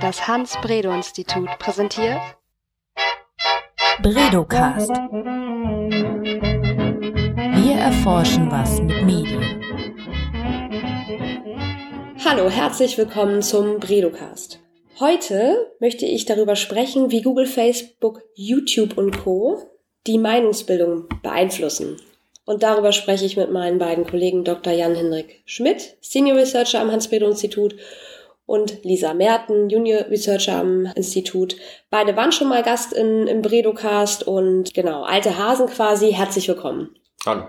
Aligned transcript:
Das 0.00 0.28
Hans-Bredow-Institut 0.28 1.48
präsentiert 1.58 2.20
Bredocast. 4.00 4.90
Wir 7.56 7.74
erforschen 7.74 8.48
was 8.48 8.80
mit 8.80 9.02
Medien. 9.04 9.60
Hallo, 12.24 12.48
herzlich 12.48 12.96
willkommen 12.96 13.42
zum 13.42 13.80
Bredocast. 13.80 14.60
Heute 15.00 15.72
möchte 15.80 16.06
ich 16.06 16.26
darüber 16.26 16.54
sprechen, 16.54 17.10
wie 17.10 17.22
Google, 17.22 17.46
Facebook, 17.46 18.22
YouTube 18.36 18.96
und 18.96 19.18
Co. 19.18 19.60
die 20.06 20.18
Meinungsbildung 20.18 21.08
beeinflussen. 21.22 21.96
Und 22.44 22.62
darüber 22.62 22.92
spreche 22.92 23.24
ich 23.24 23.36
mit 23.36 23.50
meinen 23.50 23.78
beiden 23.78 24.06
Kollegen 24.06 24.44
Dr. 24.44 24.72
Jan-Henrik 24.72 25.42
Schmidt, 25.44 25.96
Senior 26.00 26.38
Researcher 26.38 26.80
am 26.80 26.92
Hans-Bredow-Institut 26.92 27.74
und 28.48 28.82
Lisa 28.82 29.12
Merten, 29.12 29.68
Junior 29.68 30.06
Researcher 30.08 30.56
am 30.56 30.86
Institut. 30.96 31.56
Beide 31.90 32.16
waren 32.16 32.32
schon 32.32 32.48
mal 32.48 32.62
Gast 32.62 32.94
in, 32.94 33.26
im 33.26 33.42
Bredocast 33.42 34.26
und 34.26 34.72
genau, 34.72 35.02
alte 35.02 35.36
Hasen 35.36 35.66
quasi. 35.66 36.12
Herzlich 36.12 36.48
willkommen. 36.48 36.96
Hallo. 37.26 37.44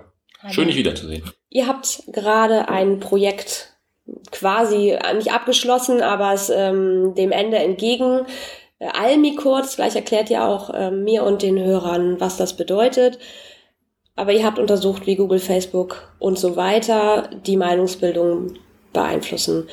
Schön, 0.50 0.68
dich 0.68 0.76
wiederzusehen. 0.76 1.24
Ihr 1.50 1.68
habt 1.68 2.04
gerade 2.08 2.68
ein 2.68 3.00
Projekt 3.00 3.74
quasi 4.32 4.98
nicht 5.16 5.32
abgeschlossen, 5.32 6.02
aber 6.02 6.34
es 6.34 6.50
ähm, 6.50 7.14
dem 7.16 7.32
Ende 7.32 7.58
entgegen. 7.58 8.26
Äh, 8.80 8.90
Almi 8.92 9.36
kurz, 9.36 9.78
gleich 9.78 9.96
erklärt 9.96 10.30
ihr 10.30 10.44
auch 10.44 10.70
äh, 10.74 10.92
mir 10.92 11.24
und 11.24 11.44
den 11.44 11.58
Hörern, 11.64 12.20
was 12.20 12.36
das 12.36 12.58
bedeutet. 12.58 13.20
Aber 14.18 14.34
ihr 14.34 14.46
habt 14.46 14.60
untersucht, 14.60 15.08
wie 15.08 15.16
Google, 15.16 15.40
Facebook 15.40 16.14
und 16.20 16.38
so 16.38 16.58
weiter 16.58 17.30
die 17.46 17.56
Meinungsbildung 17.56 18.56
beeinflussen. 18.92 19.70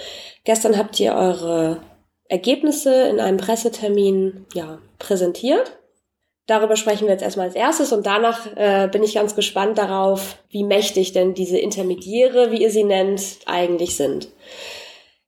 Gestern 0.47 0.79
habt 0.79 0.99
ihr 1.01 1.13
eure 1.13 1.83
Ergebnisse 2.29 3.09
in 3.09 3.19
einem 3.19 3.37
Pressetermin 3.37 4.47
ja, 4.55 4.79
präsentiert. 5.01 5.77
Darüber 6.47 6.77
sprechen 6.77 7.07
wir 7.07 7.13
jetzt 7.13 7.25
erstmal 7.25 7.49
als 7.49 7.57
erstes 7.57 7.93
und 7.93 8.07
danach 8.07 8.47
äh, 8.57 8.89
bin 8.91 9.03
ich 9.03 9.15
ganz 9.15 9.35
gespannt 9.35 9.77
darauf, 9.77 10.39
wie 10.49 10.63
mächtig 10.63 11.13
denn 11.13 11.35
diese 11.35 11.59
Intermediäre, 11.59 12.53
wie 12.53 12.63
ihr 12.63 12.71
sie 12.71 12.85
nennt, 12.85 13.39
eigentlich 13.47 13.97
sind. 13.97 14.29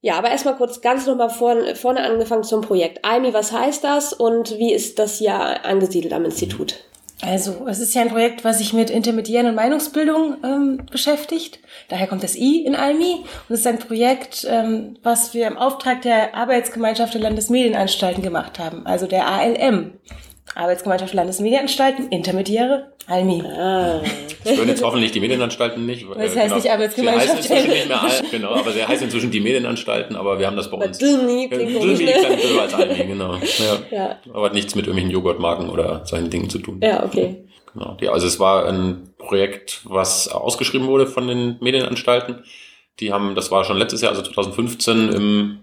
Ja, 0.01 0.15
aber 0.15 0.31
erstmal 0.31 0.55
kurz 0.55 0.81
ganz 0.81 1.09
nochmal 1.09 1.31
vorne, 1.31 1.75
vorne 1.75 2.05
angefangen 2.05 2.45
zum 2.45 2.61
Projekt. 2.61 3.05
AIMI, 3.05 3.35
was 3.35 3.51
heißt 3.51 3.83
das 3.83 4.13
und 4.13 4.57
wie 4.59 4.73
ist 4.73 5.01
das 5.01 5.19
hier 5.19 5.35
angesiedelt 5.65 6.13
am 6.13 6.25
Institut? 6.25 6.77
Also, 7.21 7.67
es 7.69 7.81
ist 7.81 7.95
ja 7.95 8.03
ein 8.03 8.11
Projekt, 8.11 8.45
was 8.45 8.59
sich 8.59 8.73
mit 8.73 8.91
Intermediären 8.91 9.49
und 9.49 9.57
Meinungsbildung 9.57 10.37
ähm, 10.45 10.87
beschäftigt. 10.91 11.59
Daher 11.89 12.07
kommt 12.07 12.23
das 12.23 12.37
I 12.37 12.65
in 12.65 12.77
ALMI. 12.77 13.25
Und 13.49 13.55
es 13.55 13.61
ist 13.61 13.67
ein 13.67 13.81
Projekt, 13.81 14.47
ähm, 14.49 14.97
was 15.03 15.35
wir 15.35 15.49
im 15.49 15.57
Auftrag 15.57 16.03
der 16.03 16.37
Arbeitsgemeinschaft 16.37 17.15
der 17.15 17.23
Landesmedienanstalten 17.23 18.23
gemacht 18.23 18.61
haben, 18.61 18.87
also 18.87 19.07
der 19.07 19.27
ALM. 19.27 19.95
Arbeitsgemeinschaft 20.55 21.15
Landesmedienanstalten, 21.15 22.09
Intermediäre, 22.09 22.93
ALMI. 23.07 23.43
Ah. 23.43 24.01
Das 24.45 24.57
hören 24.57 24.69
jetzt 24.69 24.83
hoffentlich 24.83 25.13
die 25.13 25.21
Medienanstalten 25.21 25.87
nicht. 25.87 26.07
Das 26.09 26.19
heißt 26.19 26.35
genau. 26.35 26.55
nicht 26.57 26.71
Arbeitsgemeinschaft. 26.71 27.43
Sie 27.43 27.55
heißt 27.55 27.67
inzwischen 27.67 27.71
nicht 27.71 27.89
mehr, 27.89 28.31
genau, 28.31 28.55
aber 28.55 28.73
sie 28.73 28.87
heißt 28.87 29.03
inzwischen 29.03 29.31
die 29.31 29.41
Medienanstalten, 29.41 30.17
aber 30.17 30.39
wir 30.39 30.47
haben 30.47 30.57
das 30.57 30.71
bei 30.71 30.77
uns. 30.77 30.99
Dünni 30.99 31.49
klingt 31.49 31.83
Dünni 31.83 31.95
klingt 31.95 32.61
als 32.61 32.75
ALMI, 32.75 33.05
genau. 33.07 33.35
Ja. 33.35 33.79
ja. 33.91 34.17
Aber 34.33 34.47
hat 34.47 34.55
nichts 34.55 34.75
mit 34.75 34.87
irgendwelchen 34.87 35.11
Joghurtmarken 35.11 35.71
oder 35.71 36.05
solchen 36.05 36.31
Dingen 36.31 36.51
zu 36.51 36.59
tun. 36.59 36.81
Ja, 36.83 37.05
okay. 37.05 37.45
Genau. 37.73 37.97
Ja, 38.01 38.13
also 38.13 38.27
es 38.27 38.41
war 38.41 38.67
ein 38.67 39.11
Projekt, 39.19 39.83
was 39.85 40.29
ausgeschrieben 40.29 40.87
wurde 40.87 41.07
von 41.07 41.27
den 41.29 41.57
Medienanstalten. 41.61 42.45
Die 43.01 43.13
haben, 43.13 43.35
das 43.35 43.51
war 43.51 43.65
schon 43.65 43.77
letztes 43.77 44.01
Jahr, 44.01 44.11
also 44.11 44.23
2015 44.23 45.09
im 45.11 45.59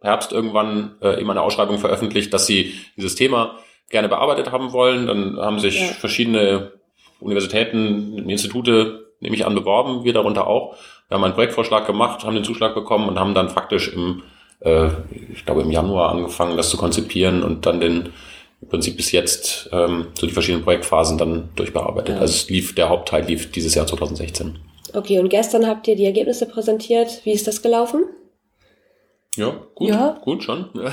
Herbst 0.00 0.32
irgendwann 0.32 0.96
äh, 1.02 1.20
eben 1.20 1.30
eine 1.30 1.42
Ausschreibung 1.42 1.78
veröffentlicht, 1.78 2.32
dass 2.32 2.46
sie 2.46 2.74
dieses 2.96 3.14
Thema 3.14 3.56
gerne 3.90 4.08
bearbeitet 4.08 4.52
haben 4.52 4.72
wollen. 4.72 5.06
Dann 5.06 5.38
haben 5.38 5.58
sich 5.58 5.80
ja. 5.80 5.86
verschiedene 5.86 6.72
Universitäten, 7.20 8.28
Institute, 8.28 9.06
nehme 9.20 9.34
ich 9.34 9.46
an, 9.46 9.54
beworben, 9.54 10.04
wir 10.04 10.12
darunter 10.12 10.46
auch. 10.46 10.76
Wir 11.08 11.16
haben 11.16 11.24
einen 11.24 11.34
Projektvorschlag 11.34 11.86
gemacht, 11.86 12.24
haben 12.24 12.34
den 12.34 12.44
Zuschlag 12.44 12.74
bekommen 12.74 13.08
und 13.08 13.18
haben 13.18 13.34
dann 13.34 13.48
faktisch 13.48 13.88
im, 13.88 14.22
äh, 14.60 14.88
ich 15.32 15.44
glaube 15.44 15.62
im 15.62 15.70
Januar 15.70 16.10
angefangen, 16.10 16.56
das 16.56 16.70
zu 16.70 16.76
konzipieren 16.76 17.42
und 17.42 17.66
dann 17.66 17.80
den 17.80 18.10
im 18.60 18.68
Prinzip 18.68 18.96
bis 18.96 19.12
jetzt 19.12 19.70
ähm, 19.72 20.08
so 20.14 20.26
die 20.26 20.32
verschiedenen 20.32 20.64
Projektphasen 20.64 21.16
dann 21.16 21.50
durchbearbeitet. 21.54 22.16
Ja. 22.16 22.20
Also 22.20 22.34
es 22.34 22.50
lief, 22.50 22.74
der 22.74 22.88
Hauptteil 22.88 23.24
lief 23.24 23.52
dieses 23.52 23.74
Jahr 23.74 23.86
2016. 23.86 24.58
Okay, 24.94 25.20
und 25.20 25.28
gestern 25.28 25.66
habt 25.66 25.86
ihr 25.86 25.96
die 25.96 26.06
Ergebnisse 26.06 26.46
präsentiert. 26.46 27.20
Wie 27.24 27.32
ist 27.32 27.46
das 27.46 27.62
gelaufen? 27.62 28.04
Ja, 29.38 29.54
gut, 29.74 29.88
ja. 29.88 30.18
gut 30.20 30.42
schon. 30.42 30.68
Ja, 30.74 30.92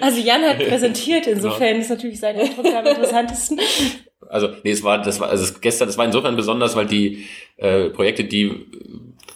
also 0.00 0.20
Jan 0.20 0.42
hat 0.42 0.58
präsentiert, 0.68 1.26
insofern 1.26 1.76
ja. 1.76 1.80
ist 1.80 1.90
natürlich 1.90 2.18
sein 2.18 2.36
Eindruck 2.36 2.66
am 2.74 2.86
interessantesten. 2.86 3.60
Also, 4.28 4.48
nee, 4.64 4.70
es 4.70 4.82
war, 4.82 5.02
das 5.02 5.20
war, 5.20 5.28
also 5.28 5.52
gestern, 5.60 5.88
das 5.88 5.98
war 5.98 6.06
insofern 6.06 6.36
besonders, 6.36 6.74
weil 6.74 6.86
die 6.86 7.26
äh, 7.58 7.90
Projekte, 7.90 8.24
die 8.24 8.66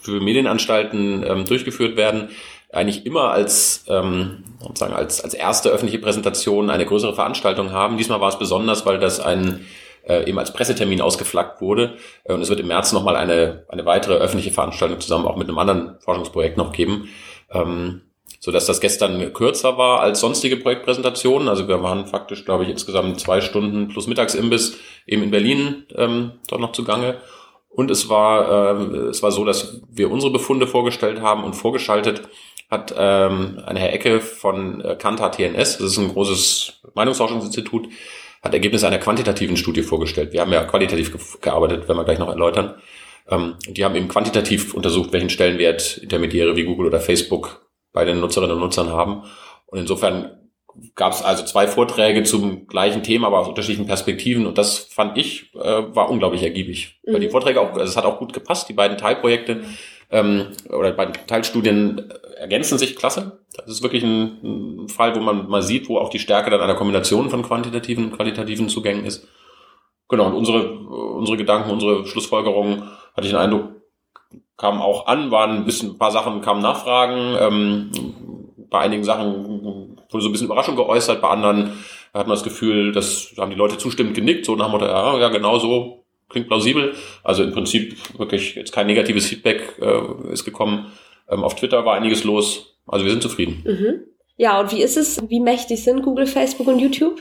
für 0.01 0.19
Medienanstalten 0.19 1.23
ähm, 1.27 1.45
durchgeführt 1.45 1.97
werden, 1.97 2.29
eigentlich 2.71 3.05
immer 3.05 3.31
als, 3.31 3.85
ähm, 3.87 4.43
sozusagen 4.59 4.93
als, 4.93 5.23
als 5.23 5.33
erste 5.33 5.69
öffentliche 5.69 5.99
Präsentation 5.99 6.69
eine 6.69 6.85
größere 6.85 7.13
Veranstaltung 7.13 7.71
haben. 7.71 7.97
Diesmal 7.97 8.21
war 8.21 8.29
es 8.29 8.39
besonders, 8.39 8.85
weil 8.85 8.99
das 8.99 9.19
ein 9.19 9.65
äh, 10.07 10.27
eben 10.27 10.39
als 10.39 10.53
Pressetermin 10.53 11.01
ausgeflaggt 11.01 11.61
wurde. 11.61 11.97
Äh, 12.23 12.33
und 12.33 12.41
es 12.41 12.49
wird 12.49 12.59
im 12.59 12.67
März 12.67 12.91
nochmal 12.93 13.15
eine, 13.15 13.65
eine 13.69 13.85
weitere 13.85 14.15
öffentliche 14.15 14.51
Veranstaltung 14.51 14.99
zusammen 14.99 15.27
auch 15.27 15.37
mit 15.37 15.47
einem 15.47 15.57
anderen 15.57 15.99
Forschungsprojekt 15.99 16.57
noch 16.57 16.71
geben. 16.71 17.09
Ähm, 17.51 18.01
so 18.39 18.51
dass 18.51 18.65
das 18.65 18.81
gestern 18.81 19.33
kürzer 19.33 19.77
war 19.77 20.01
als 20.01 20.19
sonstige 20.19 20.57
Projektpräsentationen. 20.57 21.47
Also 21.47 21.67
wir 21.67 21.81
waren 21.81 22.05
faktisch, 22.05 22.45
glaube 22.45 22.63
ich, 22.63 22.69
insgesamt 22.69 23.19
zwei 23.19 23.41
Stunden 23.41 23.87
plus 23.87 24.07
Mittagsimbiss 24.07 24.77
eben 25.05 25.23
in 25.23 25.31
Berlin 25.31 25.85
ähm, 25.95 26.33
dort 26.47 26.61
noch 26.61 26.71
zugange. 26.71 27.17
Und 27.69 27.91
es 27.91 28.09
war, 28.09 28.79
äh, 28.79 28.97
es 29.09 29.21
war 29.21 29.31
so, 29.31 29.45
dass 29.45 29.81
wir 29.91 30.09
unsere 30.09 30.31
Befunde 30.31 30.67
vorgestellt 30.67 31.21
haben 31.21 31.43
und 31.43 31.53
vorgeschaltet 31.53 32.23
hat 32.69 32.93
ähm, 32.97 33.61
eine 33.65 33.79
Herr 33.79 33.93
Ecke 33.93 34.19
von 34.19 34.81
äh, 34.81 34.95
Kantar 34.95 35.31
TNS, 35.31 35.77
das 35.77 35.91
ist 35.91 35.97
ein 35.97 36.09
großes 36.09 36.81
Meinungsforschungsinstitut, 36.95 37.87
hat 38.41 38.53
Ergebnisse 38.53 38.87
einer 38.87 38.97
quantitativen 38.97 39.57
Studie 39.57 39.83
vorgestellt. 39.83 40.33
Wir 40.33 40.41
haben 40.41 40.51
ja 40.51 40.63
qualitativ 40.65 41.11
ge 41.11 41.21
gearbeitet, 41.39 41.87
werden 41.87 41.97
wir 41.97 42.03
gleich 42.03 42.19
noch 42.19 42.29
erläutern. 42.29 42.75
Ähm, 43.29 43.55
die 43.67 43.85
haben 43.85 43.95
eben 43.95 44.07
quantitativ 44.07 44.73
untersucht, 44.73 45.13
welchen 45.13 45.29
Stellenwert 45.29 45.97
Intermediäre 45.97 46.55
wie 46.55 46.63
Google 46.63 46.87
oder 46.87 46.99
Facebook 46.99 47.66
bei 47.93 48.05
den 48.05 48.19
Nutzerinnen 48.19 48.55
und 48.55 48.61
Nutzern 48.61 48.91
haben. 48.91 49.23
Und 49.65 49.79
insofern 49.79 50.37
gab 50.95 51.13
es 51.13 51.23
also 51.23 51.43
zwei 51.45 51.67
Vorträge 51.67 52.23
zum 52.23 52.67
gleichen 52.67 53.03
Thema, 53.03 53.27
aber 53.27 53.39
aus 53.39 53.47
unterschiedlichen 53.47 53.87
Perspektiven. 53.87 54.45
Und 54.45 54.57
das 54.57 54.77
fand 54.77 55.17
ich, 55.17 55.53
äh, 55.55 55.83
war 55.95 56.09
unglaublich 56.09 56.43
ergiebig. 56.43 56.99
Mhm. 57.03 57.13
Weil 57.13 57.19
die 57.21 57.29
Vorträge 57.29 57.61
auch, 57.61 57.71
also 57.73 57.83
es 57.83 57.97
hat 57.97 58.05
auch 58.05 58.19
gut 58.19 58.33
gepasst, 58.33 58.69
die 58.69 58.73
beiden 58.73 58.97
Teilprojekte 58.97 59.61
ähm, 60.11 60.47
oder 60.69 60.91
beiden 60.91 61.15
Teilstudien 61.27 62.11
ergänzen 62.37 62.77
sich 62.77 62.95
klasse. 62.95 63.39
Das 63.55 63.67
ist 63.67 63.83
wirklich 63.83 64.03
ein, 64.03 64.83
ein, 64.83 64.89
Fall, 64.89 65.15
wo 65.15 65.19
man 65.19 65.47
mal 65.49 65.63
sieht, 65.63 65.89
wo 65.89 65.97
auch 65.97 66.09
die 66.09 66.19
Stärke 66.19 66.49
dann 66.49 66.61
einer 66.61 66.75
Kombination 66.75 67.29
von 67.29 67.43
quantitativen 67.43 68.05
und 68.05 68.11
qualitativen 68.15 68.69
Zugängen 68.69 69.05
ist. 69.05 69.27
Genau, 70.09 70.27
und 70.27 70.33
unsere, 70.33 70.79
unsere 70.79 71.37
Gedanken, 71.37 71.71
unsere 71.71 72.05
Schlussfolgerungen, 72.05 72.83
hatte 73.13 73.27
ich 73.27 73.31
den 73.31 73.39
Eindruck, 73.39 73.76
kamen 74.57 74.81
auch 74.81 75.07
an, 75.07 75.31
waren 75.31 75.57
ein 75.57 75.65
bisschen, 75.65 75.91
ein 75.91 75.97
paar 75.97 76.11
Sachen 76.11 76.41
kamen 76.41 76.61
Nachfragen, 76.61 77.37
ähm, 77.39 77.91
bei 78.69 78.79
einigen 78.79 79.03
Sachen 79.03 79.95
wurde 80.09 80.23
so 80.23 80.29
ein 80.29 80.31
bisschen 80.31 80.47
Überraschung 80.47 80.75
geäußert, 80.75 81.21
bei 81.21 81.29
anderen 81.29 81.73
hat 82.13 82.27
man 82.27 82.35
das 82.35 82.43
Gefühl, 82.43 82.91
dass 82.91 83.33
haben 83.37 83.51
die 83.51 83.57
Leute 83.57 83.77
zustimmend 83.77 84.15
genickt, 84.15 84.45
so 84.45 84.55
nach 84.55 84.65
dem 84.65 84.71
Motto, 84.71 84.85
ja, 84.85 85.17
ja, 85.19 85.29
genau 85.29 85.59
so, 85.59 86.05
klingt 86.29 86.47
plausibel. 86.47 86.95
Also 87.23 87.43
im 87.43 87.51
Prinzip 87.51 87.95
wirklich 88.17 88.55
jetzt 88.55 88.71
kein 88.71 88.87
negatives 88.87 89.27
Feedback 89.27 89.77
äh, 89.79 90.31
ist 90.31 90.45
gekommen. 90.45 90.91
Ähm, 91.29 91.43
auf 91.43 91.55
Twitter 91.55 91.85
war 91.85 91.95
einiges 91.95 92.23
los. 92.23 92.77
Also 92.85 93.05
wir 93.05 93.11
sind 93.11 93.21
zufrieden. 93.21 93.63
Mhm. 93.65 94.03
Ja, 94.37 94.59
und 94.59 94.71
wie 94.71 94.81
ist 94.81 94.97
es? 94.97 95.19
Wie 95.29 95.39
mächtig 95.39 95.83
sind 95.83 96.03
Google, 96.03 96.27
Facebook 96.27 96.67
und 96.67 96.79
YouTube? 96.79 97.19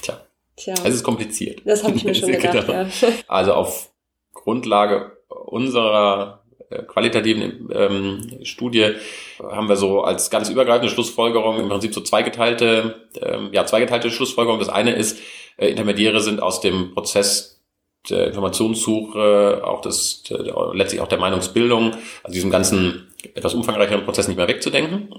Tja. 0.00 0.20
Tja. 0.56 0.74
Es 0.84 0.94
ist 0.94 1.02
kompliziert. 1.02 1.62
Das 1.64 1.84
habe 1.84 1.94
ich 1.96 2.04
mir 2.04 2.14
schon 2.14 2.32
gedacht. 2.32 2.68
Ja. 2.68 2.86
Also 3.28 3.52
auf 3.52 3.92
Grundlage 4.32 5.15
unserer 5.46 6.42
äh, 6.68 6.82
qualitativen 6.82 7.68
ähm, 7.72 8.40
Studie 8.42 8.92
haben 9.40 9.68
wir 9.68 9.76
so 9.76 10.02
als 10.02 10.30
ganz 10.30 10.48
übergreifende 10.48 10.92
Schlussfolgerung 10.92 11.60
im 11.60 11.68
Prinzip 11.68 11.94
so 11.94 12.00
zweigeteilte, 12.00 13.06
ähm, 13.20 13.50
ja, 13.52 13.64
zweigeteilte 13.66 14.10
Schlussfolgerung. 14.10 14.58
Das 14.58 14.68
eine 14.68 14.94
ist, 14.94 15.20
äh, 15.56 15.68
Intermediäre 15.68 16.20
sind 16.20 16.42
aus 16.42 16.60
dem 16.60 16.92
Prozess 16.92 17.62
der 18.10 18.26
Informationssuche, 18.28 19.62
auch 19.64 19.80
des, 19.80 20.24
der, 20.24 20.54
letztlich 20.74 21.00
auch 21.00 21.08
der 21.08 21.18
Meinungsbildung, 21.18 21.92
also 22.22 22.32
diesem 22.32 22.50
ganzen 22.50 23.12
etwas 23.34 23.54
umfangreicheren 23.54 24.04
Prozess 24.04 24.28
nicht 24.28 24.36
mehr 24.36 24.48
wegzudenken. 24.48 25.14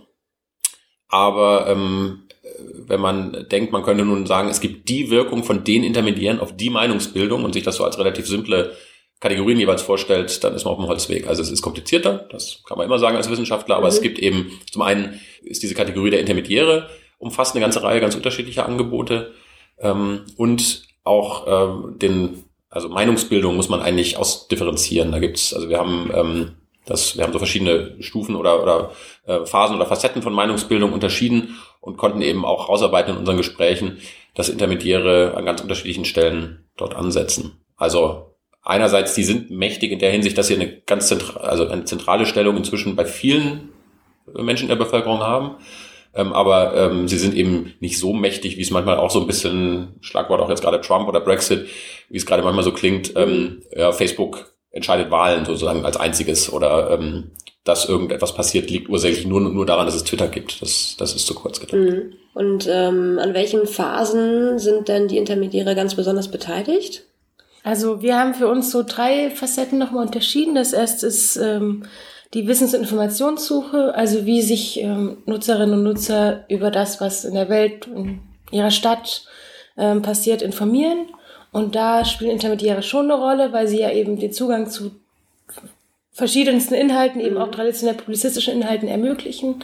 Aber 1.07 1.67
ähm, 1.67 2.23
wenn 2.73 2.99
man 2.99 3.47
denkt, 3.49 3.71
man 3.71 3.83
könnte 3.83 4.05
nun 4.05 4.25
sagen, 4.25 4.49
es 4.49 4.61
gibt 4.61 4.89
die 4.89 5.09
Wirkung 5.09 5.43
von 5.43 5.63
den 5.63 5.83
Intermediären 5.83 6.39
auf 6.39 6.55
die 6.55 6.69
Meinungsbildung 6.69 7.43
und 7.43 7.53
sich 7.53 7.63
das 7.63 7.75
so 7.75 7.83
als 7.83 7.97
relativ 7.97 8.27
simple 8.27 8.75
Kategorien 9.19 9.59
jeweils 9.59 9.81
vorstellt, 9.81 10.43
dann 10.43 10.53
ist 10.53 10.65
man 10.65 10.73
auf 10.73 10.79
dem 10.79 10.87
Holzweg. 10.87 11.27
Also 11.27 11.41
es 11.41 11.49
ist 11.49 11.61
komplizierter, 11.61 12.27
das 12.31 12.61
kann 12.67 12.77
man 12.77 12.85
immer 12.85 12.99
sagen 12.99 13.17
als 13.17 13.29
Wissenschaftler, 13.29 13.75
aber 13.75 13.87
mhm. 13.87 13.93
es 13.93 14.01
gibt 14.01 14.19
eben, 14.19 14.51
zum 14.71 14.83
einen 14.83 15.19
ist 15.41 15.63
diese 15.63 15.73
Kategorie 15.73 16.11
der 16.11 16.19
Intermediäre 16.19 16.89
umfasst 17.19 17.55
eine 17.55 17.61
ganze 17.61 17.81
Reihe 17.81 17.99
ganz 17.99 18.15
unterschiedlicher 18.15 18.65
Angebote 18.65 19.33
ähm, 19.79 20.21
und 20.37 20.83
auch 21.03 21.45
ähm, 21.47 21.97
den, 21.97 22.43
also 22.69 22.89
Meinungsbildung 22.89 23.55
muss 23.55 23.69
man 23.69 23.81
eigentlich 23.81 24.17
ausdifferenzieren. 24.17 25.11
Da 25.11 25.19
gibt's, 25.19 25.53
also 25.53 25.69
wir 25.69 25.79
haben 25.79 26.11
ähm, 26.13 26.51
das, 26.85 27.17
wir 27.17 27.23
haben 27.23 27.33
so 27.33 27.39
verschiedene 27.39 27.95
Stufen 28.01 28.35
oder, 28.35 28.61
oder 28.61 28.91
äh, 29.25 29.45
Phasen 29.45 29.75
oder 29.75 29.85
Facetten 29.85 30.21
von 30.21 30.33
Meinungsbildung 30.33 30.93
unterschieden 30.93 31.57
und 31.81 31.97
konnten 31.97 32.21
eben 32.21 32.45
auch 32.45 32.69
rausarbeiten 32.69 33.13
in 33.13 33.19
unseren 33.19 33.37
Gesprächen, 33.37 33.99
dass 34.35 34.49
Intermediäre 34.49 35.33
an 35.35 35.45
ganz 35.45 35.61
unterschiedlichen 35.61 36.05
Stellen 36.05 36.65
dort 36.77 36.95
ansetzen. 36.95 37.59
Also 37.75 38.36
einerseits, 38.67 39.15
die 39.15 39.23
sind 39.23 39.49
mächtig 39.49 39.91
in 39.91 39.99
der 39.99 40.11
Hinsicht, 40.11 40.37
dass 40.37 40.47
sie 40.47 40.55
eine 40.55 40.67
ganz 40.85 41.07
zentrale, 41.07 41.49
also 41.49 41.67
eine 41.67 41.85
zentrale 41.85 42.25
Stellung 42.25 42.57
inzwischen 42.57 42.95
bei 42.95 43.05
vielen 43.05 43.69
Menschen 44.33 44.63
in 44.63 44.69
der 44.69 44.83
Bevölkerung 44.83 45.21
haben. 45.21 45.55
Ähm, 46.13 46.33
aber 46.33 46.75
ähm, 46.75 47.07
sie 47.07 47.17
sind 47.17 47.35
eben 47.35 47.73
nicht 47.79 47.99
so 47.99 48.13
mächtig, 48.13 48.57
wie 48.57 48.61
es 48.61 48.71
manchmal 48.71 48.97
auch 48.97 49.11
so 49.11 49.21
ein 49.21 49.27
bisschen, 49.27 49.95
Schlagwort 50.01 50.41
auch 50.41 50.49
jetzt 50.49 50.61
gerade 50.61 50.81
Trump 50.81 51.07
oder 51.07 51.21
Brexit, 51.21 51.67
wie 52.09 52.17
es 52.17 52.25
gerade 52.25 52.43
manchmal 52.43 52.63
so 52.63 52.71
klingt, 52.71 53.13
ähm, 53.15 53.61
ja, 53.75 53.91
Facebook 53.91 54.53
entscheidet 54.71 55.11
Wahlen 55.11 55.45
sozusagen 55.45 55.85
als 55.85 55.97
einziges 55.97 56.51
oder 56.51 56.91
ähm, 56.91 57.31
dass 57.63 57.87
irgendetwas 57.87 58.33
passiert, 58.33 58.69
liegt 58.69 58.89
ursächlich 58.89 59.25
nur, 59.25 59.41
nur 59.41 59.65
daran, 59.65 59.85
dass 59.85 59.95
es 59.95 60.03
Twitter 60.03 60.27
gibt. 60.27 60.61
Das, 60.61 60.95
das 60.97 61.13
ist 61.13 61.27
zu 61.27 61.35
kurz 61.35 61.59
gedacht. 61.59 61.77
Mhm. 61.77 62.13
Und 62.33 62.67
ähm, 62.71 63.19
an 63.19 63.33
welchen 63.33 63.67
Phasen 63.67 64.57
sind 64.59 64.87
denn 64.87 65.07
die 65.07 65.17
Intermediäre 65.17 65.75
ganz 65.75 65.95
besonders 65.95 66.29
beteiligt? 66.29 67.06
Also 67.67 68.01
wir 68.01 68.17
haben 68.17 68.33
für 68.33 68.47
uns 68.47 68.71
so 68.71 68.81
drei 68.81 69.29
Facetten 69.29 69.77
nochmal 69.77 70.05
unterschieden. 70.05 70.55
Das 70.55 70.71
erste 70.71 71.05
ist 71.05 71.35
ähm, 71.35 71.83
die 72.33 72.47
Wissens- 72.47 72.73
und 72.73 72.79
Informationssuche, 72.79 73.93
also 73.93 74.25
wie 74.25 74.41
sich 74.41 74.79
ähm, 74.79 75.17
Nutzerinnen 75.25 75.73
und 75.73 75.83
Nutzer 75.83 76.45
über 76.47 76.71
das, 76.71 77.01
was 77.01 77.25
in 77.25 77.33
der 77.33 77.49
Welt, 77.49 77.85
in 77.87 78.21
ihrer 78.51 78.71
Stadt 78.71 79.25
ähm, 79.77 80.01
passiert, 80.01 80.41
informieren. 80.41 81.07
Und 81.51 81.75
da 81.75 82.05
spielen 82.05 82.31
Intermediäre 82.31 82.83
schon 82.83 83.11
eine 83.11 83.21
Rolle, 83.21 83.51
weil 83.51 83.67
sie 83.67 83.81
ja 83.81 83.91
eben 83.91 84.17
den 84.17 84.31
Zugang 84.31 84.69
zu 84.69 84.91
verschiedensten 86.13 86.73
Inhalten, 86.73 87.19
eben 87.19 87.37
auch 87.37 87.47
mhm. 87.47 87.51
traditionell 87.51 87.95
publizistischen 87.95 88.53
Inhalten 88.53 88.87
ermöglichen. 88.87 89.61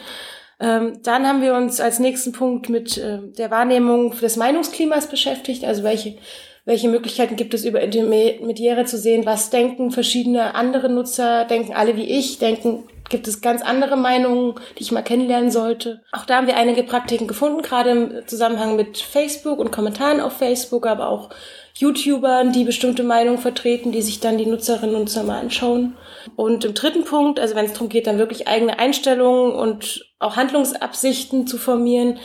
Ähm, 0.60 0.98
dann 1.02 1.26
haben 1.26 1.40
wir 1.40 1.54
uns 1.54 1.80
als 1.80 2.00
nächsten 2.00 2.32
Punkt 2.32 2.68
mit 2.68 2.98
äh, 2.98 3.20
der 3.38 3.50
Wahrnehmung 3.50 4.14
des 4.20 4.36
Meinungsklimas 4.36 5.06
beschäftigt, 5.06 5.64
also 5.64 5.84
welche 5.84 6.18
welche 6.64 6.88
Möglichkeiten 6.88 7.36
gibt 7.36 7.52
es 7.54 7.64
über 7.64 7.80
Intermediäre 7.80 8.86
zu 8.86 8.96
sehen, 8.96 9.26
was 9.26 9.50
denken 9.50 9.90
verschiedene 9.90 10.54
andere 10.54 10.88
Nutzer, 10.88 11.44
denken 11.44 11.74
alle 11.74 11.96
wie 11.96 12.08
ich, 12.08 12.38
denken, 12.38 12.84
gibt 13.10 13.28
es 13.28 13.42
ganz 13.42 13.60
andere 13.60 13.96
Meinungen, 13.96 14.54
die 14.78 14.82
ich 14.82 14.92
mal 14.92 15.02
kennenlernen 15.02 15.50
sollte. 15.50 16.00
Auch 16.10 16.24
da 16.24 16.36
haben 16.36 16.46
wir 16.46 16.56
einige 16.56 16.82
Praktiken 16.82 17.26
gefunden, 17.26 17.60
gerade 17.60 17.90
im 17.90 18.26
Zusammenhang 18.26 18.76
mit 18.76 18.96
Facebook 18.96 19.58
und 19.58 19.72
Kommentaren 19.72 20.20
auf 20.20 20.38
Facebook, 20.38 20.86
aber 20.86 21.08
auch 21.08 21.28
YouTubern, 21.74 22.52
die 22.52 22.64
bestimmte 22.64 23.02
Meinungen 23.02 23.38
vertreten, 23.38 23.92
die 23.92 24.00
sich 24.00 24.20
dann 24.20 24.38
die 24.38 24.46
Nutzerinnen 24.46 24.94
und 24.94 25.02
Nutzer 25.02 25.24
mal 25.24 25.40
anschauen. 25.40 25.96
Und 26.36 26.64
im 26.64 26.72
dritten 26.72 27.04
Punkt, 27.04 27.38
also 27.38 27.54
wenn 27.54 27.66
es 27.66 27.72
darum 27.74 27.90
geht, 27.90 28.06
dann 28.06 28.18
wirklich 28.18 28.48
eigene 28.48 28.78
Einstellungen 28.78 29.52
und 29.52 30.06
auch 30.18 30.36
Handlungsabsichten 30.36 31.46
zu 31.46 31.58
formieren, 31.58 32.18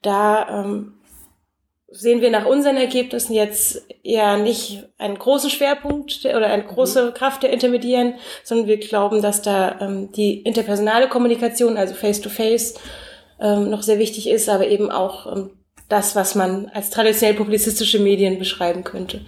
da 0.00 0.62
ähm, 0.64 0.94
sehen 1.92 2.20
wir 2.20 2.30
nach 2.30 2.46
unseren 2.46 2.76
Ergebnissen 2.76 3.34
jetzt 3.34 3.86
eher 4.02 4.38
nicht 4.38 4.84
einen 4.98 5.18
großen 5.18 5.50
Schwerpunkt 5.50 6.24
oder 6.24 6.46
eine 6.46 6.64
große 6.64 7.06
mhm. 7.06 7.14
Kraft 7.14 7.42
der 7.42 7.50
Intermediären, 7.50 8.14
sondern 8.42 8.66
wir 8.66 8.78
glauben, 8.78 9.22
dass 9.22 9.42
da 9.42 9.78
ähm, 9.80 10.10
die 10.12 10.40
interpersonale 10.40 11.08
Kommunikation, 11.08 11.76
also 11.76 11.94
Face-to-Face, 11.94 12.74
-face, 12.74 12.80
ähm, 13.40 13.70
noch 13.70 13.82
sehr 13.82 13.98
wichtig 13.98 14.28
ist, 14.28 14.48
aber 14.48 14.66
eben 14.68 14.90
auch 14.90 15.30
ähm, 15.30 15.50
das, 15.88 16.16
was 16.16 16.34
man 16.34 16.70
als 16.72 16.90
traditionell 16.90 17.36
publizistische 17.36 17.98
Medien 17.98 18.38
beschreiben 18.38 18.84
könnte. 18.84 19.20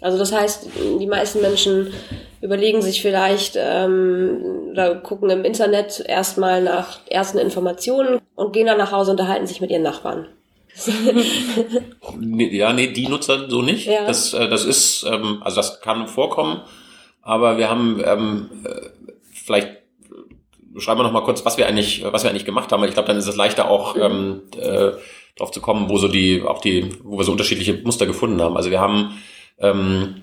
Also 0.00 0.18
das 0.18 0.32
heißt, 0.32 0.68
die 1.00 1.06
meisten 1.06 1.40
Menschen 1.40 1.92
überlegen 2.40 2.82
sich 2.82 3.02
vielleicht 3.02 3.56
ähm, 3.56 4.68
oder 4.70 4.94
gucken 4.96 5.30
im 5.30 5.44
Internet 5.44 6.04
erstmal 6.06 6.62
nach 6.62 7.00
ersten 7.08 7.38
Informationen 7.38 8.20
und 8.36 8.52
gehen 8.52 8.66
dann 8.66 8.78
nach 8.78 8.92
Hause 8.92 9.10
und 9.10 9.18
unterhalten 9.18 9.46
sich 9.46 9.60
mit 9.60 9.70
ihren 9.70 9.82
Nachbarn 9.82 10.28
ja, 12.50 12.72
nee, 12.72 12.88
die 12.88 13.08
Nutzer 13.08 13.48
so 13.48 13.62
nicht. 13.62 13.86
Ja. 13.86 14.06
Das, 14.06 14.34
äh, 14.34 14.48
das 14.48 14.64
ist, 14.64 15.04
ähm, 15.04 15.38
also 15.42 15.56
das 15.56 15.80
kann 15.80 16.08
vorkommen, 16.08 16.62
aber 17.22 17.58
wir 17.58 17.68
haben 17.70 18.02
ähm, 18.04 18.50
äh, 18.64 18.90
vielleicht 19.32 19.68
schreiben 20.78 21.00
wir 21.00 21.04
noch 21.04 21.12
mal 21.12 21.24
kurz, 21.24 21.44
was 21.44 21.58
wir 21.58 21.66
eigentlich, 21.66 22.04
was 22.04 22.22
wir 22.22 22.30
eigentlich 22.30 22.44
gemacht 22.44 22.70
haben. 22.70 22.84
Ich 22.84 22.94
glaube, 22.94 23.08
dann 23.08 23.16
ist 23.16 23.26
es 23.26 23.36
leichter 23.36 23.68
auch 23.68 23.96
mhm. 23.96 24.02
ähm, 24.02 24.42
äh, 24.60 24.92
drauf 25.36 25.50
zu 25.50 25.60
kommen, 25.60 25.88
wo 25.88 25.98
so 25.98 26.08
die, 26.08 26.42
auch 26.42 26.60
die, 26.60 26.90
wo 27.02 27.18
wir 27.18 27.24
so 27.24 27.32
unterschiedliche 27.32 27.74
Muster 27.84 28.06
gefunden 28.06 28.40
haben. 28.40 28.56
Also 28.56 28.70
wir 28.70 28.80
haben 28.80 29.18
ähm, 29.58 30.22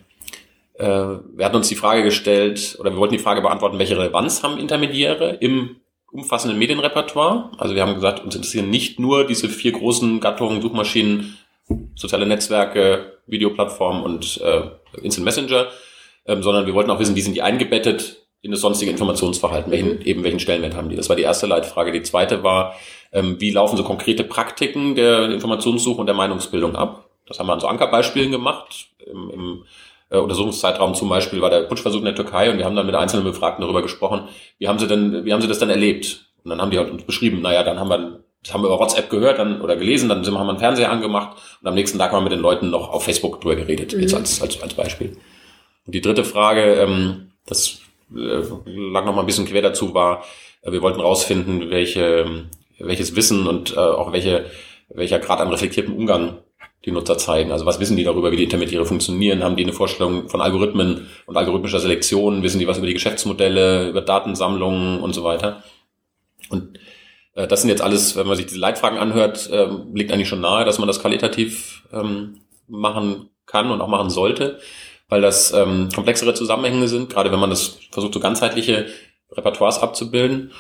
äh, 0.78 0.86
wir 0.86 1.46
hatten 1.46 1.56
uns 1.56 1.70
die 1.70 1.76
Frage 1.76 2.04
gestellt, 2.04 2.78
oder 2.80 2.92
wir 2.92 2.98
wollten 2.98 3.14
die 3.14 3.24
Frage 3.24 3.42
beantworten, 3.42 3.80
welche 3.80 3.98
Relevanz 3.98 4.44
haben 4.44 4.58
Intermediäre 4.58 5.38
im 5.40 5.78
umfassenden 6.16 6.58
Medienrepertoire. 6.58 7.52
Also 7.58 7.76
wir 7.76 7.82
haben 7.82 7.96
gesagt, 7.96 8.24
uns 8.24 8.36
interessieren 8.36 8.70
nicht 8.70 9.00
nur 9.00 9.26
diese 9.26 9.50
vier 9.50 9.74
großen 9.74 10.20
Gattungen, 10.20 10.62
Suchmaschinen, 10.62 11.38
soziale 11.96 12.26
Netzwerke, 12.26 13.20
Videoplattformen 13.28 14.04
und 14.04 14.40
äh, 14.42 14.62
Instant 15.02 15.26
Messenger, 15.26 15.68
ähm, 16.26 16.42
sondern 16.44 16.66
wir 16.66 16.74
wollten 16.74 16.92
auch 16.92 17.00
wissen, 17.00 17.16
wie 17.16 17.22
sind 17.22 17.36
die 17.36 17.42
eingebettet 17.42 18.26
in 18.42 18.52
das 18.52 18.62
sonstige 18.62 18.92
Informationsverhalten, 18.92 19.72
welchen, 19.72 20.02
eben 20.02 20.24
welchen 20.24 20.40
Stellenwert 20.40 20.76
haben 20.76 20.90
die. 20.90 20.96
Das 20.96 21.10
war 21.10 21.16
die 21.16 21.24
erste 21.24 21.48
Leitfrage. 21.48 21.92
Die 21.92 22.04
zweite 22.04 22.44
war, 22.44 22.76
ähm, 23.12 23.38
wie 23.40 23.50
laufen 23.50 23.76
so 23.76 23.84
konkrete 23.84 24.24
Praktiken 24.24 24.96
der 24.96 25.32
Informationssuche 25.32 26.00
und 26.00 26.06
der 26.06 26.16
Meinungsbildung 26.16 26.76
ab? 26.76 27.10
Das 27.28 27.40
haben 27.40 27.48
wir 27.48 27.54
an 27.54 27.60
so 27.60 27.68
Ankerbeispielen 27.68 28.32
gemacht. 28.32 28.90
Im, 29.00 29.32
im 29.32 29.66
äh, 30.16 30.20
Untersuchungszeitraum 30.20 30.94
zum 30.94 31.10
Beispiel 31.10 31.42
war 31.42 31.50
der 31.50 31.62
Putschversuch 31.62 32.00
in 32.00 32.06
der 32.06 32.16
Türkei 32.16 32.50
und 32.50 32.58
wir 32.58 32.66
haben 32.66 32.76
dann 32.76 32.86
mit 32.86 32.96
einzelnen 32.96 33.24
Befragten 33.24 33.62
darüber 33.62 33.82
gesprochen, 33.82 34.28
wie 34.58 34.68
haben 34.68 34.80
sie 34.80 34.88
denn, 34.88 35.26
wie 35.26 35.34
haben 35.34 35.42
sie 35.42 35.48
das 35.48 35.60
dann 35.60 35.70
erlebt? 35.70 36.32
Und 36.44 36.50
dann 36.52 36.62
haben 36.62 36.72
die 36.72 36.78
halt 36.78 36.92
uns 36.92 37.04
beschrieben, 37.04 37.42
naja, 37.42 37.64
dann 37.64 37.80
haben 37.80 37.90
wir, 37.90 38.24
das 38.44 38.54
haben 38.54 38.62
wir 38.62 38.68
über 38.68 38.80
WhatsApp 38.80 39.10
gehört 39.10 39.40
dann, 39.40 39.62
oder 39.62 39.76
gelesen, 39.76 40.10
dann 40.10 40.24
sind, 40.24 40.38
haben 40.38 40.46
wir 40.46 40.52
einen 40.52 40.60
Fernseher 40.60 40.92
angemacht 40.92 41.38
und 41.62 41.68
am 41.68 41.74
nächsten 41.74 41.98
Tag 41.98 42.12
haben 42.12 42.20
wir 42.20 42.30
mit 42.30 42.34
den 42.34 42.42
Leuten 42.42 42.70
noch 42.70 42.90
auf 42.90 43.04
Facebook 43.04 43.42
drüber 43.42 43.56
geredet, 43.56 43.94
mhm. 43.94 44.02
jetzt 44.02 44.14
als, 44.14 44.42
als, 44.42 44.62
als 44.62 44.74
Beispiel. 44.74 45.18
Und 45.86 45.94
die 45.96 46.02
dritte 46.02 46.24
Frage, 46.24 46.76
ähm, 46.76 47.32
das 47.46 47.80
äh, 48.16 48.42
lag 48.66 49.06
noch 49.06 49.16
mal 49.16 49.22
ein 49.22 49.26
bisschen 49.26 49.46
quer 49.46 49.62
dazu, 49.62 49.94
war, 49.94 50.24
äh, 50.62 50.72
wir 50.72 50.82
wollten 50.82 51.02
rausfinden, 51.02 51.70
welche, 51.70 52.46
welches 52.80 53.16
Wissen 53.16 53.48
und 53.48 53.76
äh, 53.76 53.80
auch 53.80 54.14
welche, 54.14 54.46
welcher 54.90 55.20
Grad 55.20 55.42
an 55.42 55.50
reflektiertem 55.50 55.96
Umgang 55.96 56.38
die 56.86 56.92
Nutzer 56.92 57.18
zeigen. 57.18 57.52
Also 57.52 57.66
was 57.66 57.80
wissen 57.80 57.98
die 57.98 58.04
darüber, 58.04 58.32
wie 58.32 58.38
die 58.38 58.44
Intermediäre 58.44 58.86
funktionieren? 58.86 59.44
Haben 59.44 59.56
die 59.56 59.64
eine 59.64 59.74
Vorstellung 59.74 60.30
von 60.30 60.42
Algorithmen 60.42 61.08
und 61.26 61.36
algorithmischer 61.38 61.80
Selektion? 61.80 62.44
Wissen 62.44 62.60
die 62.60 62.68
was 62.68 62.78
über 62.78 62.88
die 62.88 62.94
Geschäftsmodelle, 62.94 63.90
über 63.90 64.02
Datensammlungen 64.02 65.02
und 65.02 65.14
so 65.14 65.24
weiter? 65.24 65.64
Und 66.50 66.80
äh, 67.34 67.48
das 67.48 67.62
sind 67.62 67.70
jetzt 67.70 67.82
alles, 67.82 68.16
wenn 68.16 68.28
man 68.28 68.38
sich 68.38 68.46
diese 68.46 68.60
Leitfragen 68.60 69.00
anhört, 69.00 69.50
äh, 69.50 69.68
liegt 69.94 70.12
eigentlich 70.12 70.30
schon 70.30 70.42
nahe, 70.42 70.66
dass 70.66 70.78
man 70.78 70.88
das 70.88 71.02
qualitativ 71.02 71.84
ähm, 71.92 72.42
machen 72.68 73.30
kann 73.46 73.72
und 73.72 73.82
auch 73.82 73.88
machen 73.88 74.10
sollte, 74.10 74.60
weil 75.10 75.22
das 75.22 75.54
ähm, 75.54 75.90
komplexere 75.94 76.34
Zusammenhänge 76.34 76.88
sind, 76.88 77.10
gerade 77.10 77.32
wenn 77.32 77.40
man 77.40 77.50
das 77.50 77.80
versucht, 77.92 78.14
so 78.14 78.20
ganzheitliche 78.20 78.88
Repertoires 79.32 79.80
abzubilden. 79.80 80.52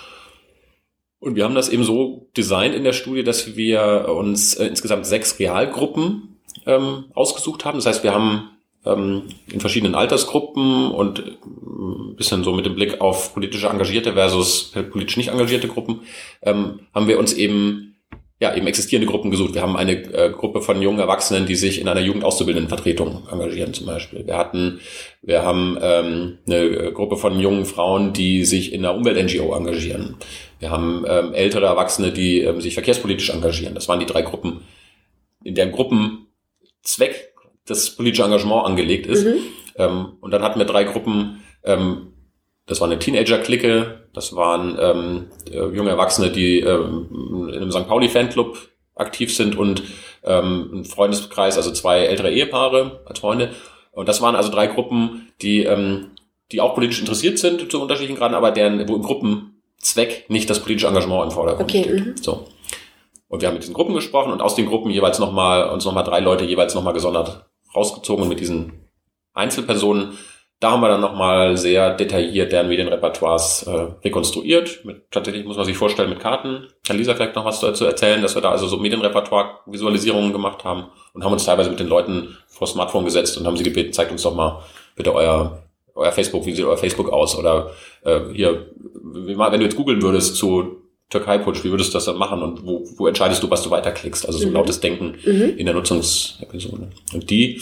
Und 1.25 1.35
wir 1.35 1.43
haben 1.43 1.55
das 1.55 1.69
eben 1.69 1.83
so 1.83 2.29
designt 2.37 2.75
in 2.75 2.83
der 2.83 2.93
Studie, 2.93 3.23
dass 3.23 3.55
wir 3.55 4.09
uns 4.15 4.53
äh, 4.53 4.67
insgesamt 4.67 5.07
sechs 5.07 5.39
Realgruppen 5.39 6.37
ähm, 6.67 7.05
ausgesucht 7.15 7.65
haben. 7.65 7.79
Das 7.79 7.87
heißt, 7.87 8.03
wir 8.03 8.13
haben 8.13 8.51
ähm, 8.85 9.23
in 9.51 9.59
verschiedenen 9.59 9.95
Altersgruppen 9.95 10.91
und 10.91 11.17
äh, 11.17 11.31
ein 11.43 12.15
bisschen 12.15 12.43
so 12.43 12.53
mit 12.53 12.67
dem 12.67 12.75
Blick 12.75 13.01
auf 13.01 13.33
politische 13.33 13.69
Engagierte 13.69 14.13
versus 14.13 14.71
politisch 14.91 15.17
nicht 15.17 15.29
engagierte 15.29 15.67
Gruppen, 15.67 16.01
ähm, 16.43 16.81
haben 16.93 17.07
wir 17.07 17.17
uns 17.17 17.33
eben 17.33 17.95
ja, 18.39 18.53
eben 18.53 18.67
existierende 18.67 19.09
Gruppen 19.09 19.31
gesucht. 19.31 19.55
Wir 19.55 19.61
haben 19.61 19.77
eine 19.77 19.93
äh, 19.93 20.29
Gruppe 20.29 20.61
von 20.61 20.81
jungen 20.81 20.99
Erwachsenen, 20.99 21.45
die 21.45 21.55
sich 21.55 21.79
in 21.79 21.87
einer 21.87 22.01
Jugendauszubildendenvertretung 22.01 23.23
engagieren 23.31 23.73
zum 23.73 23.87
Beispiel. 23.87 24.27
Wir 24.27 24.37
hatten, 24.37 24.81
wir 25.21 25.43
haben 25.43 25.77
ähm, 25.81 26.37
eine 26.45 26.91
Gruppe 26.91 27.15
von 27.15 27.39
jungen 27.39 27.65
Frauen, 27.65 28.11
die 28.11 28.43
sich 28.43 28.73
in 28.73 28.85
einer 28.85 28.95
Umwelt-NGO 28.95 29.55
engagieren. 29.55 30.17
Wir 30.59 30.71
haben 30.71 31.05
ähm, 31.07 31.33
ältere 31.33 31.65
Erwachsene, 31.65 32.11
die 32.11 32.41
ähm, 32.41 32.61
sich 32.61 32.73
verkehrspolitisch 32.73 33.29
engagieren. 33.29 33.75
Das 33.75 33.87
waren 33.87 33.99
die 33.99 34.05
drei 34.05 34.21
Gruppen, 34.21 34.61
in 35.43 35.55
deren 35.55 35.71
Gruppenzweck 35.71 37.33
das 37.65 37.95
politische 37.95 38.23
Engagement 38.23 38.65
angelegt 38.65 39.07
ist. 39.07 39.25
Mhm. 39.25 39.35
Ähm, 39.77 40.13
und 40.21 40.31
dann 40.31 40.43
hatten 40.43 40.59
wir 40.59 40.65
drei 40.65 40.83
Gruppen, 40.83 41.43
ähm, 41.63 42.13
das 42.67 42.79
war 42.81 42.87
eine 42.87 42.99
Teenager-Clique, 42.99 44.07
das 44.13 44.35
waren 44.35 44.77
ähm, 44.79 45.27
äh, 45.51 45.75
junge 45.75 45.89
Erwachsene, 45.89 46.31
die 46.31 46.61
ähm, 46.61 47.49
in 47.49 47.55
einem 47.55 47.71
St. 47.71 47.87
Pauli-Fanclub 47.87 48.57
aktiv 48.95 49.35
sind 49.35 49.57
und 49.57 49.83
ähm, 50.23 50.69
ein 50.73 50.85
Freundeskreis, 50.85 51.57
also 51.57 51.71
zwei 51.71 51.99
ältere 51.99 52.31
Ehepaare 52.31 53.01
als 53.05 53.19
Freunde. 53.19 53.51
Und 53.91 54.09
das 54.09 54.21
waren 54.21 54.35
also 54.35 54.51
drei 54.51 54.67
Gruppen, 54.67 55.31
die, 55.41 55.63
ähm, 55.63 56.11
die 56.51 56.61
auch 56.61 56.73
politisch 56.73 56.99
interessiert 56.99 57.37
sind 57.39 57.69
zu 57.71 57.81
unterschiedlichen 57.81 58.17
Graden, 58.17 58.35
aber 58.35 58.51
deren, 58.51 58.87
wo 58.87 58.95
im 58.95 59.03
Gruppenzweck 59.85 60.29
nicht 60.29 60.49
das 60.49 60.59
politische 60.59 60.87
Engagement 60.87 61.25
im 61.25 61.31
Vordergrund 61.31 61.69
okay, 61.69 61.83
steht. 61.83 62.05
Mhm. 62.05 62.17
So. 62.17 62.47
Und 63.27 63.41
wir 63.41 63.47
haben 63.47 63.55
mit 63.55 63.63
diesen 63.63 63.73
Gruppen 63.73 63.93
gesprochen 63.93 64.31
und 64.31 64.41
aus 64.41 64.55
den 64.55 64.65
Gruppen 64.65 64.91
jeweils 64.91 65.19
nochmal, 65.19 65.69
uns 65.69 65.85
nochmal 65.85 66.03
drei 66.03 66.19
Leute 66.19 66.45
jeweils 66.45 66.75
nochmal 66.75 66.93
gesondert 66.93 67.45
rausgezogen 67.75 68.23
und 68.23 68.29
mit 68.29 68.39
diesen 68.39 68.89
Einzelpersonen 69.33 70.17
da 70.61 70.71
haben 70.71 70.81
wir 70.81 70.87
dann 70.87 71.01
nochmal 71.01 71.57
sehr 71.57 71.93
detailliert 71.95 72.53
deren 72.53 72.69
Medienrepertoires 72.69 73.63
äh, 73.63 73.87
rekonstruiert. 74.05 74.85
Mit, 74.85 75.11
tatsächlich 75.11 75.45
muss 75.45 75.57
man 75.57 75.65
sich 75.65 75.77
vorstellen 75.77 76.09
mit 76.09 76.21
Karten. 76.21 76.67
Kann 76.87 76.97
Lisa 76.97 77.13
vielleicht 77.13 77.35
noch 77.35 77.43
was 77.43 77.59
dazu 77.59 77.85
erzählen, 77.85 78.21
dass 78.21 78.35
wir 78.35 78.41
da 78.41 78.51
also 78.51 78.65
so 78.65 78.77
Medienrepertoire-Visualisierungen 78.77 80.31
gemacht 80.31 80.63
haben 80.63 80.85
und 81.13 81.25
haben 81.25 81.33
uns 81.33 81.43
teilweise 81.43 81.69
mit 81.69 81.79
den 81.79 81.87
Leuten 81.87 82.37
vor 82.47 82.67
Smartphone 82.67 83.03
gesetzt 83.03 83.37
und 83.37 83.45
haben 83.45 83.57
sie 83.57 83.65
gebeten, 83.65 83.91
zeigt 83.91 84.11
uns 84.11 84.23
doch 84.23 84.33
mal 84.33 84.63
bitte 84.95 85.13
euer, 85.13 85.64
euer 85.95 86.11
Facebook, 86.11 86.45
wie 86.45 86.53
sieht 86.53 86.65
euer 86.65 86.77
Facebook 86.77 87.09
aus? 87.09 87.37
Oder 87.37 87.71
äh, 88.03 88.19
hier, 88.33 88.67
wenn 88.93 89.59
du 89.59 89.65
jetzt 89.65 89.77
googeln 89.77 90.01
würdest 90.01 90.35
zu 90.35 90.81
Türkei-Putsch, 91.09 91.63
wie 91.63 91.71
würdest 91.71 91.93
du 91.93 91.97
das 91.97 92.05
dann 92.05 92.17
machen 92.17 92.41
und 92.41 92.65
wo, 92.65 92.85
wo 92.97 93.07
entscheidest 93.07 93.41
du, 93.41 93.49
was 93.49 93.63
du 93.63 93.71
weiterklickst? 93.71 94.25
Also 94.25 94.39
so 94.39 94.47
mhm. 94.47 94.53
lautes 94.53 94.79
Denken 94.79 95.15
mhm. 95.23 95.57
in 95.57 95.65
der 95.65 95.75
Nutzensepisode. 95.75 96.89
Und 97.13 97.29
die 97.29 97.61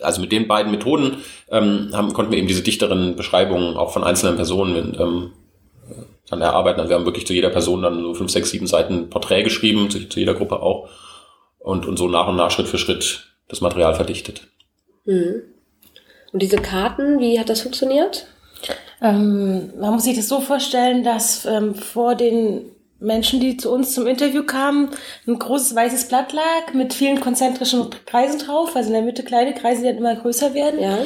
also 0.00 0.20
mit 0.20 0.32
den 0.32 0.48
beiden 0.48 0.70
Methoden 0.70 1.18
ähm, 1.50 1.90
haben, 1.92 2.12
konnten 2.12 2.30
wir 2.30 2.38
eben 2.38 2.46
diese 2.46 2.62
dichteren 2.62 3.16
Beschreibungen 3.16 3.76
auch 3.76 3.92
von 3.92 4.04
einzelnen 4.04 4.36
Personen 4.36 4.96
ähm, 4.98 5.32
dann 6.28 6.40
erarbeiten. 6.40 6.80
Also 6.80 6.90
wir 6.90 6.96
haben 6.96 7.04
wirklich 7.04 7.26
zu 7.26 7.32
jeder 7.32 7.50
Person 7.50 7.82
dann 7.82 8.02
so 8.02 8.14
fünf, 8.14 8.30
sechs, 8.30 8.50
sieben 8.50 8.66
Seiten 8.66 9.10
Porträt 9.10 9.42
geschrieben, 9.42 9.90
zu, 9.90 10.08
zu 10.08 10.20
jeder 10.20 10.34
Gruppe 10.34 10.60
auch. 10.60 10.88
Und, 11.58 11.86
und 11.86 11.98
so 11.98 12.08
nach 12.08 12.28
und 12.28 12.36
nach, 12.36 12.50
Schritt 12.50 12.68
für 12.68 12.78
Schritt 12.78 13.28
das 13.48 13.60
Material 13.60 13.94
verdichtet. 13.94 14.48
Mhm. 15.04 15.42
Und 16.32 16.42
diese 16.42 16.56
Karten, 16.56 17.20
wie 17.20 17.38
hat 17.38 17.48
das 17.48 17.60
funktioniert? 17.60 18.26
Ähm, 19.02 19.72
man 19.78 19.94
muss 19.94 20.04
sich 20.04 20.16
das 20.16 20.28
so 20.28 20.40
vorstellen, 20.40 21.02
dass 21.02 21.44
ähm, 21.44 21.74
vor 21.74 22.14
den 22.14 22.70
Menschen, 23.00 23.40
die 23.40 23.56
zu 23.56 23.70
uns 23.72 23.94
zum 23.94 24.06
Interview 24.06 24.44
kamen, 24.44 24.90
ein 25.26 25.38
großes 25.38 25.74
weißes 25.74 26.08
Blatt 26.08 26.32
lag 26.32 26.72
mit 26.72 26.94
vielen 26.94 27.20
konzentrischen 27.20 27.90
Kreisen 28.06 28.38
drauf, 28.38 28.76
also 28.76 28.88
in 28.88 28.94
der 28.94 29.02
Mitte 29.02 29.24
kleine 29.24 29.54
Kreise, 29.54 29.82
die 29.82 29.88
dann 29.88 29.98
immer 29.98 30.14
größer 30.14 30.54
werden. 30.54 30.80
Ja. 30.80 30.98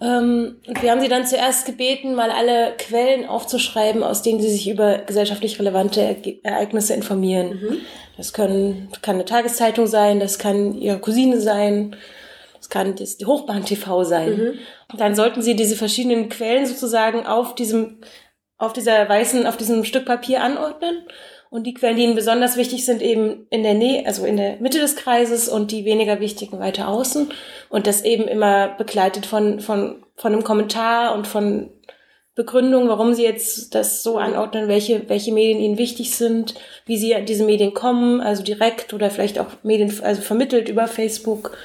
Ähm, 0.00 0.56
und 0.66 0.82
wir 0.82 0.90
haben 0.90 1.00
sie 1.00 1.08
dann 1.08 1.26
zuerst 1.26 1.64
gebeten, 1.64 2.14
mal 2.14 2.30
alle 2.30 2.72
Quellen 2.76 3.26
aufzuschreiben, 3.26 4.02
aus 4.02 4.22
denen 4.22 4.40
sie 4.40 4.50
sich 4.50 4.68
über 4.68 4.98
gesellschaftlich 4.98 5.58
relevante 5.58 6.16
Ereignisse 6.42 6.94
informieren. 6.94 7.60
Mhm. 7.60 7.76
Das 8.16 8.32
können, 8.32 8.88
kann 9.02 9.14
eine 9.14 9.24
Tageszeitung 9.24 9.86
sein, 9.86 10.18
das 10.20 10.38
kann 10.38 10.74
ihre 10.74 10.98
Cousine 10.98 11.40
sein, 11.40 11.96
das 12.68 12.84
kann 12.84 12.96
das 12.96 13.16
die 13.16 13.26
Hochbahn 13.26 13.64
TV 13.64 14.04
sein. 14.04 14.36
Mhm. 14.36 14.96
Dann 14.96 15.14
sollten 15.14 15.42
sie 15.42 15.56
diese 15.56 15.76
verschiedenen 15.76 16.28
Quellen 16.28 16.66
sozusagen 16.66 17.26
auf 17.26 17.54
diesem 17.54 17.98
auf 18.60 18.72
dieser 18.72 19.08
weißen, 19.08 19.46
auf 19.46 19.56
diesem 19.56 19.84
Stück 19.84 20.04
Papier 20.04 20.42
anordnen. 20.42 21.04
Und 21.50 21.64
die 21.64 21.72
Quellen, 21.72 21.96
die 21.96 22.02
ihnen 22.02 22.16
besonders 22.16 22.56
wichtig 22.56 22.84
sind, 22.84 23.00
eben 23.00 23.46
in 23.50 23.62
der 23.62 23.74
Nähe, 23.74 24.04
also 24.04 24.26
in 24.26 24.36
der 24.36 24.56
Mitte 24.56 24.80
des 24.80 24.96
Kreises 24.96 25.48
und 25.48 25.70
die 25.70 25.84
weniger 25.84 26.20
wichtigen 26.20 26.58
weiter 26.58 26.88
außen. 26.88 27.30
Und 27.70 27.86
das 27.86 28.02
eben 28.04 28.24
immer 28.24 28.68
begleitet 28.76 29.24
von, 29.24 29.60
von, 29.60 30.04
von 30.16 30.32
einem 30.32 30.44
Kommentar 30.44 31.14
und 31.14 31.26
von 31.26 31.70
Begründung, 32.34 32.88
warum 32.88 33.14
sie 33.14 33.22
jetzt 33.22 33.74
das 33.74 34.02
so 34.02 34.18
anordnen, 34.18 34.68
welche, 34.68 35.08
welche 35.08 35.32
Medien 35.32 35.58
ihnen 35.58 35.78
wichtig 35.78 36.14
sind, 36.14 36.54
wie 36.84 36.98
sie 36.98 37.14
an 37.14 37.26
diese 37.26 37.44
Medien 37.44 37.74
kommen, 37.74 38.20
also 38.20 38.42
direkt 38.42 38.92
oder 38.92 39.10
vielleicht 39.10 39.38
auch 39.38 39.48
Medien, 39.62 39.92
also 40.02 40.20
vermittelt 40.20 40.68
über 40.68 40.86
Facebook. 40.86 41.56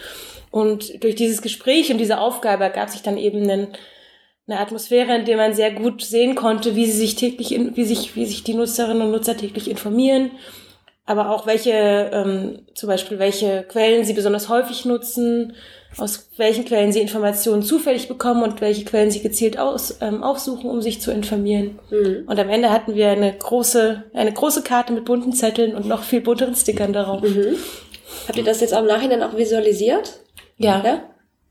Und 0.54 1.04
durch 1.04 1.16
dieses 1.16 1.42
Gespräch 1.42 1.92
und 1.92 1.98
diese 1.98 2.20
Aufgabe 2.20 2.64
ergab 2.64 2.90
sich 2.92 3.02
dann 3.02 3.18
eben 3.18 3.50
ein 3.50 3.70
eine 4.48 4.60
Atmosphäre, 4.60 5.16
in 5.16 5.26
der 5.26 5.38
man 5.38 5.54
sehr 5.54 5.72
gut 5.72 6.04
sehen 6.04 6.36
konnte, 6.36 6.76
wie 6.76 6.86
sie 6.86 6.98
sich 6.98 7.16
täglich, 7.16 7.58
wie 7.76 7.86
sich, 7.86 8.16
wie 8.16 8.26
sich 8.26 8.44
die 8.44 8.54
Nutzerinnen 8.54 9.04
und 9.04 9.12
Nutzer 9.12 9.38
täglich 9.38 9.70
informieren, 9.70 10.32
aber 11.06 11.30
auch 11.30 11.46
welche, 11.48 11.72
ähm, 11.72 12.60
zum 12.76 12.90
Beispiel 12.90 13.20
welche 13.20 13.64
Quellen 13.64 14.04
sie 14.04 14.12
besonders 14.12 14.50
häufig 14.50 14.84
nutzen, 14.84 15.54
aus 15.98 16.30
welchen 16.36 16.66
Quellen 16.66 16.92
sie 16.92 17.00
Informationen 17.00 17.64
zufällig 17.64 18.10
bekommen 18.10 18.44
und 18.44 18.60
welche 18.60 18.84
Quellen 18.84 19.12
sie 19.12 19.22
gezielt 19.22 19.58
aus, 19.58 20.00
ähm, 20.02 20.24
aufsuchen, 20.24 20.70
um 20.70 20.82
sich 20.82 21.00
zu 21.00 21.12
informieren. 21.12 21.80
Mhm. 21.90 22.24
Und 22.28 22.38
am 22.38 22.50
Ende 22.50 22.70
hatten 22.70 22.96
wir 22.96 23.10
eine 23.10 23.32
große, 23.32 24.04
eine 24.14 24.34
große 24.34 24.64
Karte 24.64 24.92
mit 24.92 25.06
bunten 25.06 25.32
Zetteln 25.32 25.74
und 25.74 25.88
noch 25.88 26.04
viel 26.04 26.20
bunteren 26.20 26.56
Stickern 26.56 26.92
darauf. 26.92 27.22
Mhm. 27.22 27.56
Habt 28.28 28.38
ihr 28.38 28.44
das 28.44 28.60
jetzt 28.60 28.74
am 28.74 28.88
Nachhinein 28.88 29.24
auch 29.24 29.38
visualisiert? 29.38 30.23
Ja. 30.58 30.82
ja? 30.84 31.04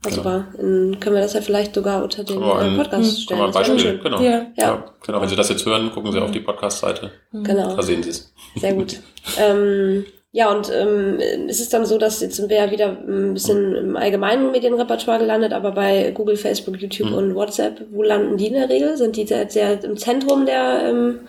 Also 0.04 0.23
genau. 0.23 0.44
Dann 0.56 1.00
können 1.00 1.16
wir 1.16 1.23
das 1.23 1.35
ja 1.35 1.40
vielleicht 1.40 1.75
sogar 1.75 2.02
unter 2.02 2.25
den 2.25 2.42
ein, 2.42 2.76
Podcast 2.76 3.23
stellen. 3.23 3.26
Kann 3.28 3.38
man 3.38 3.47
ein 3.49 3.68
Beispiel, 3.68 3.99
genau. 3.99 4.21
Ja. 4.21 4.30
ja. 4.30 4.47
Ja. 4.56 4.85
genau. 5.04 5.21
Wenn 5.21 5.28
Sie 5.28 5.37
das 5.37 5.49
jetzt 5.49 5.64
hören, 5.64 5.92
gucken 5.92 6.11
Sie 6.11 6.18
auf 6.18 6.32
die 6.32 6.40
Podcast-Seite. 6.40 7.12
Genau. 7.32 7.76
Da 7.76 7.82
sehen 7.82 8.02
Sie 8.02 8.11
es. 8.11 8.32
Sehr 8.56 8.75
gut. 8.75 9.00
ähm, 9.38 10.04
ja, 10.35 10.50
und 10.50 10.73
ähm, 10.75 11.21
ist 11.49 11.61
es 11.61 11.68
dann 11.68 11.85
so, 11.85 11.99
dass 11.99 12.21
jetzt 12.23 12.37
sind 12.37 12.49
wir 12.49 12.56
ja 12.56 12.71
wieder 12.71 12.88
ein 12.88 13.35
bisschen 13.35 13.76
im 13.76 13.97
allgemeinen 13.97 14.50
Medienrepertoire 14.50 15.18
gelandet, 15.18 15.52
aber 15.52 15.73
bei 15.73 16.11
Google, 16.12 16.37
Facebook, 16.37 16.80
YouTube 16.80 17.11
mhm. 17.11 17.16
und 17.16 17.35
WhatsApp, 17.35 17.82
wo 17.92 18.02
landen 18.02 18.38
die 18.38 18.47
in 18.47 18.54
der 18.54 18.71
Regel? 18.71 18.97
Sind 18.97 19.16
die 19.16 19.26
sehr, 19.26 19.49
sehr 19.50 19.85
im 19.85 19.99
Zentrum 19.99 20.47
der 20.47 20.88
ähm, 20.88 21.21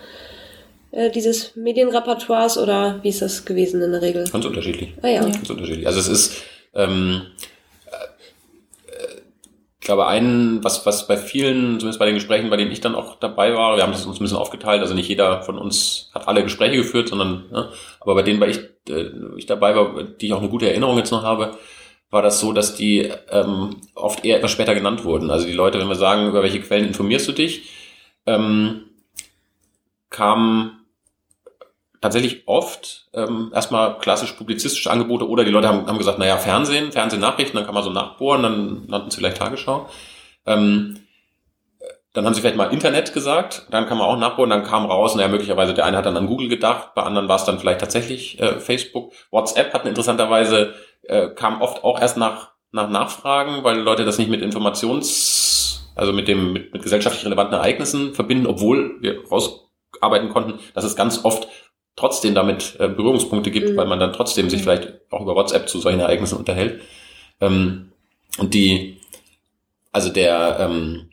äh, 0.92 1.12
dieses 1.12 1.56
Medienrepertoires 1.58 2.58
oder 2.58 3.00
wie 3.04 3.10
ist 3.10 3.22
das 3.22 3.44
gewesen 3.44 3.82
in 3.82 3.92
der 3.92 4.02
Regel? 4.02 4.24
Ganz 4.32 4.46
unterschiedlich. 4.46 4.94
Ah, 5.02 5.10
ja. 5.10 5.22
Ganz 5.22 5.50
unterschiedlich. 5.50 5.86
Also 5.86 6.00
es 6.00 6.08
ist 6.08 6.44
ähm, 6.74 7.24
ich 9.84 9.86
glaube, 9.86 10.08
ein, 10.08 10.64
was, 10.64 10.86
was 10.86 11.08
bei 11.10 11.18
vielen, 11.18 11.78
zumindest 11.78 12.00
bei 12.00 12.06
den 12.06 12.16
Gesprächen, 12.16 12.50
bei 12.50 12.56
denen 12.56 12.72
ich 12.72 12.80
dann 12.80 12.96
auch 12.96 13.16
dabei 13.16 13.54
war, 13.54 13.76
wir 13.76 13.84
haben 13.84 13.92
das 13.92 14.06
uns 14.06 14.18
ein 14.18 14.24
bisschen 14.24 14.38
aufgeteilt, 14.38 14.80
also 14.80 14.94
nicht 14.94 15.10
jeder 15.10 15.42
von 15.42 15.58
uns 15.58 16.10
hat 16.14 16.30
alle 16.30 16.42
Gespräche 16.42 16.78
geführt, 16.78 17.10
sondern, 17.10 17.50
ne, 17.52 17.70
aber 18.00 18.16
bei 18.16 18.22
denen, 18.22 18.40
bei 18.40 18.48
ich, 18.48 18.60
äh, 18.88 19.10
ich 19.36 19.46
dabei 19.46 19.76
war, 19.76 20.04
die 20.04 20.28
ich 20.28 20.34
auch 20.34 20.40
eine 20.40 20.48
gute 20.48 20.70
Erinnerung 20.70 20.98
jetzt 20.98 21.12
noch 21.12 21.24
habe, 21.24 21.58
war 22.12 22.22
das 22.22 22.40
so, 22.40 22.54
dass 22.54 22.76
die 22.76 23.12
ähm, 23.30 23.82
oft 23.94 24.24
eher 24.24 24.38
etwas 24.38 24.52
später 24.52 24.74
genannt 24.74 25.04
wurden. 25.04 25.30
Also 25.30 25.46
die 25.48 25.52
Leute, 25.52 25.80
wenn 25.80 25.90
wir 25.90 25.96
sagen, 25.96 26.30
über 26.30 26.44
welche 26.44 26.62
Quellen 26.62 26.88
informierst 26.88 27.28
du 27.28 27.34
dich, 27.34 27.70
ähm, 28.26 28.86
kamen 30.10 30.83
tatsächlich 32.04 32.48
oft 32.48 33.08
ähm, 33.14 33.52
erstmal 33.56 33.98
klassisch 33.98 34.34
publizistische 34.34 34.92
Angebote 34.92 35.28
oder 35.28 35.46
die 35.46 35.52
Leute 35.52 35.70
haben, 35.70 35.88
haben 35.88 35.98
gesagt, 35.98 36.20
naja, 36.20 36.38
Fernsehen, 36.38 36.92
Fernsehnachrichten, 36.92 37.56
dann 37.56 37.66
kann 37.66 37.74
man 37.74 37.84
so 37.84 37.90
nachbohren, 37.90 38.44
dann 38.44 38.86
nannten 38.88 39.10
sie 39.10 39.18
vielleicht 39.18 39.38
Tagesschau. 39.38 39.90
Ähm, 40.46 41.00
dann 42.14 42.26
haben 42.26 42.34
sie 42.34 42.42
vielleicht 42.42 42.58
mal 42.58 42.72
Internet 42.72 43.14
gesagt, 43.14 43.68
dann 43.72 43.88
kann 43.88 43.98
man 43.98 44.08
auch 44.08 44.18
nachbohren, 44.18 44.50
dann 44.50 44.64
kam 44.64 44.86
raus, 44.86 45.16
naja, 45.16 45.30
möglicherweise 45.30 45.74
der 45.74 45.86
eine 45.86 45.98
hat 45.98 46.06
dann 46.06 46.18
an 46.18 46.28
Google 46.28 46.50
gedacht, 46.50 46.94
bei 46.94 47.04
anderen 47.04 47.28
war 47.28 47.38
es 47.38 47.46
dann 47.46 47.58
vielleicht 47.58 47.80
tatsächlich 47.80 48.40
äh, 48.40 48.60
Facebook. 48.60 49.14
WhatsApp 49.32 49.74
hat 49.74 49.86
interessanterweise, 49.86 50.74
äh, 51.04 51.30
kam 51.30 51.62
oft 51.62 51.84
auch 51.84 52.00
erst 52.00 52.18
nach, 52.18 52.52
nach 52.72 52.90
Nachfragen, 52.90 53.64
weil 53.64 53.80
Leute 53.80 54.04
das 54.04 54.20
nicht 54.20 54.30
mit 54.30 54.42
Informations, 54.42 55.92
also 55.96 56.12
mit 56.12 56.28
dem, 56.28 56.52
mit, 56.54 56.74
mit 56.74 56.84
gesellschaftlich 56.84 57.26
relevanten 57.26 57.56
Ereignissen 57.56 58.14
verbinden, 58.14 58.46
obwohl 58.46 58.98
wir 59.02 59.26
rausarbeiten 59.26 60.30
konnten, 60.30 60.60
dass 60.76 60.84
es 60.84 60.96
ganz 60.96 61.24
oft 61.24 61.48
trotzdem 61.96 62.34
damit 62.36 62.76
äh, 62.80 62.88
Berührungspunkte 62.88 63.52
gibt, 63.52 63.70
mhm. 63.70 63.78
weil 63.78 63.88
man 63.88 64.00
dann 64.00 64.14
trotzdem 64.14 64.50
sich 64.50 64.60
mhm. 64.60 64.64
vielleicht 64.64 64.94
auch 65.12 65.22
über 65.22 65.36
WhatsApp 65.36 65.70
zu 65.70 65.80
solchen 65.80 66.00
Ereignissen 66.00 66.38
unterhält. 66.38 66.82
Ähm, 67.40 67.92
und 68.38 68.54
die, 68.54 68.98
also 69.92 70.10
der, 70.10 70.58
ähm, 70.60 71.10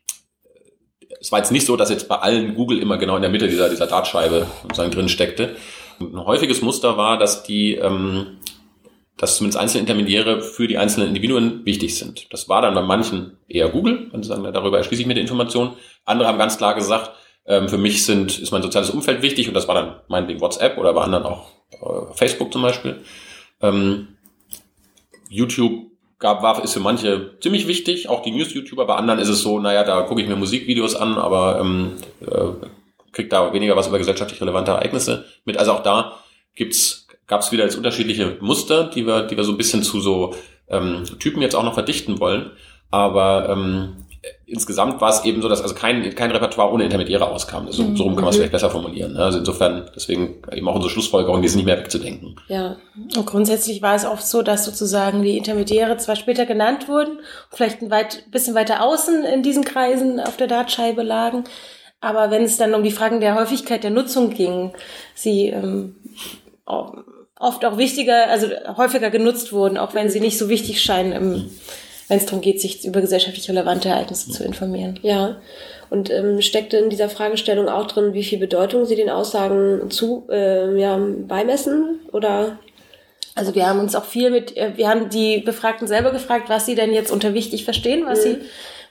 es 1.20 1.30
war 1.30 1.38
jetzt 1.38 1.52
nicht 1.52 1.66
so, 1.66 1.76
dass 1.76 1.90
jetzt 1.90 2.08
bei 2.08 2.16
allen 2.16 2.54
Google 2.54 2.78
immer 2.78 2.96
genau 2.96 3.16
in 3.16 3.22
der 3.22 3.30
Mitte 3.30 3.48
dieser, 3.48 3.68
dieser 3.68 3.86
Dartscheibe 3.86 4.46
sozusagen 4.62 4.90
drin 4.90 5.08
steckte. 5.08 5.56
Und 5.98 6.14
ein 6.14 6.24
häufiges 6.24 6.62
Muster 6.62 6.96
war, 6.96 7.18
dass 7.18 7.42
die, 7.42 7.74
ähm, 7.74 8.38
dass 9.18 9.36
zumindest 9.36 9.60
einzelne 9.60 9.82
Intermediäre 9.82 10.40
für 10.40 10.66
die 10.66 10.78
einzelnen 10.78 11.08
Individuen 11.08 11.66
wichtig 11.66 11.98
sind. 11.98 12.32
Das 12.32 12.48
war 12.48 12.62
dann 12.62 12.74
bei 12.74 12.80
manchen 12.80 13.36
eher 13.48 13.68
Google, 13.68 14.08
wenn 14.12 14.22
sie 14.22 14.30
sagen, 14.30 14.44
darüber 14.44 14.78
erschließe 14.78 15.02
ich 15.02 15.06
mir 15.06 15.14
die 15.14 15.20
Information. 15.20 15.76
Andere 16.06 16.26
haben 16.26 16.38
ganz 16.38 16.56
klar 16.56 16.74
gesagt, 16.74 17.10
ähm, 17.46 17.68
für 17.68 17.78
mich 17.78 18.04
sind, 18.04 18.38
ist 18.38 18.52
mein 18.52 18.62
soziales 18.62 18.90
Umfeld 18.90 19.22
wichtig 19.22 19.48
und 19.48 19.54
das 19.54 19.68
war 19.68 19.74
dann 19.74 20.00
meinetwegen 20.08 20.40
WhatsApp 20.40 20.78
oder 20.78 20.92
bei 20.92 21.02
anderen 21.02 21.24
auch 21.24 21.50
äh, 21.72 22.14
Facebook 22.14 22.52
zum 22.52 22.62
Beispiel. 22.62 23.00
Ähm, 23.60 24.08
YouTube 25.28 25.90
gab, 26.18 26.42
war, 26.42 26.62
ist 26.62 26.74
für 26.74 26.80
manche 26.80 27.38
ziemlich 27.40 27.66
wichtig, 27.66 28.08
auch 28.08 28.22
die 28.22 28.30
News-YouTuber. 28.30 28.86
Bei 28.86 28.96
anderen 28.96 29.20
ist 29.20 29.28
es 29.28 29.42
so, 29.42 29.58
naja, 29.58 29.84
da 29.84 30.02
gucke 30.02 30.20
ich 30.20 30.28
mir 30.28 30.36
Musikvideos 30.36 30.94
an, 30.94 31.14
aber 31.14 31.60
ähm, 31.60 31.92
äh, 32.20 32.66
krieg 33.12 33.30
da 33.30 33.52
weniger 33.52 33.76
was 33.76 33.88
über 33.88 33.98
gesellschaftlich 33.98 34.40
relevante 34.40 34.70
Ereignisse 34.72 35.24
mit. 35.44 35.56
Also 35.56 35.72
auch 35.72 35.82
da 35.82 36.18
gab 37.26 37.40
es 37.40 37.52
wieder 37.52 37.64
jetzt 37.64 37.76
unterschiedliche 37.76 38.36
Muster, 38.40 38.84
die 38.84 39.06
wir, 39.06 39.22
die 39.22 39.36
wir 39.36 39.44
so 39.44 39.52
ein 39.52 39.56
bisschen 39.56 39.82
zu 39.82 40.00
so 40.00 40.34
ähm, 40.68 41.04
Typen 41.18 41.42
jetzt 41.42 41.56
auch 41.56 41.64
noch 41.64 41.74
verdichten 41.74 42.20
wollen. 42.20 42.50
Aber 42.90 43.48
ähm, 43.48 44.04
insgesamt 44.46 45.00
war 45.00 45.10
es 45.10 45.24
eben 45.24 45.40
so, 45.40 45.48
dass 45.48 45.62
also 45.62 45.74
kein, 45.74 46.14
kein 46.14 46.30
Repertoire 46.30 46.72
ohne 46.72 46.84
Intermediäre 46.84 47.28
auskam. 47.28 47.70
So, 47.70 47.94
so 47.94 48.02
rum 48.02 48.16
kann 48.16 48.24
man 48.24 48.30
es 48.30 48.36
mhm. 48.36 48.40
vielleicht 48.40 48.52
besser 48.52 48.70
formulieren. 48.70 49.14
Ne? 49.14 49.24
Also 49.24 49.38
insofern, 49.38 49.90
deswegen 49.94 50.42
eben 50.52 50.68
auch 50.68 50.74
unsere 50.74 50.90
Schlussfolgerung, 50.90 51.40
die 51.40 51.46
ist 51.46 51.56
nicht 51.56 51.64
mehr 51.64 51.78
wegzudenken. 51.78 52.36
Ja, 52.48 52.76
und 53.16 53.26
grundsätzlich 53.26 53.80
war 53.80 53.94
es 53.94 54.04
oft 54.04 54.26
so, 54.26 54.42
dass 54.42 54.64
sozusagen 54.64 55.22
die 55.22 55.38
Intermediäre 55.38 55.96
zwar 55.96 56.16
später 56.16 56.44
genannt 56.44 56.88
wurden, 56.88 57.20
vielleicht 57.50 57.80
ein 57.80 57.90
weit, 57.90 58.30
bisschen 58.30 58.54
weiter 58.54 58.82
außen 58.82 59.24
in 59.24 59.42
diesen 59.42 59.64
Kreisen 59.64 60.20
auf 60.20 60.36
der 60.36 60.48
Dartscheibe 60.48 61.02
lagen, 61.02 61.44
aber 62.00 62.30
wenn 62.30 62.42
es 62.42 62.56
dann 62.56 62.74
um 62.74 62.82
die 62.82 62.90
Fragen 62.90 63.20
der 63.20 63.34
Häufigkeit 63.34 63.84
der 63.84 63.90
Nutzung 63.90 64.30
ging, 64.30 64.72
sie 65.14 65.48
ähm, 65.48 65.96
oft 66.64 67.64
auch 67.64 67.76
wichtiger, 67.76 68.28
also 68.28 68.48
häufiger 68.76 69.10
genutzt 69.10 69.52
wurden, 69.52 69.76
auch 69.76 69.94
wenn 69.94 70.08
sie 70.08 70.20
nicht 70.20 70.38
so 70.38 70.48
wichtig 70.48 70.82
scheinen, 70.82 71.50
wenn 72.10 72.18
es 72.18 72.26
darum 72.26 72.40
geht, 72.40 72.60
sich 72.60 72.84
über 72.84 73.00
gesellschaftlich 73.00 73.48
relevante 73.48 73.88
Ereignisse 73.88 74.32
zu 74.32 74.42
informieren. 74.42 74.98
Ja. 75.02 75.36
Und 75.90 76.10
ähm, 76.10 76.42
steckte 76.42 76.76
in 76.76 76.90
dieser 76.90 77.08
Fragestellung 77.08 77.68
auch 77.68 77.86
drin, 77.86 78.14
wie 78.14 78.24
viel 78.24 78.38
Bedeutung 78.38 78.84
Sie 78.84 78.96
den 78.96 79.08
Aussagen 79.08 79.90
zu 79.90 80.26
äh, 80.28 80.76
ja, 80.78 80.98
beimessen? 80.98 82.00
Oder 82.12 82.58
also 83.36 83.54
wir 83.54 83.68
haben 83.68 83.78
uns 83.78 83.94
auch 83.94 84.04
viel 84.04 84.30
mit, 84.30 84.56
äh, 84.56 84.72
wir 84.74 84.88
haben 84.88 85.08
die 85.08 85.38
Befragten 85.38 85.86
selber 85.86 86.10
gefragt, 86.10 86.48
was 86.48 86.66
sie 86.66 86.74
denn 86.74 86.92
jetzt 86.92 87.12
unter 87.12 87.32
wichtig 87.32 87.64
verstehen, 87.64 88.04
was 88.06 88.18
mhm. 88.18 88.22
sie 88.22 88.36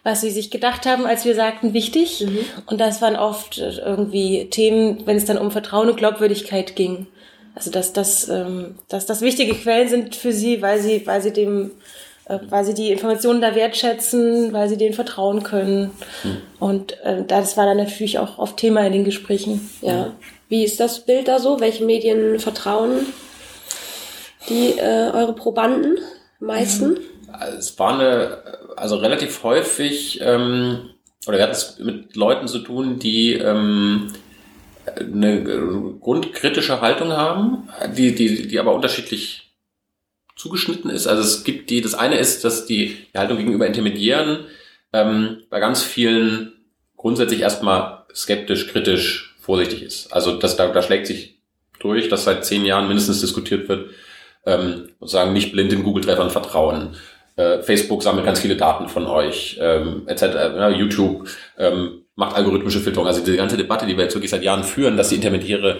was 0.01 0.21
sie 0.21 0.29
sich 0.29 0.49
gedacht 0.49 0.85
haben, 0.85 1.05
als 1.05 1.25
wir 1.25 1.35
sagten, 1.35 1.73
wichtig. 1.73 2.25
Mhm. 2.25 2.39
Und 2.67 2.79
das 2.79 3.01
waren 3.01 3.17
oft 3.17 3.57
äh, 3.57 3.79
irgendwie 3.79 4.49
Themen, 4.49 5.05
wenn 5.05 5.17
es 5.17 5.25
dann 5.25 5.37
um 5.37 5.51
Vertrauen 5.51 5.89
und 5.89 5.97
Glaubwürdigkeit 5.97 6.77
ging. 6.77 7.07
Also 7.53 7.69
dass 7.69 7.91
das, 7.91 8.29
ähm, 8.29 8.75
dass 8.87 9.05
das 9.05 9.19
wichtige 9.19 9.55
Quellen 9.55 9.89
sind 9.89 10.15
für 10.15 10.31
sie, 10.31 10.61
weil 10.61 10.79
sie, 10.79 11.05
weil 11.05 11.21
sie 11.21 11.33
dem, 11.33 11.71
weil 12.49 12.63
sie 12.63 12.73
die 12.73 12.91
Informationen 12.91 13.41
da 13.41 13.55
wertschätzen, 13.55 14.53
weil 14.53 14.69
sie 14.69 14.77
denen 14.77 14.93
vertrauen 14.93 15.43
können. 15.43 15.91
Mhm. 16.23 16.37
Und 16.59 16.99
äh, 17.03 17.23
das 17.27 17.57
war 17.57 17.65
dann 17.65 17.77
natürlich 17.77 18.19
auch 18.19 18.37
oft 18.37 18.57
Thema 18.57 18.85
in 18.85 18.93
den 18.93 19.03
Gesprächen. 19.03 19.69
Ja. 19.81 20.13
Wie 20.47 20.63
ist 20.63 20.79
das 20.79 21.05
Bild 21.05 21.27
da 21.27 21.39
so? 21.39 21.59
Welche 21.59 21.85
Medien 21.85 22.39
vertrauen 22.39 23.05
die 24.47 24.77
äh, 24.77 25.11
eure 25.13 25.33
Probanden 25.33 25.97
meisten? 26.39 26.97
Es 27.57 27.77
war 27.77 27.93
eine, 27.93 28.37
also 28.75 28.97
relativ 28.97 29.43
häufig, 29.43 30.19
ähm, 30.21 30.89
oder 31.27 31.37
wir 31.37 31.43
hatten 31.43 31.53
es 31.53 31.77
mit 31.79 32.15
Leuten 32.15 32.47
zu 32.47 32.59
tun, 32.59 32.99
die 32.99 33.33
ähm, 33.33 34.13
eine 34.97 35.43
grundkritische 35.99 36.81
Haltung 36.81 37.11
haben, 37.11 37.69
die, 37.95 38.15
die, 38.15 38.47
die 38.47 38.59
aber 38.59 38.73
unterschiedlich 38.73 39.48
zugeschnitten 40.39 40.89
ist. 40.89 41.05
Also 41.05 41.21
es 41.21 41.43
gibt 41.43 41.69
die, 41.69 41.81
das 41.81 41.93
eine 41.93 42.17
ist, 42.17 42.45
dass 42.45 42.65
die, 42.65 42.95
die 43.13 43.17
Haltung 43.17 43.37
gegenüber 43.37 43.67
Intermediären 43.67 44.45
ähm, 44.93 45.43
bei 45.49 45.59
ganz 45.59 45.83
vielen 45.83 46.53
grundsätzlich 46.95 47.41
erstmal 47.41 48.05
skeptisch, 48.15 48.67
kritisch, 48.67 49.35
vorsichtig 49.41 49.83
ist. 49.83 50.13
Also 50.13 50.37
das, 50.37 50.55
da, 50.55 50.69
da 50.69 50.81
schlägt 50.81 51.07
sich 51.07 51.41
durch, 51.79 52.07
dass 52.07 52.23
seit 52.23 52.45
zehn 52.45 52.63
Jahren 52.65 52.87
mindestens 52.87 53.19
diskutiert 53.19 53.67
wird, 53.67 53.89
ähm, 54.45 54.89
sozusagen 55.01 55.33
nicht 55.33 55.51
blind 55.51 55.73
den 55.73 55.83
Google-Treffern 55.83 56.29
vertrauen. 56.29 56.95
Äh, 57.35 57.61
Facebook 57.61 58.01
sammelt 58.01 58.25
ganz 58.25 58.39
viele 58.39 58.55
Daten 58.55 58.87
von 58.87 59.07
euch, 59.07 59.57
ähm, 59.59 60.03
etc. 60.07 60.21
Ja, 60.21 60.69
YouTube 60.69 61.27
ähm, 61.57 62.05
macht 62.15 62.37
algorithmische 62.37 62.79
Filterung. 62.79 63.07
Also 63.07 63.19
diese 63.19 63.35
ganze 63.35 63.57
Debatte, 63.57 63.85
die 63.85 63.97
wir 63.97 64.05
jetzt 64.05 64.15
wirklich 64.15 64.31
seit 64.31 64.43
Jahren 64.43 64.63
führen, 64.63 64.95
dass 64.95 65.09
die 65.09 65.15
Intermediäre 65.15 65.79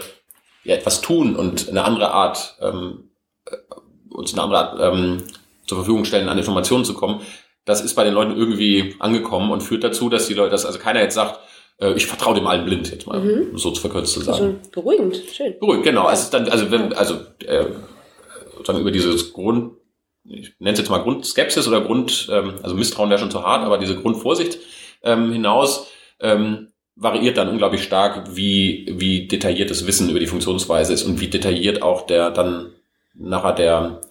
ja 0.65 0.75
etwas 0.75 0.99
tun 0.99 1.37
und 1.37 1.69
eine 1.69 1.85
andere 1.85 2.11
Art 2.11 2.57
ähm, 2.61 3.09
äh, 3.45 3.55
uns 4.11 4.33
eine 4.33 4.43
andere 4.43 4.59
Art 4.59 4.79
ähm, 4.93 5.23
zur 5.65 5.77
Verfügung 5.77 6.05
stellen, 6.05 6.29
an 6.29 6.37
Informationen 6.37 6.85
zu 6.85 6.93
kommen, 6.93 7.21
das 7.65 7.81
ist 7.81 7.93
bei 7.93 8.03
den 8.03 8.13
Leuten 8.13 8.35
irgendwie 8.35 8.95
angekommen 8.99 9.51
und 9.51 9.61
führt 9.61 9.83
dazu, 9.83 10.09
dass 10.09 10.27
die 10.27 10.33
Leute, 10.33 10.51
dass 10.51 10.65
also 10.65 10.79
keiner 10.79 11.01
jetzt 11.01 11.15
sagt, 11.15 11.39
äh, 11.79 11.93
ich 11.93 12.07
vertraue 12.07 12.35
dem 12.35 12.47
allen 12.47 12.65
blind, 12.65 12.89
jetzt 12.91 13.07
mal 13.07 13.19
mhm. 13.19 13.57
so 13.57 13.71
zu 13.71 13.81
verkürzt 13.81 14.13
zu 14.13 14.21
sagen. 14.21 14.43
Also 14.43 14.71
beruhigend, 14.71 15.21
schön. 15.31 15.55
Beruhigend, 15.59 15.85
genau. 15.85 16.09
Ist 16.09 16.31
dann, 16.31 16.49
also 16.49 16.71
wenn, 16.71 16.93
also 16.93 17.15
äh, 17.45 17.65
sozusagen 18.51 18.79
über 18.79 18.91
dieses 18.91 19.33
Grund, 19.33 19.73
ich 20.23 20.53
nenne 20.59 20.73
es 20.73 20.79
jetzt 20.79 20.89
mal 20.89 20.99
Grundskepsis 20.99 21.67
oder 21.67 21.81
Grund, 21.81 22.27
ähm, 22.31 22.55
also 22.61 22.75
Misstrauen 22.75 23.09
wäre 23.09 23.19
schon 23.19 23.31
zu 23.31 23.43
hart, 23.43 23.63
aber 23.63 23.77
diese 23.77 23.95
Grundvorsicht 23.95 24.59
ähm, 25.03 25.31
hinaus 25.31 25.87
ähm, 26.19 26.69
variiert 26.95 27.37
dann 27.37 27.49
unglaublich 27.49 27.83
stark, 27.83 28.35
wie, 28.35 28.87
wie 28.91 29.27
detailliertes 29.27 29.87
Wissen 29.87 30.09
über 30.09 30.19
die 30.19 30.27
Funktionsweise 30.27 30.91
ist 30.91 31.03
und 31.03 31.21
wie 31.21 31.27
detailliert 31.27 31.81
auch 31.81 32.05
der 32.05 32.31
dann 32.31 32.73
nachher 33.19 33.53
der 33.53 34.01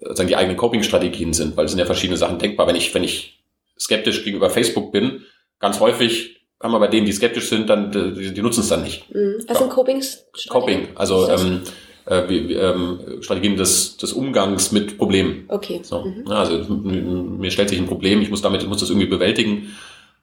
sozusagen 0.00 0.28
die 0.28 0.36
eigenen 0.36 0.56
Coping-Strategien 0.56 1.32
sind, 1.32 1.56
weil 1.56 1.66
es 1.66 1.70
sind 1.70 1.78
ja 1.78 1.86
verschiedene 1.86 2.16
Sachen 2.16 2.38
denkbar. 2.38 2.66
Wenn 2.66 2.76
ich, 2.76 2.92
wenn 2.94 3.04
ich 3.04 3.40
skeptisch 3.78 4.24
gegenüber 4.24 4.50
Facebook 4.50 4.92
bin, 4.92 5.22
ganz 5.60 5.80
häufig 5.80 6.40
haben 6.60 6.72
wir 6.72 6.80
bei 6.80 6.88
denen, 6.88 7.06
die 7.06 7.12
skeptisch 7.12 7.48
sind, 7.48 7.68
dann 7.68 7.90
die, 7.90 8.32
die 8.32 8.42
nutzen 8.42 8.60
es 8.60 8.68
dann 8.68 8.82
nicht. 8.82 9.12
Mhm. 9.12 9.44
Was 9.48 9.58
sind 9.58 9.70
Copings? 9.70 10.26
Coping, 10.48 10.88
also 10.94 11.28
ähm, 11.28 11.62
äh, 12.06 12.28
wie, 12.28 12.54
ähm, 12.54 13.20
Strategien 13.20 13.56
des, 13.56 13.96
des 13.96 14.12
Umgangs 14.12 14.72
mit 14.72 14.98
Problemen. 14.98 15.44
Okay. 15.48 15.80
So. 15.82 16.04
Mhm. 16.04 16.28
Also 16.28 16.58
mir 16.74 17.50
stellt 17.50 17.68
sich 17.68 17.78
ein 17.78 17.86
Problem, 17.86 18.22
ich 18.22 18.30
muss 18.30 18.42
damit, 18.42 18.66
muss 18.68 18.80
das 18.80 18.90
irgendwie 18.90 19.08
bewältigen. 19.08 19.72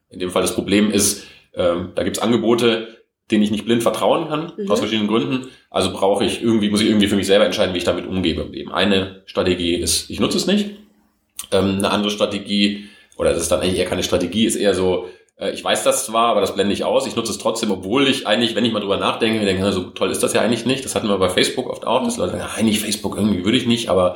In 0.09 0.19
dem 0.19 0.31
Fall 0.31 0.41
das 0.41 0.55
Problem 0.55 0.91
ist, 0.91 1.25
ähm, 1.53 1.91
da 1.95 2.03
gibt's 2.03 2.19
Angebote, 2.19 2.98
denen 3.31 3.43
ich 3.43 3.51
nicht 3.51 3.65
blind 3.65 3.83
vertrauen 3.83 4.27
kann, 4.27 4.53
mhm. 4.57 4.71
aus 4.71 4.79
verschiedenen 4.79 5.07
Gründen. 5.07 5.47
Also 5.69 5.91
brauche 5.91 6.25
ich 6.25 6.41
irgendwie, 6.41 6.69
muss 6.69 6.81
ich 6.81 6.87
irgendwie 6.87 7.07
für 7.07 7.15
mich 7.15 7.27
selber 7.27 7.45
entscheiden, 7.45 7.73
wie 7.73 7.77
ich 7.77 7.83
damit 7.83 8.07
umgehe. 8.07 8.35
Eben 8.53 8.71
eine 8.71 9.21
Strategie 9.25 9.75
ist, 9.75 10.09
ich 10.09 10.19
nutze 10.19 10.37
es 10.37 10.47
nicht. 10.47 10.71
Ähm, 11.51 11.77
eine 11.77 11.91
andere 11.91 12.11
Strategie, 12.11 12.89
oder 13.17 13.33
das 13.33 13.43
ist 13.43 13.51
dann 13.51 13.61
eigentlich 13.61 13.77
eher 13.77 13.85
keine 13.85 14.03
Strategie, 14.03 14.45
ist 14.45 14.55
eher 14.55 14.73
so, 14.73 15.07
äh, 15.39 15.51
ich 15.51 15.63
weiß 15.63 15.83
das 15.83 16.05
zwar, 16.05 16.29
aber 16.29 16.41
das 16.41 16.55
blende 16.55 16.73
ich 16.73 16.83
aus. 16.83 17.07
Ich 17.07 17.15
nutze 17.15 17.31
es 17.31 17.37
trotzdem, 17.37 17.71
obwohl 17.71 18.07
ich 18.07 18.27
eigentlich, 18.27 18.55
wenn 18.55 18.65
ich 18.65 18.73
mal 18.73 18.79
drüber 18.81 18.97
nachdenke, 18.97 19.45
denke, 19.45 19.71
so 19.71 19.83
toll 19.85 20.11
ist 20.11 20.23
das 20.23 20.33
ja 20.33 20.41
eigentlich 20.41 20.65
nicht. 20.65 20.85
Das 20.85 20.95
hatten 20.95 21.07
wir 21.07 21.17
bei 21.17 21.29
Facebook 21.29 21.69
oft 21.69 21.85
auch, 21.85 22.03
dass 22.03 22.17
Leute 22.17 22.33
sagen, 22.33 22.51
eigentlich 22.55 22.79
Facebook 22.79 23.15
irgendwie 23.15 23.45
würde 23.45 23.57
ich 23.57 23.65
nicht, 23.65 23.89
aber 23.89 24.15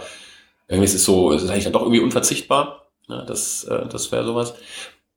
irgendwie 0.68 0.86
ist 0.86 0.96
es 0.96 1.06
so, 1.06 1.32
es 1.32 1.44
ist 1.44 1.50
eigentlich 1.50 1.66
dann 1.66 1.74
doch 1.74 1.82
irgendwie 1.82 2.02
unverzichtbar. 2.02 2.88
Ja, 3.08 3.24
das, 3.24 3.64
äh, 3.66 3.88
das 3.90 4.12
wäre 4.12 4.26
sowas. 4.26 4.56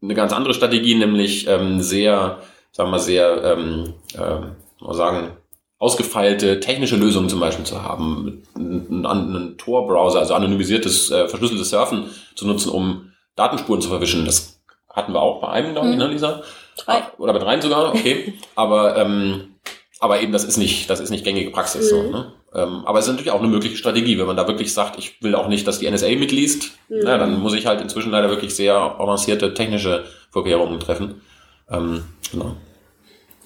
Eine 0.03 0.15
ganz 0.15 0.33
andere 0.33 0.55
Strategie, 0.55 0.95
nämlich 0.95 1.47
ähm, 1.49 1.81
sehr, 1.81 2.39
sagen 2.77 2.91
wir 2.91 2.99
sehr, 2.99 3.43
ähm, 3.43 3.95
äh, 4.15 4.85
mal 4.85 4.95
sagen, 4.95 5.31
ausgefeilte 5.79 6.61
technische 6.61 6.97
Lösungen 6.97 7.31
zum 7.31 7.41
Beispiel 7.41 7.65
zu 7.65 7.83
haben, 7.83 8.43
einen, 8.55 9.07
einen 9.07 9.57
Tor-Browser, 9.57 10.19
also 10.19 10.35
anonymisiertes, 10.35 11.11
äh, 11.11 11.27
verschlüsseltes 11.27 11.71
Surfen 11.71 12.11
zu 12.35 12.47
nutzen, 12.47 12.69
um 12.71 13.13
Datenspuren 13.35 13.81
zu 13.81 13.89
verwischen. 13.89 14.27
Das 14.27 14.61
hatten 14.91 15.15
wir 15.15 15.23
auch 15.23 15.41
bei 15.41 15.49
einem, 15.49 15.73
glaube 15.73 15.89
ich, 15.89 15.97
ne, 15.97 16.07
Lisa? 16.09 16.43
Drei. 16.77 17.03
Oder 17.17 17.33
bei 17.33 17.39
dreien 17.39 17.63
sogar, 17.63 17.95
okay. 17.95 18.35
aber, 18.57 18.99
ähm, 18.99 19.55
aber 19.99 20.21
eben, 20.21 20.33
das 20.33 20.45
ist 20.45 20.59
nicht, 20.59 20.91
das 20.91 21.01
ist 21.01 21.09
nicht 21.09 21.25
gängige 21.25 21.51
Praxis. 21.51 21.91
Mhm. 21.91 21.97
So, 21.97 22.11
ne? 22.11 22.33
ähm, 22.55 22.83
aber 22.85 22.99
es 22.99 23.07
ist 23.07 23.13
natürlich 23.13 23.33
auch 23.33 23.41
eine 23.41 23.49
mögliche 23.49 23.79
Strategie, 23.79 24.19
wenn 24.19 24.27
man 24.27 24.37
da 24.37 24.47
wirklich 24.47 24.75
sagt, 24.75 24.99
ich 24.99 25.23
will 25.23 25.35
auch 25.35 25.49
nicht, 25.49 25.67
dass 25.67 25.79
die 25.79 25.91
NSA 25.91 26.09
mitliest, 26.09 26.73
mhm. 26.91 27.01
na, 27.05 27.17
dann 27.17 27.41
muss 27.41 27.55
ich 27.55 27.65
halt 27.65 27.81
inzwischen 27.81 28.11
leider 28.11 28.29
wirklich 28.29 28.55
sehr 28.55 28.75
avancierte 28.75 29.55
technische 29.55 30.05
Vorkehrungen 30.31 30.79
treffen. 30.79 31.23
Ähm, 31.71 32.05
genau. 32.31 32.57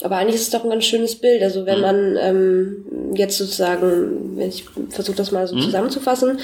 Aber 0.02 0.16
eigentlich 0.16 0.36
ist 0.36 0.42
es 0.42 0.50
doch 0.50 0.64
ein 0.64 0.70
ganz 0.70 0.84
schönes 0.84 1.16
Bild. 1.16 1.42
Also 1.42 1.66
wenn 1.66 1.78
mhm. 1.78 1.82
man 1.82 2.16
ähm, 2.20 3.12
jetzt 3.14 3.38
sozusagen, 3.38 4.36
wenn 4.36 4.48
ich 4.48 4.64
versuche 4.90 5.16
das 5.16 5.32
mal 5.32 5.46
so 5.46 5.56
mhm. 5.56 5.62
zusammenzufassen, 5.62 6.38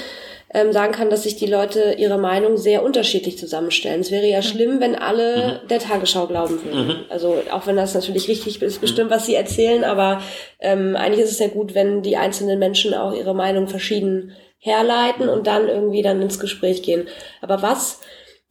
ähm, 0.53 0.71
sagen 0.71 0.93
kann, 0.93 1.09
dass 1.09 1.23
sich 1.23 1.35
die 1.35 1.45
Leute 1.45 1.95
ihre 1.97 2.17
Meinung 2.17 2.57
sehr 2.57 2.83
unterschiedlich 2.83 3.37
zusammenstellen. 3.37 3.99
Es 4.01 4.11
wäre 4.11 4.27
ja 4.27 4.41
schlimm, 4.41 4.79
wenn 4.79 4.95
alle 4.95 5.59
mhm. 5.63 5.67
der 5.67 5.79
Tagesschau 5.79 6.27
glauben 6.27 6.63
würden. 6.63 6.87
Mhm. 6.87 6.95
Also 7.09 7.43
auch 7.51 7.67
wenn 7.67 7.75
das 7.75 7.93
natürlich 7.93 8.27
richtig 8.29 8.61
ist, 8.61 8.79
bestimmt, 8.79 9.11
was 9.11 9.25
sie 9.25 9.35
erzählen, 9.35 9.83
aber 9.83 10.21
ähm, 10.59 10.95
eigentlich 10.95 11.25
ist 11.25 11.31
es 11.31 11.39
ja 11.39 11.47
gut, 11.47 11.75
wenn 11.75 12.01
die 12.01 12.15
einzelnen 12.15 12.59
Menschen 12.59 12.93
auch 12.93 13.13
ihre 13.13 13.35
Meinung 13.35 13.67
verschieden 13.67 14.31
herleiten 14.59 15.29
und 15.29 15.47
dann 15.47 15.67
irgendwie 15.67 16.01
dann 16.01 16.21
ins 16.21 16.39
Gespräch 16.39 16.81
gehen. 16.81 17.07
Aber 17.41 17.61
was 17.61 17.99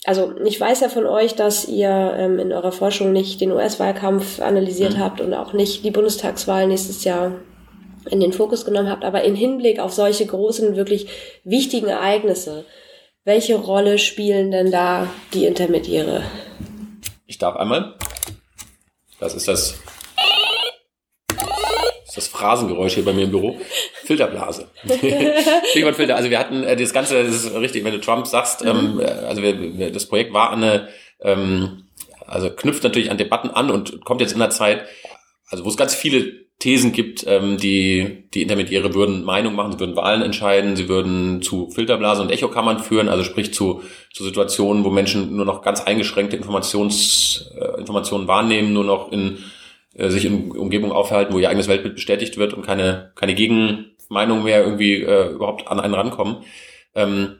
also 0.06 0.32
ich 0.44 0.60
weiß 0.60 0.80
ja 0.80 0.88
von 0.88 1.04
euch, 1.04 1.34
dass 1.34 1.66
ihr 1.66 2.14
ähm, 2.16 2.38
in 2.38 2.52
eurer 2.52 2.72
Forschung 2.72 3.12
nicht 3.12 3.40
den 3.40 3.50
US-Wahlkampf 3.50 4.40
analysiert 4.40 4.94
mhm. 4.94 5.00
habt 5.00 5.20
und 5.20 5.34
auch 5.34 5.52
nicht 5.52 5.84
die 5.84 5.90
Bundestagswahl 5.90 6.68
nächstes 6.68 7.02
Jahr 7.04 7.32
in 8.08 8.20
den 8.20 8.32
Fokus 8.32 8.64
genommen 8.64 8.88
habt, 8.88 9.04
aber 9.04 9.24
in 9.24 9.34
Hinblick 9.34 9.80
auf 9.80 9.92
solche 9.92 10.24
großen, 10.24 10.76
wirklich 10.76 11.08
wichtigen 11.42 11.88
Ereignisse, 11.88 12.64
welche 13.24 13.56
Rolle 13.56 13.98
spielen 13.98 14.52
denn 14.52 14.70
da 14.70 15.08
die 15.34 15.46
Intermediäre? 15.46 16.22
Ich 17.26 17.38
darf 17.38 17.56
einmal. 17.56 17.94
Das 19.18 19.34
ist 19.34 19.48
das, 19.48 19.80
das, 22.16 22.28
Phrasengeräusch 22.28 22.94
hier 22.94 23.04
bei 23.04 23.12
mir 23.12 23.24
im 23.24 23.30
Büro. 23.30 23.60
Filterblase. 24.04 24.68
Stichwort 25.70 25.96
Filter. 25.96 26.16
Also 26.16 26.30
wir 26.30 26.38
hatten 26.38 26.64
äh, 26.64 26.76
das 26.76 26.92
Ganze, 26.92 27.22
das 27.22 27.44
ist 27.44 27.54
richtig, 27.54 27.84
wenn 27.84 27.92
du 27.92 28.00
Trump 28.00 28.26
sagst, 28.26 28.64
ähm, 28.64 28.94
mhm. 28.94 29.00
ähm, 29.00 29.06
also 29.26 29.42
wir, 29.42 29.90
das 29.90 30.06
Projekt 30.06 30.32
war 30.32 30.52
eine, 30.52 30.88
ähm, 31.20 31.84
also 32.26 32.50
knüpft 32.50 32.82
natürlich 32.82 33.10
an 33.10 33.18
Debatten 33.18 33.50
an 33.50 33.70
und 33.70 34.04
kommt 34.04 34.20
jetzt 34.20 34.32
in 34.32 34.38
der 34.38 34.50
Zeit, 34.50 34.84
also 35.48 35.64
wo 35.64 35.68
es 35.68 35.76
ganz 35.76 35.94
viele 35.94 36.46
Thesen 36.58 36.92
gibt, 36.92 37.24
ähm, 37.26 37.58
die, 37.58 38.28
die 38.32 38.40
Intermediäre 38.40 38.94
würden 38.94 39.24
Meinung 39.24 39.54
machen, 39.54 39.72
sie 39.72 39.80
würden 39.80 39.94
Wahlen 39.94 40.22
entscheiden, 40.22 40.74
sie 40.74 40.88
würden 40.88 41.42
zu 41.42 41.68
Filterblasen 41.68 42.26
und 42.26 42.32
Echokammern 42.32 42.78
führen, 42.78 43.10
also 43.10 43.24
sprich 43.24 43.52
zu, 43.52 43.82
zu 44.12 44.24
Situationen, 44.24 44.82
wo 44.82 44.88
Menschen 44.88 45.36
nur 45.36 45.44
noch 45.44 45.60
ganz 45.60 45.82
eingeschränkte 45.82 46.36
Informations, 46.36 47.52
äh, 47.60 47.78
Informationen 47.78 48.26
wahrnehmen, 48.26 48.72
nur 48.72 48.84
noch 48.84 49.12
in 49.12 49.38
äh, 49.96 50.10
sich 50.10 50.24
in 50.24 50.50
Umgebung 50.52 50.92
aufhalten, 50.92 51.32
wo 51.34 51.38
ihr 51.38 51.48
eigenes 51.48 51.68
Weltbild 51.68 51.94
bestätigt 51.94 52.36
wird 52.36 52.54
und 52.54 52.64
keine, 52.64 53.12
keine 53.14 53.34
Gegenmeinung 53.34 54.44
mehr 54.44 54.62
irgendwie 54.62 55.02
äh, 55.02 55.30
überhaupt 55.30 55.68
an 55.68 55.80
einen 55.80 55.94
rankommen. 55.94 56.44
Ähm, 56.94 57.36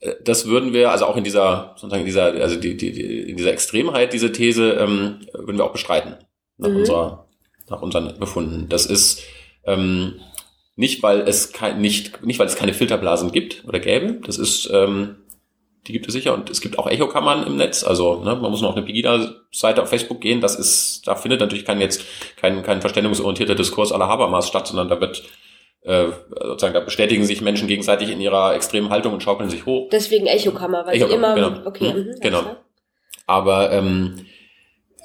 äh, 0.00 0.14
das 0.24 0.46
würden 0.46 0.72
wir, 0.72 0.90
also 0.90 1.06
auch 1.06 1.16
in 1.16 1.24
dieser, 1.24 1.74
sozusagen 1.76 2.00
in 2.00 2.06
dieser, 2.06 2.32
also 2.34 2.56
die, 2.56 2.76
die, 2.76 2.92
die, 2.92 3.30
in 3.30 3.36
dieser 3.36 3.52
Extremheit, 3.52 4.12
diese 4.12 4.32
These, 4.32 4.72
ähm, 4.72 5.20
würden 5.32 5.58
wir 5.58 5.64
auch 5.64 5.72
bestreiten 5.72 6.16
nach 6.58 6.70
mhm. 6.70 6.76
unserer 6.76 7.26
nach 7.68 7.82
unseren 7.82 8.18
Befunden. 8.18 8.68
Das 8.68 8.86
ist, 8.86 9.22
ähm, 9.64 10.20
nicht, 10.76 11.02
weil 11.02 11.22
es 11.22 11.52
kein, 11.52 11.80
nicht, 11.80 12.24
nicht, 12.24 12.38
weil 12.38 12.46
es 12.46 12.56
keine 12.56 12.74
Filterblasen 12.74 13.32
gibt 13.32 13.64
oder 13.66 13.80
gäbe. 13.80 14.20
Das 14.24 14.38
ist, 14.38 14.70
ähm, 14.72 15.16
die 15.86 15.92
gibt 15.92 16.06
es 16.08 16.12
sicher 16.12 16.34
und 16.34 16.50
es 16.50 16.60
gibt 16.60 16.78
auch 16.78 16.88
Echokammern 16.88 17.46
im 17.46 17.56
Netz. 17.56 17.84
Also 17.84 18.22
ne, 18.22 18.36
man 18.36 18.50
muss 18.50 18.60
noch 18.60 18.70
auf 18.70 18.76
eine 18.76 18.84
Pegida-Seite 18.84 19.82
auf 19.82 19.88
Facebook 19.88 20.20
gehen. 20.20 20.40
Das 20.40 20.54
ist, 20.56 21.06
da 21.06 21.14
findet 21.14 21.40
natürlich 21.40 21.64
kein 21.64 21.80
jetzt 21.80 22.04
kein, 22.36 22.62
kein 22.62 22.80
verständigungsorientierter 22.80 23.54
Diskurs 23.54 23.92
aller 23.92 24.08
Habermas 24.08 24.48
statt, 24.48 24.66
sondern 24.66 24.88
da 24.88 25.00
wird 25.00 25.22
äh, 25.82 26.06
sozusagen 26.42 26.74
da 26.74 26.80
bestätigen 26.80 27.24
sich 27.24 27.40
Menschen 27.40 27.68
gegenseitig 27.68 28.10
in 28.10 28.20
ihrer 28.20 28.54
extremen 28.54 28.90
Haltung 28.90 29.12
und 29.12 29.22
schaukeln 29.22 29.48
sich 29.48 29.66
hoch. 29.66 29.88
Deswegen 29.92 30.26
Echokammer, 30.26 30.86
weil 30.86 30.98
sie 30.98 31.14
immer 31.14 31.34
genau. 31.34 31.60
okay, 31.64 31.92
Mhm, 31.92 32.00
mhm, 32.00 32.20
genau. 32.20 32.56
Aber 33.26 33.72
ähm, 33.72 34.26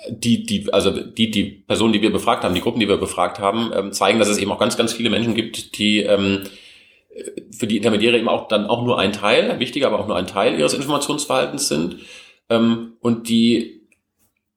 die, 0.09 0.43
die, 0.43 0.71
also 0.73 0.91
die, 0.91 1.29
die 1.29 1.43
Personen, 1.43 1.93
die 1.93 2.01
wir 2.01 2.11
befragt 2.11 2.43
haben, 2.43 2.55
die 2.55 2.61
Gruppen, 2.61 2.79
die 2.79 2.87
wir 2.87 2.97
befragt 2.97 3.39
haben, 3.39 3.71
ähm, 3.75 3.91
zeigen, 3.91 4.19
dass 4.19 4.27
es 4.27 4.37
eben 4.37 4.51
auch 4.51 4.59
ganz, 4.59 4.77
ganz 4.77 4.93
viele 4.93 5.09
Menschen 5.09 5.35
gibt, 5.35 5.77
die 5.77 6.01
ähm, 6.01 6.43
für 7.57 7.67
die 7.67 7.77
Intermediäre 7.77 8.17
eben 8.17 8.29
auch 8.29 8.47
dann 8.47 8.65
auch 8.65 8.83
nur 8.83 8.99
ein 8.99 9.13
Teil, 9.13 9.51
ein 9.51 9.59
wichtiger, 9.59 9.87
aber 9.87 9.99
auch 9.99 10.07
nur 10.07 10.15
ein 10.15 10.27
Teil 10.27 10.57
ihres 10.57 10.73
Informationsverhaltens 10.73 11.67
sind 11.67 11.97
ähm, 12.49 12.93
und 13.01 13.27
die 13.29 13.87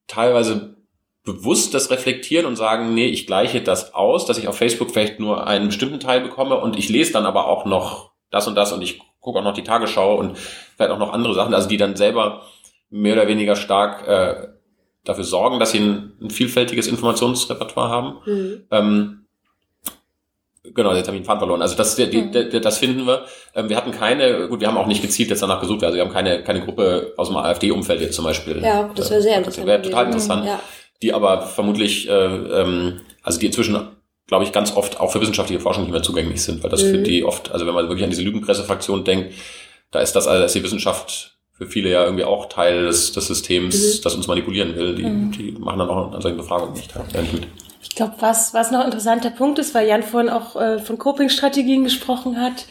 teilweise 0.06 0.76
bewusst 1.24 1.72
das 1.72 1.90
reflektieren 1.90 2.46
und 2.46 2.56
sagen, 2.56 2.94
nee, 2.94 3.06
ich 3.06 3.26
gleiche 3.26 3.62
das 3.62 3.94
aus, 3.94 4.26
dass 4.26 4.38
ich 4.38 4.46
auf 4.46 4.58
Facebook 4.58 4.90
vielleicht 4.90 5.20
nur 5.20 5.46
einen 5.46 5.68
bestimmten 5.68 6.00
Teil 6.00 6.20
bekomme 6.20 6.56
und 6.56 6.78
ich 6.78 6.88
lese 6.90 7.12
dann 7.12 7.24
aber 7.24 7.48
auch 7.48 7.64
noch 7.64 8.12
das 8.30 8.46
und 8.46 8.54
das 8.54 8.72
und 8.72 8.82
ich 8.82 9.00
gucke 9.20 9.38
auch 9.38 9.44
noch 9.44 9.54
die 9.54 9.64
Tagesschau 9.64 10.16
und 10.16 10.36
vielleicht 10.36 10.90
auch 10.90 10.98
noch 10.98 11.12
andere 11.12 11.34
Sachen, 11.34 11.54
also 11.54 11.68
die 11.68 11.78
dann 11.78 11.96
selber 11.96 12.42
mehr 12.90 13.14
oder 13.14 13.26
weniger 13.26 13.56
stark 13.56 14.06
äh, 14.06 14.48
dafür 15.02 15.24
sorgen, 15.24 15.58
dass 15.58 15.72
sie 15.72 15.80
ein, 15.80 16.12
ein 16.20 16.30
vielfältiges 16.30 16.86
Informationsrepertoire 16.86 17.88
haben. 17.88 18.18
Mhm. 18.26 18.64
Ähm, 18.70 19.23
genau, 20.72 20.94
jetzt 20.94 21.06
habe 21.06 21.16
ich 21.16 21.22
den 21.22 21.26
Faden 21.26 21.40
verloren. 21.40 21.62
Also 21.62 21.76
das, 21.76 21.94
die, 21.96 22.08
die, 22.08 22.30
die, 22.30 22.60
das 22.60 22.78
finden 22.78 23.06
wir. 23.06 23.24
Ähm, 23.54 23.68
wir 23.68 23.76
hatten 23.76 23.90
keine, 23.92 24.48
gut, 24.48 24.60
wir 24.60 24.68
haben 24.68 24.76
auch 24.78 24.86
nicht 24.86 25.02
gezielt 25.02 25.30
jetzt 25.30 25.42
danach 25.42 25.60
gesucht, 25.60 25.84
also 25.84 25.96
wir 25.96 26.04
haben 26.04 26.12
keine, 26.12 26.42
keine 26.42 26.60
Gruppe 26.60 27.12
aus 27.16 27.28
dem 27.28 27.36
AfD-Umfeld 27.36 28.00
jetzt 28.00 28.16
zum 28.16 28.24
Beispiel. 28.24 28.62
Ja, 28.62 28.90
das 28.94 29.10
wäre 29.10 29.20
sehr 29.22 29.38
interessant. 29.38 29.66
Wäre 29.66 29.82
total 29.82 30.06
interessant. 30.06 30.46
Ja. 30.46 30.60
Die 31.02 31.12
aber 31.12 31.42
vermutlich, 31.42 32.08
äh, 32.08 32.12
ähm, 32.14 33.00
also 33.22 33.38
die 33.38 33.46
inzwischen, 33.46 33.78
glaube 34.26 34.44
ich, 34.44 34.52
ganz 34.52 34.74
oft 34.76 35.00
auch 35.00 35.12
für 35.12 35.20
wissenschaftliche 35.20 35.60
Forschung 35.60 35.84
nicht 35.84 35.92
mehr 35.92 36.02
zugänglich 36.02 36.42
sind, 36.42 36.62
weil 36.62 36.70
das 36.70 36.82
für 36.82 36.96
Mhm. 36.98 37.04
die 37.04 37.24
oft, 37.24 37.52
also 37.52 37.66
wenn 37.66 37.74
man 37.74 37.88
wirklich 37.88 38.04
an 38.04 38.10
diese 38.10 38.22
Lügenpressefraktion 38.22 39.04
denkt, 39.04 39.34
da 39.90 40.00
ist 40.00 40.12
das, 40.16 40.26
also 40.26 40.38
da 40.40 40.46
ist 40.46 40.54
die 40.54 40.62
Wissenschaft 40.62 41.32
für 41.56 41.66
viele 41.66 41.88
ja 41.90 42.04
irgendwie 42.04 42.24
auch 42.24 42.46
Teil 42.48 42.84
des, 42.86 43.12
des 43.12 43.26
Systems, 43.28 43.76
Mhm. 43.98 44.02
das 44.02 44.14
uns 44.14 44.26
manipulieren 44.26 44.74
will. 44.76 44.94
Die, 44.94 45.04
Mhm. 45.04 45.30
die 45.32 45.52
machen 45.52 45.78
dann 45.78 45.88
auch 45.90 46.12
an 46.12 46.20
solchen 46.22 46.36
Befragungen 46.38 46.72
nicht. 46.74 46.92
Ja, 47.12 47.20
nicht 47.20 47.32
mit. 47.34 47.46
Ich 47.84 47.94
glaube, 47.94 48.14
was, 48.18 48.54
was 48.54 48.70
noch 48.70 48.80
ein 48.80 48.86
interessanter 48.86 49.30
Punkt 49.30 49.58
ist, 49.58 49.74
weil 49.74 49.86
Jan 49.86 50.02
vorhin 50.02 50.30
auch 50.30 50.56
äh, 50.56 50.78
von 50.78 50.98
Coping-Strategien 50.98 51.84
gesprochen 51.84 52.40
hat, 52.40 52.64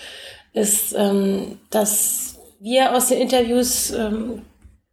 ist, 0.54 0.93
ähm, 0.97 1.60
dass 1.69 2.39
wir 2.60 2.95
aus 2.95 3.08
den 3.08 3.21
Interviews 3.21 3.91
ähm, 3.91 4.41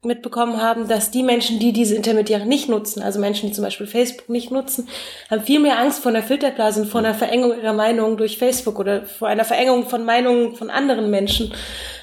mitbekommen 0.02 0.62
haben, 0.62 0.88
dass 0.88 1.10
die 1.10 1.22
Menschen, 1.22 1.58
die 1.58 1.72
diese 1.72 1.94
Intermediäre 1.94 2.46
nicht 2.46 2.68
nutzen, 2.68 3.02
also 3.02 3.18
Menschen, 3.20 3.48
die 3.48 3.54
zum 3.54 3.64
Beispiel 3.64 3.86
Facebook 3.86 4.30
nicht 4.30 4.50
nutzen, 4.50 4.88
haben 5.30 5.42
viel 5.42 5.60
mehr 5.60 5.78
Angst 5.78 6.00
vor 6.00 6.10
einer 6.10 6.22
Filterblase 6.22 6.82
und 6.82 6.88
vor 6.88 7.00
einer 7.00 7.14
Verengung 7.14 7.54
ihrer 7.56 7.74
Meinungen 7.74 8.16
durch 8.16 8.38
Facebook 8.38 8.78
oder 8.78 9.04
vor 9.04 9.28
einer 9.28 9.44
Verengung 9.44 9.88
von 9.88 10.04
Meinungen 10.04 10.54
von 10.54 10.70
anderen 10.70 11.10
Menschen. 11.10 11.52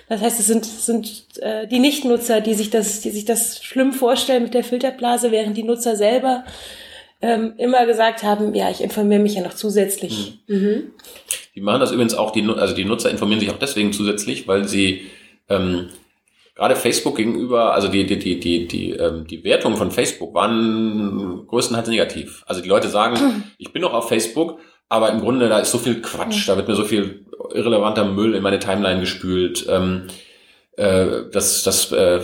Das 0.09 0.21
heißt, 0.21 0.39
es 0.39 0.47
sind, 0.47 0.65
sind 0.65 1.23
äh, 1.41 1.67
die 1.67 1.79
Nichtnutzer, 1.79 2.39
die 2.39 2.53
sich 2.53 2.69
das, 2.69 3.01
die 3.01 3.09
sich 3.09 3.25
das 3.25 3.63
schlimm 3.63 3.93
vorstellen 3.93 4.43
mit 4.43 4.53
der 4.53 4.63
Filterblase, 4.63 5.31
während 5.31 5.57
die 5.57 5.63
Nutzer 5.63 5.95
selber 5.95 6.45
ähm, 7.21 7.53
immer 7.57 7.85
gesagt 7.85 8.23
haben, 8.23 8.53
ja, 8.53 8.69
ich 8.69 8.81
informiere 8.81 9.21
mich 9.21 9.35
ja 9.35 9.41
noch 9.41 9.53
zusätzlich. 9.53 10.39
Mhm. 10.47 10.91
Die 11.55 11.61
machen 11.61 11.79
das 11.79 11.91
übrigens 11.91 12.13
auch, 12.13 12.31
die, 12.31 12.47
also 12.47 12.75
die 12.75 12.85
Nutzer 12.85 13.09
informieren 13.09 13.39
sich 13.39 13.49
auch 13.49 13.57
deswegen 13.57 13.91
zusätzlich, 13.91 14.47
weil 14.47 14.67
sie 14.67 15.07
ähm, 15.49 15.89
gerade 16.55 16.75
Facebook 16.75 17.15
gegenüber, 17.15 17.73
also 17.73 17.87
die, 17.87 18.05
die, 18.05 18.19
die, 18.19 18.39
die, 18.39 18.67
die, 18.67 18.91
ähm, 18.91 19.25
die 19.27 19.43
Wertungen 19.43 19.77
von 19.77 19.91
Facebook 19.91 20.33
waren 20.33 21.45
größtenteils 21.47 21.87
negativ. 21.89 22.43
Also 22.45 22.61
die 22.61 22.69
Leute 22.69 22.89
sagen, 22.89 23.43
ich 23.57 23.73
bin 23.73 23.81
noch 23.81 23.93
auf 23.93 24.07
Facebook, 24.07 24.59
aber 24.89 25.11
im 25.11 25.19
Grunde 25.19 25.49
da 25.49 25.59
ist 25.59 25.71
so 25.71 25.77
viel 25.77 26.01
Quatsch, 26.01 26.47
da 26.47 26.55
wird 26.57 26.67
mir 26.67 26.75
so 26.75 26.83
viel 26.83 27.25
irrelevanter 27.53 28.05
Müll 28.05 28.35
in 28.35 28.43
meine 28.43 28.59
Timeline 28.59 28.99
gespült. 28.99 29.65
Ähm, 29.69 30.07
äh, 30.77 31.29
das, 31.31 31.63
das, 31.63 31.91
äh, 31.91 32.21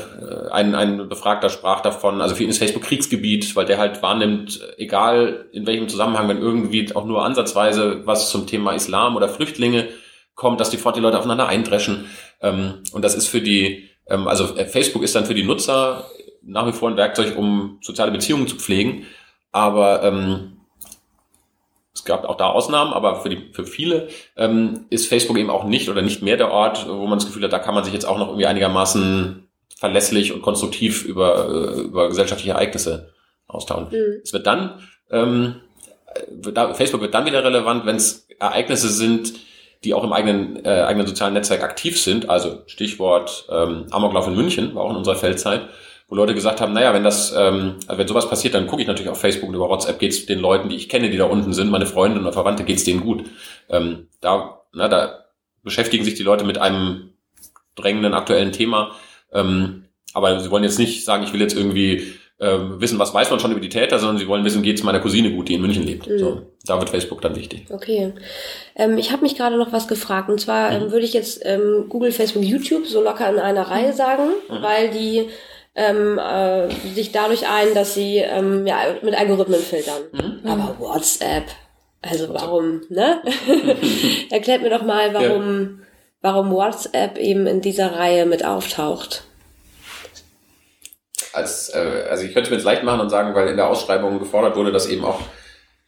ein, 0.52 0.76
ein 0.76 1.10
Befragter 1.10 1.50
sprach 1.50 1.82
davon, 1.82 2.22
also 2.22 2.36
für 2.36 2.44
ihn 2.44 2.50
ist 2.50 2.60
Facebook 2.60 2.84
Kriegsgebiet, 2.84 3.56
weil 3.56 3.66
der 3.66 3.80
halt 3.80 4.02
wahrnimmt, 4.04 4.62
egal 4.78 5.48
in 5.52 5.66
welchem 5.66 5.90
Zusammenhang, 5.90 6.30
wenn 6.30 6.38
irgendwie 6.38 6.96
auch 6.96 7.06
nur 7.06 7.26
ansatzweise 7.26 8.06
was 8.06 8.30
zum 8.30 8.46
Thema 8.46 8.74
Islam 8.74 9.16
oder 9.16 9.28
Flüchtlinge 9.28 9.90
kommt, 10.36 10.62
dass 10.62 10.70
die 10.70 10.78
fort 10.78 10.96
die 10.96 11.00
Leute 11.00 11.18
aufeinander 11.18 11.48
eindreschen. 11.48 12.06
Ähm, 12.42 12.84
und 12.92 13.04
das 13.04 13.16
ist 13.16 13.28
für 13.28 13.42
die, 13.42 13.90
ähm, 14.08 14.28
also 14.28 14.56
äh, 14.56 14.66
Facebook 14.66 15.02
ist 15.02 15.16
dann 15.16 15.26
für 15.26 15.34
die 15.34 15.44
Nutzer 15.44 16.06
nach 16.44 16.68
wie 16.68 16.74
vor 16.74 16.90
ein 16.90 16.98
Werkzeug, 16.98 17.36
um 17.36 17.80
soziale 17.82 18.12
Beziehungen 18.12 18.48
zu 18.48 18.58
pflegen. 18.58 19.08
Aber 19.52 20.04
ähm, 20.04 20.53
es 21.94 22.06
gab 22.06 22.26
auch 22.26 22.38
da 22.38 22.48
Ausnahmen, 22.48 22.92
aber 22.92 23.22
für, 23.22 23.30
die, 23.30 23.52
für 23.54 23.66
viele 23.66 24.08
ähm, 24.36 24.86
ist 24.90 25.08
Facebook 25.08 25.38
eben 25.38 25.52
auch 25.52 25.64
nicht 25.64 25.90
oder 25.90 26.02
nicht 26.02 26.24
mehr 26.24 26.38
der 26.38 26.52
Ort, 26.52 26.88
wo 26.88 27.06
man 27.06 27.20
das 27.20 27.28
Gefühl 27.28 27.44
hat, 27.44 27.54
da 27.54 27.60
kann 27.60 27.76
man 27.76 27.84
sich 27.84 27.94
jetzt 27.94 28.06
auch 28.06 28.18
noch 28.18 28.30
irgendwie 28.30 28.48
einigermaßen 28.48 29.48
verlässlich 29.78 30.34
und 30.34 30.42
konstruktiv 30.42 31.06
über, 31.06 31.76
äh, 31.76 31.82
über 31.82 32.08
gesellschaftliche 32.08 32.52
Ereignisse 32.52 33.14
austauschen. 33.48 33.90
Mhm. 33.92 34.22
Es 34.24 34.34
wird 34.34 34.48
dann, 34.48 34.80
ähm, 35.12 35.56
Facebook 36.74 37.02
wird 37.02 37.14
dann 37.14 37.26
wieder 37.26 37.44
relevant, 37.44 37.86
wenn 37.86 37.98
es 37.98 38.28
Ereignisse 38.40 38.90
sind, 38.90 39.34
die 39.84 39.94
auch 39.94 40.04
im 40.04 40.14
eigenen, 40.14 40.66
äh, 40.66 40.84
eigenen 40.84 41.06
sozialen 41.06 41.34
Netzwerk 41.34 41.64
aktiv 41.64 42.00
sind. 42.02 42.30
Also 42.30 42.62
Stichwort 42.66 43.46
ähm, 43.52 43.86
Amoklauf 43.92 44.28
in 44.28 44.36
München, 44.36 44.74
war 44.74 44.84
auch 44.84 44.92
in 44.92 44.96
unserer 44.96 45.16
Feldzeit, 45.16 45.68
wo 46.08 46.16
Leute 46.16 46.34
gesagt 46.34 46.62
haben, 46.62 46.74
naja, 46.74 46.94
wenn 46.94 47.04
das, 47.04 47.34
ähm, 47.36 47.76
also 47.88 47.98
wenn 47.98 48.08
sowas 48.08 48.30
passiert, 48.30 48.54
dann 48.54 48.68
gucke 48.68 48.82
ich 48.82 48.88
natürlich 48.88 49.10
auf 49.12 49.20
Facebook 49.20 49.50
und 49.50 49.56
über 49.56 49.70
WhatsApp 49.70 50.00
geht's 50.00 50.26
den 50.26 50.40
Leuten, 50.40 50.70
die 50.70 50.76
ich 50.76 50.90
kenne, 50.90 51.10
die 51.10 51.18
da 51.18 51.26
unten 51.26 51.54
sind, 51.54 51.70
meine 51.72 51.86
Freunde 51.86 52.20
und 52.20 52.34
Verwandte, 52.34 52.64
geht's 52.64 52.84
denen 52.84 53.02
gut. 53.02 53.24
Ähm, 53.70 54.08
da, 54.22 54.62
na, 54.74 54.88
da 54.88 55.26
beschäftigen 55.64 56.04
sich 56.04 56.16
die 56.16 56.24
Leute 56.24 56.44
mit 56.44 56.58
einem 56.58 57.12
drängenden 57.76 58.14
aktuellen 58.14 58.52
Thema. 58.52 58.92
Ähm, 59.34 59.86
aber 60.14 60.40
sie 60.40 60.52
wollen 60.52 60.64
jetzt 60.64 60.78
nicht 60.80 61.06
sagen, 61.06 61.24
ich 61.24 61.34
will 61.34 61.42
jetzt 61.42 61.56
irgendwie 61.56 62.14
ähm, 62.40 62.80
wissen, 62.82 63.00
was 63.00 63.14
weiß 63.14 63.32
man 63.32 63.40
schon 63.40 63.52
über 63.52 63.62
die 63.62 63.70
Täter, 63.70 63.98
sondern 64.00 64.18
sie 64.18 64.28
wollen 64.28 64.44
wissen, 64.44 64.62
geht's 64.62 64.84
meiner 64.84 65.00
Cousine 65.00 65.32
gut, 65.32 65.48
die 65.48 65.54
in 65.54 65.62
München 65.62 65.84
lebt. 65.84 66.08
Mhm. 66.08 66.20
So, 66.20 66.42
da 66.66 66.78
wird 66.80 66.90
Facebook 66.90 67.22
dann 67.22 67.36
wichtig. 67.36 67.66
Okay. 67.70 68.14
Ähm, 68.76 68.98
ich 68.98 69.12
habe 69.12 69.24
mich 69.24 69.36
gerade 69.36 69.58
noch 69.58 69.72
was 69.72 69.88
gefragt. 69.88 70.30
Und 70.30 70.40
zwar 70.42 70.70
Mhm. 70.72 70.76
ähm, 70.86 70.92
würde 70.92 71.06
ich 71.06 71.14
jetzt 71.14 71.42
ähm, 71.46 71.86
Google, 71.90 72.12
Facebook, 72.12 72.44
YouTube 72.44 72.86
so 72.86 73.02
locker 73.02 73.30
in 73.30 73.40
einer 73.40 73.64
Reihe 73.64 73.94
sagen, 73.94 74.30
Mhm. 74.50 74.62
weil 74.62 74.90
die 74.92 75.30
ähm, 75.76 76.20
äh, 76.20 76.70
sich 76.94 77.12
dadurch 77.12 77.48
ein, 77.48 77.74
dass 77.74 77.94
sie 77.94 78.18
ähm, 78.18 78.66
ja, 78.68 78.78
mit 79.02 79.16
Algorithmen 79.16 79.60
filtern. 79.60 80.02
Mhm. 80.12 80.50
Aber 80.50 80.76
WhatsApp, 80.80 81.46
also 82.02 82.34
warum, 82.34 82.82
ne? 82.90 83.22
Erklärt 84.30 84.62
mir 84.62 84.70
doch 84.70 84.84
mal, 84.84 85.14
warum, 85.14 85.82
warum 86.22 86.52
WhatsApp 86.52 87.18
eben 87.18 87.48
in 87.48 87.62
dieser 87.62 87.94
Reihe 87.94 88.26
mit 88.26 88.46
auftaucht. 88.46 89.24
als, 91.34 91.70
äh, 91.70 92.06
also 92.10 92.24
ich 92.26 92.34
könnte 92.34 92.48
es 92.48 92.50
mir 92.52 92.58
jetzt 92.58 92.66
leicht 92.66 92.84
machen 92.84 93.02
und 93.02 93.10
sagen, 93.10 93.34
weil 93.34 93.48
in 93.48 93.58
der 93.58 93.68
Ausschreibung 93.68 94.20
gefordert 94.20 94.56
wurde, 94.56 94.72
dass 94.72 94.88
eben 94.88 95.04
auch 95.04 95.22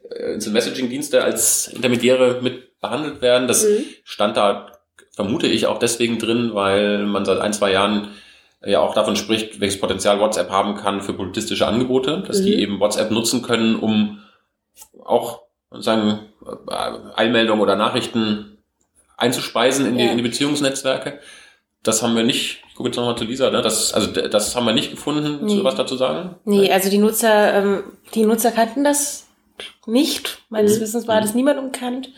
äh, 0.09 0.33
Instant 0.33 0.55
Messaging-Dienste 0.55 1.23
als 1.23 1.67
Intermediäre 1.67 2.39
mit 2.41 2.79
behandelt 2.81 3.21
werden. 3.21 3.47
Das 3.47 3.63
Mhm. 3.63 3.85
stand 4.03 4.37
da, 4.37 4.71
vermute 5.13 5.47
ich, 5.47 5.67
auch 5.67 5.79
deswegen 5.79 6.17
drin, 6.19 6.51
weil 6.53 7.05
man 7.05 7.25
seit 7.25 7.39
ein, 7.39 7.53
zwei 7.53 7.71
Jahren 7.71 8.09
ja 8.65 8.79
auch 8.79 8.93
davon 8.93 9.15
spricht, 9.15 9.59
welches 9.59 9.79
Potenzial 9.79 10.19
WhatsApp 10.19 10.49
haben 10.49 10.75
kann 10.75 11.01
für 11.01 11.13
politische 11.13 11.67
Angebote, 11.67 12.23
dass 12.27 12.41
die 12.41 12.53
Mhm. 12.53 12.59
eben 12.59 12.79
WhatsApp 12.79 13.11
nutzen 13.11 13.41
können, 13.41 13.75
um 13.75 14.19
auch 15.03 15.41
sagen 15.71 16.19
Eilmeldungen 17.15 17.61
oder 17.61 17.75
Nachrichten 17.75 18.57
einzuspeisen 19.17 19.85
in 19.85 19.97
die, 19.97 20.03
Ja. 20.05 20.11
in 20.11 20.17
die 20.17 20.23
Beziehungsnetzwerke. 20.23 21.19
Das 21.83 22.01
haben 22.01 22.15
wir 22.15 22.23
nicht, 22.23 22.63
ich 22.67 22.75
gucke 22.75 22.89
jetzt 22.89 22.97
nochmal 22.97 23.17
zu 23.17 23.23
Lisa, 23.25 23.49
ne? 23.51 23.61
das, 23.61 23.93
also 23.93 24.07
das 24.11 24.55
haben 24.55 24.65
wir 24.65 24.73
nicht 24.73 24.91
gefunden, 24.91 25.45
Nee. 25.45 25.63
was 25.63 25.75
dazu 25.75 25.95
sagen? 25.95 26.35
Nee, 26.45 26.71
also 26.71 26.89
die 26.89 26.97
Nutzer, 26.97 27.53
ähm, 27.53 27.83
die 28.13 28.25
Nutzer 28.25 28.51
kannten 28.51 28.83
das 28.83 29.27
nicht. 29.85 30.39
Meines 30.49 30.77
Mhm. 30.77 30.81
Wissens 30.81 31.07
war 31.07 31.21
das 31.21 31.33
niemandem 31.35 31.71
bekannt 31.71 32.09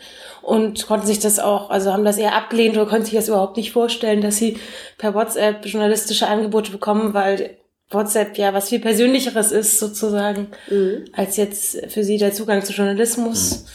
und 0.48 0.86
konnten 0.86 1.06
sich 1.06 1.18
das 1.18 1.38
auch, 1.38 1.68
also 1.70 1.92
haben 1.92 2.04
das 2.04 2.16
eher 2.18 2.34
abgelehnt 2.34 2.76
oder 2.76 2.86
konnten 2.86 3.04
sich 3.04 3.14
das 3.14 3.28
überhaupt 3.28 3.56
nicht 3.58 3.72
vorstellen, 3.72 4.20
dass 4.22 4.36
sie 4.38 4.56
per 4.96 5.14
WhatsApp 5.14 5.66
journalistische 5.66 6.26
Angebote 6.26 6.70
bekommen, 6.70 7.12
weil 7.12 7.56
WhatsApp 7.90 8.36
ja 8.38 8.54
was 8.54 8.68
viel 8.70 8.80
Persönlicheres 8.80 9.52
ist 9.52 9.78
sozusagen, 9.78 10.48
Mhm. 10.70 11.04
als 11.12 11.36
jetzt 11.36 11.78
für 11.92 12.02
sie 12.02 12.16
der 12.18 12.32
Zugang 12.32 12.64
zu 12.64 12.72
Journalismus. 12.72 13.66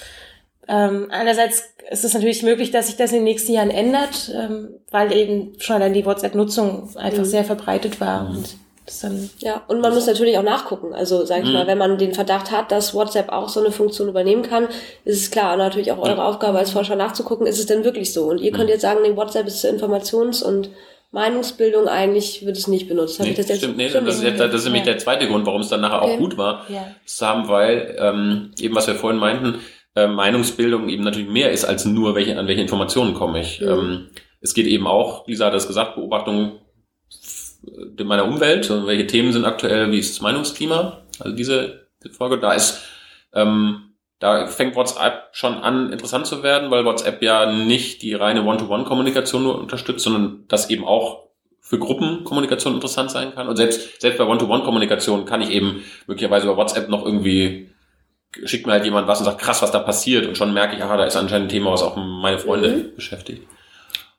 Ähm, 0.68 1.08
einerseits 1.12 1.64
ist 1.92 2.06
es 2.06 2.14
natürlich 2.14 2.42
möglich, 2.44 2.72
dass 2.72 2.88
sich 2.88 2.96
das 2.96 3.12
in 3.12 3.18
den 3.18 3.24
nächsten 3.26 3.52
Jahren 3.54 3.70
ändert, 3.72 4.32
ähm, 4.34 4.70
weil 4.92 5.12
eben 5.12 5.54
schon 5.60 5.76
allein 5.76 5.94
die 5.94 6.06
WhatsApp-Nutzung 6.06 6.96
einfach 6.96 7.20
Mhm. 7.20 7.26
sehr 7.26 7.44
verbreitet 7.44 8.00
war 8.02 8.24
Mhm. 8.30 8.38
und 8.38 8.46
Dann, 8.48 8.63
ja, 9.40 9.62
und 9.68 9.80
man 9.82 9.94
muss 9.94 10.08
natürlich 10.08 10.38
auch 10.38 10.44
nachgucken. 10.44 10.94
Also, 10.94 11.26
sag 11.26 11.44
ich 11.44 11.48
mhm. 11.48 11.54
mal, 11.54 11.68
wenn 11.68 11.78
man 11.78 11.98
den 11.98 12.14
Verdacht 12.14 12.52
hat, 12.52 12.72
dass 12.72 12.94
WhatsApp 12.94 13.30
auch 13.30 13.48
so 13.48 13.62
eine 13.62 13.72
Funktion 13.72 14.10
übernehmen 14.10 14.44
kann, 14.44 14.68
ist 15.06 15.22
es 15.22 15.32
klar, 15.32 15.56
natürlich 15.56 15.92
auch 15.92 16.00
eure 16.00 16.26
Aufgabe 16.26 16.58
als 16.58 16.72
Forscher 16.72 16.96
nachzugucken, 16.96 17.48
ist 17.48 17.60
es 17.60 17.66
denn 17.66 17.84
wirklich 17.84 18.12
so? 18.12 18.26
Und 18.26 18.40
ihr 18.40 18.52
könnt 18.52 18.66
mhm. 18.66 18.72
jetzt 18.72 18.82
sagen, 18.82 19.00
nee, 19.02 19.16
WhatsApp 19.16 19.48
ist 19.48 19.62
zur 19.62 19.70
Informations- 19.70 20.44
und 20.44 20.70
Meinungsbildung 21.12 21.88
eigentlich 21.88 22.46
wird 22.46 22.58
es 22.58 22.68
nicht 22.68 22.90
benutzt. 22.90 23.20
Nee, 23.20 23.36
das, 23.36 23.48
jetzt 23.48 23.60
stimmt, 23.60 23.78
nee, 23.78 23.88
das, 23.88 24.22
ist, 24.22 24.40
das 24.40 24.54
ist 24.54 24.64
nämlich 24.66 24.86
ja. 24.86 24.94
der 24.94 24.98
zweite 24.98 25.28
Grund, 25.28 25.46
warum 25.46 25.62
es 25.62 25.70
dann 25.70 25.82
nachher 25.82 26.02
okay. 26.02 26.16
auch 26.16 26.18
gut 26.18 26.38
war, 26.38 26.66
ja. 26.70 26.88
zu 27.06 27.26
haben, 27.26 27.48
weil 27.48 27.96
ähm, 28.00 28.52
eben 28.60 28.76
was 28.76 28.88
wir 28.88 28.96
vorhin 28.96 29.20
meinten, 29.20 29.60
äh, 29.96 30.08
Meinungsbildung 30.08 30.90
eben 30.90 31.04
natürlich 31.04 31.30
mehr 31.30 31.52
ist 31.52 31.66
als 31.66 31.86
nur, 31.86 32.16
welche, 32.16 32.38
an 32.38 32.48
welche 32.48 32.62
Informationen 32.62 33.14
komme 33.14 33.42
ich. 33.42 33.62
Mhm. 33.62 33.68
Ähm, 33.68 34.08
es 34.42 34.56
geht 34.56 34.66
eben 34.66 34.88
auch, 34.88 35.28
Lisa 35.28 35.46
hat 35.46 35.54
das 35.54 35.68
gesagt, 35.68 35.96
Beobachtung 35.96 36.60
meiner 38.04 38.26
Umwelt, 38.26 38.70
welche 38.86 39.08
Themen 39.08 39.34
sind 39.34 39.46
aktuell, 39.46 39.92
wie 39.92 40.00
ist 40.00 40.16
das 40.16 40.22
Meinungsklima, 40.22 41.02
also 41.20 41.36
diese 41.36 41.88
Folge, 42.12 42.40
da 42.40 42.54
ist, 42.54 42.82
ähm, 43.34 43.94
da 44.20 44.48
fängt 44.48 44.76
WhatsApp 44.76 45.30
schon 45.32 45.56
an, 45.56 45.92
interessant 45.92 46.26
zu 46.28 46.44
werden, 46.44 46.72
weil 46.72 46.86
WhatsApp 46.86 47.22
ja 47.22 47.52
nicht 47.52 48.02
die 48.02 48.14
reine 48.14 48.44
One-to-One-Kommunikation 48.44 49.44
nur 49.44 49.60
unterstützt, 49.60 50.04
sondern 50.04 50.46
das 50.48 50.70
eben 50.70 50.86
auch 50.86 51.28
für 51.60 51.80
Gruppenkommunikation 51.80 52.76
interessant 52.76 53.12
sein 53.12 53.34
kann. 53.34 53.48
Und 53.48 53.56
selbst, 53.56 54.02
selbst 54.02 54.18
bei 54.18 54.26
One-to-One-Kommunikation 54.26 55.26
kann 55.26 55.42
ich 55.42 55.50
eben 55.50 55.84
möglicherweise 56.08 56.46
über 56.46 56.58
WhatsApp 56.58 56.90
noch 56.90 57.06
irgendwie 57.06 57.70
schickt 58.46 58.66
mir 58.66 58.74
halt 58.74 58.86
jemand 58.86 59.08
was 59.08 59.20
und 59.20 59.26
sagt, 59.26 59.42
krass, 59.42 59.62
was 59.62 59.72
da 59.72 59.80
passiert. 59.80 60.26
Und 60.26 60.38
schon 60.38 60.54
merke 60.54 60.76
ich, 60.76 60.84
aha, 60.84 60.98
da 60.98 61.06
ist 61.06 61.16
anscheinend 61.16 61.48
ein 61.48 61.50
Thema, 61.50 61.72
was 61.72 61.84
auch 61.84 61.96
meine 61.96 62.40
Freunde 62.40 62.70
mhm. 62.70 62.96
beschäftigt. 62.96 63.48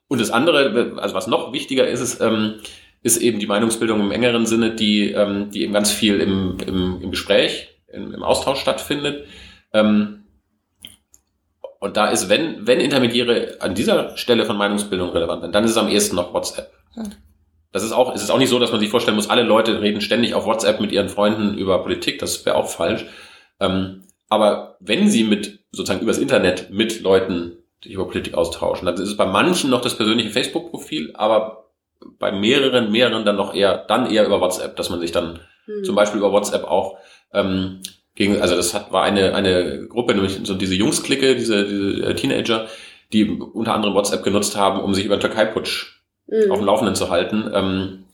Und 0.07 0.21
das 0.21 0.31
andere, 0.31 0.93
also 0.97 1.15
was 1.15 1.27
noch 1.27 1.51
wichtiger 1.51 1.87
ist, 1.87 2.01
ist, 2.01 2.21
ähm, 2.21 2.61
ist 3.05 3.17
eben 3.17 3.37
die 3.37 3.45
Meinungsbildung 3.45 4.01
im 4.01 4.11
engeren 4.11 4.47
Sinne, 4.47 4.71
die, 4.71 5.11
ähm, 5.11 5.51
die 5.51 5.61
eben 5.61 5.73
ganz 5.73 5.91
viel 5.91 6.19
im, 6.19 6.57
im, 6.65 7.01
im 7.03 7.11
Gespräch, 7.11 7.69
im, 7.87 8.15
im 8.15 8.23
Austausch 8.23 8.59
stattfindet. 8.59 9.27
Ähm, 9.73 10.23
und 11.79 11.97
da 11.97 12.07
ist, 12.07 12.29
wenn, 12.29 12.65
wenn 12.65 12.79
Intermediäre 12.79 13.57
an 13.59 13.75
dieser 13.75 14.17
Stelle 14.17 14.43
von 14.43 14.57
Meinungsbildung 14.57 15.11
relevant 15.11 15.43
sind, 15.43 15.53
dann 15.53 15.63
ist 15.63 15.71
es 15.71 15.77
am 15.77 15.87
ehesten 15.87 16.15
noch 16.15 16.33
WhatsApp. 16.33 16.73
Hm. 16.95 17.11
Das 17.71 17.83
ist 17.83 17.91
auch, 17.91 18.15
es 18.15 18.23
ist 18.23 18.31
auch 18.31 18.39
nicht 18.39 18.49
so, 18.49 18.57
dass 18.57 18.71
man 18.71 18.79
sich 18.79 18.89
vorstellen 18.89 19.17
muss, 19.17 19.29
alle 19.29 19.43
Leute 19.43 19.81
reden 19.81 20.01
ständig 20.01 20.33
auf 20.33 20.47
WhatsApp 20.47 20.81
mit 20.81 20.91
ihren 20.91 21.09
Freunden 21.09 21.59
über 21.59 21.83
Politik, 21.83 22.17
das 22.17 22.43
wäre 22.43 22.55
auch 22.55 22.69
falsch. 22.69 23.05
Ähm, 23.59 24.05
aber 24.29 24.77
wenn 24.79 25.09
sie 25.09 25.25
mit, 25.25 25.59
sozusagen 25.71 26.01
übers 26.01 26.17
Internet 26.17 26.71
mit 26.71 27.01
Leuten 27.01 27.57
sich 27.83 27.93
über 27.93 28.07
Politik 28.07 28.33
austauschen, 28.33 28.87
dann 28.87 28.95
ist 28.95 29.01
es 29.01 29.17
bei 29.17 29.27
manchen 29.27 29.69
noch 29.69 29.81
das 29.81 29.95
persönliche 29.95 30.31
Facebook-Profil, 30.31 31.11
aber 31.13 31.64
bei 32.19 32.31
mehreren, 32.31 32.91
mehreren 32.91 33.25
dann 33.25 33.35
noch 33.35 33.53
eher, 33.53 33.77
dann 33.87 34.09
eher 34.09 34.25
über 34.25 34.41
WhatsApp, 34.41 34.75
dass 34.75 34.89
man 34.89 34.99
sich 34.99 35.11
dann 35.11 35.39
hm. 35.65 35.83
zum 35.83 35.95
Beispiel 35.95 36.19
über 36.19 36.31
WhatsApp 36.31 36.63
auch 36.63 36.97
ähm, 37.33 37.81
gegen, 38.15 38.41
also 38.41 38.55
das 38.55 38.73
hat, 38.73 38.91
war 38.91 39.03
eine, 39.03 39.35
eine 39.35 39.87
Gruppe, 39.87 40.15
nämlich 40.15 40.39
so 40.43 40.55
diese 40.55 40.75
Jungsklicke, 40.75 41.35
diese, 41.35 41.65
diese 41.65 42.05
äh, 42.05 42.15
Teenager, 42.15 42.67
die 43.11 43.29
unter 43.29 43.73
anderem 43.73 43.93
WhatsApp 43.93 44.23
genutzt 44.23 44.55
haben, 44.55 44.79
um 44.79 44.93
sich 44.93 45.05
über 45.05 45.17
den 45.17 45.21
Türkei-Putsch 45.21 46.01
mhm. 46.27 46.51
auf 46.51 46.59
dem 46.59 46.65
Laufenden 46.65 46.95
zu 46.95 47.09
halten. 47.09 47.51
Ähm, 47.53 48.05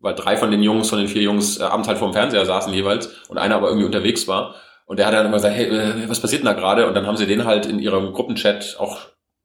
weil 0.00 0.14
drei 0.14 0.36
von 0.38 0.50
den 0.50 0.62
Jungs, 0.62 0.88
von 0.88 0.98
den 0.98 1.08
vier 1.08 1.22
Jungs 1.22 1.60
äh, 1.60 1.64
abends 1.64 1.86
halt 1.86 1.98
vorm 1.98 2.14
Fernseher 2.14 2.46
saßen 2.46 2.72
jeweils 2.72 3.08
und 3.28 3.38
einer 3.38 3.56
aber 3.56 3.68
irgendwie 3.68 3.86
unterwegs 3.86 4.26
war. 4.26 4.54
Und 4.86 4.98
der 4.98 5.06
hat 5.06 5.14
dann 5.14 5.26
immer 5.26 5.36
gesagt, 5.36 5.54
hey, 5.54 5.66
äh, 5.66 6.08
was 6.08 6.20
passiert 6.20 6.40
denn 6.40 6.46
da 6.46 6.54
gerade? 6.54 6.86
Und 6.86 6.94
dann 6.94 7.06
haben 7.06 7.18
sie 7.18 7.26
den 7.26 7.44
halt 7.44 7.66
in 7.66 7.78
ihrem 7.78 8.12
Gruppenchat 8.12 8.76
auch 8.78 8.98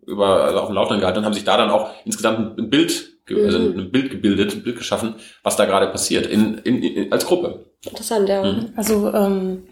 über, 0.06 0.46
also 0.46 0.60
auf 0.60 0.68
dem 0.68 0.76
Laufenden 0.76 1.02
gehalten 1.02 1.20
und 1.20 1.26
haben 1.26 1.34
sich 1.34 1.44
da 1.44 1.58
dann 1.58 1.70
auch 1.70 1.90
insgesamt 2.06 2.58
ein 2.58 2.70
Bild 2.70 3.15
also 3.30 3.60
mhm. 3.60 3.80
ein 3.80 3.92
Bild 3.92 4.12
gebildet, 4.12 4.54
ein 4.54 4.64
Bild 4.64 4.78
geschaffen, 4.78 5.16
was 5.44 5.56
da 5.56 5.66
gerade 5.66 5.88
passiert, 5.88 6.28
in, 6.28 6.60
in, 6.60 6.84
in, 6.84 7.12
als 7.12 7.26
Gruppe. 7.26 7.66
Interessant, 7.84 8.30
ja. 8.30 8.44
Mhm. 8.44 8.74
Also 8.76 9.12
ähm, 9.14 9.64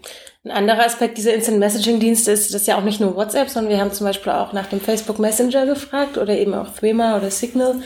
ein 0.44 0.50
anderer 0.50 0.84
Aspekt 0.84 1.18
dieser 1.18 1.34
Instant 1.34 1.58
Messaging 1.58 2.00
Dienste 2.00 2.32
ist, 2.32 2.52
das 2.52 2.62
ist 2.62 2.66
ja 2.66 2.76
auch 2.76 2.84
nicht 2.84 3.00
nur 3.00 3.16
WhatsApp, 3.16 3.48
sondern 3.48 3.72
wir 3.72 3.80
haben 3.80 3.92
zum 3.92 4.06
Beispiel 4.06 4.32
auch 4.32 4.52
nach 4.52 4.66
dem 4.66 4.80
Facebook 4.80 5.18
Messenger 5.18 5.66
gefragt 5.66 6.18
oder 6.18 6.36
eben 6.36 6.54
auch 6.54 6.68
Threema 6.74 7.16
oder 7.16 7.30
Signal. 7.30 7.76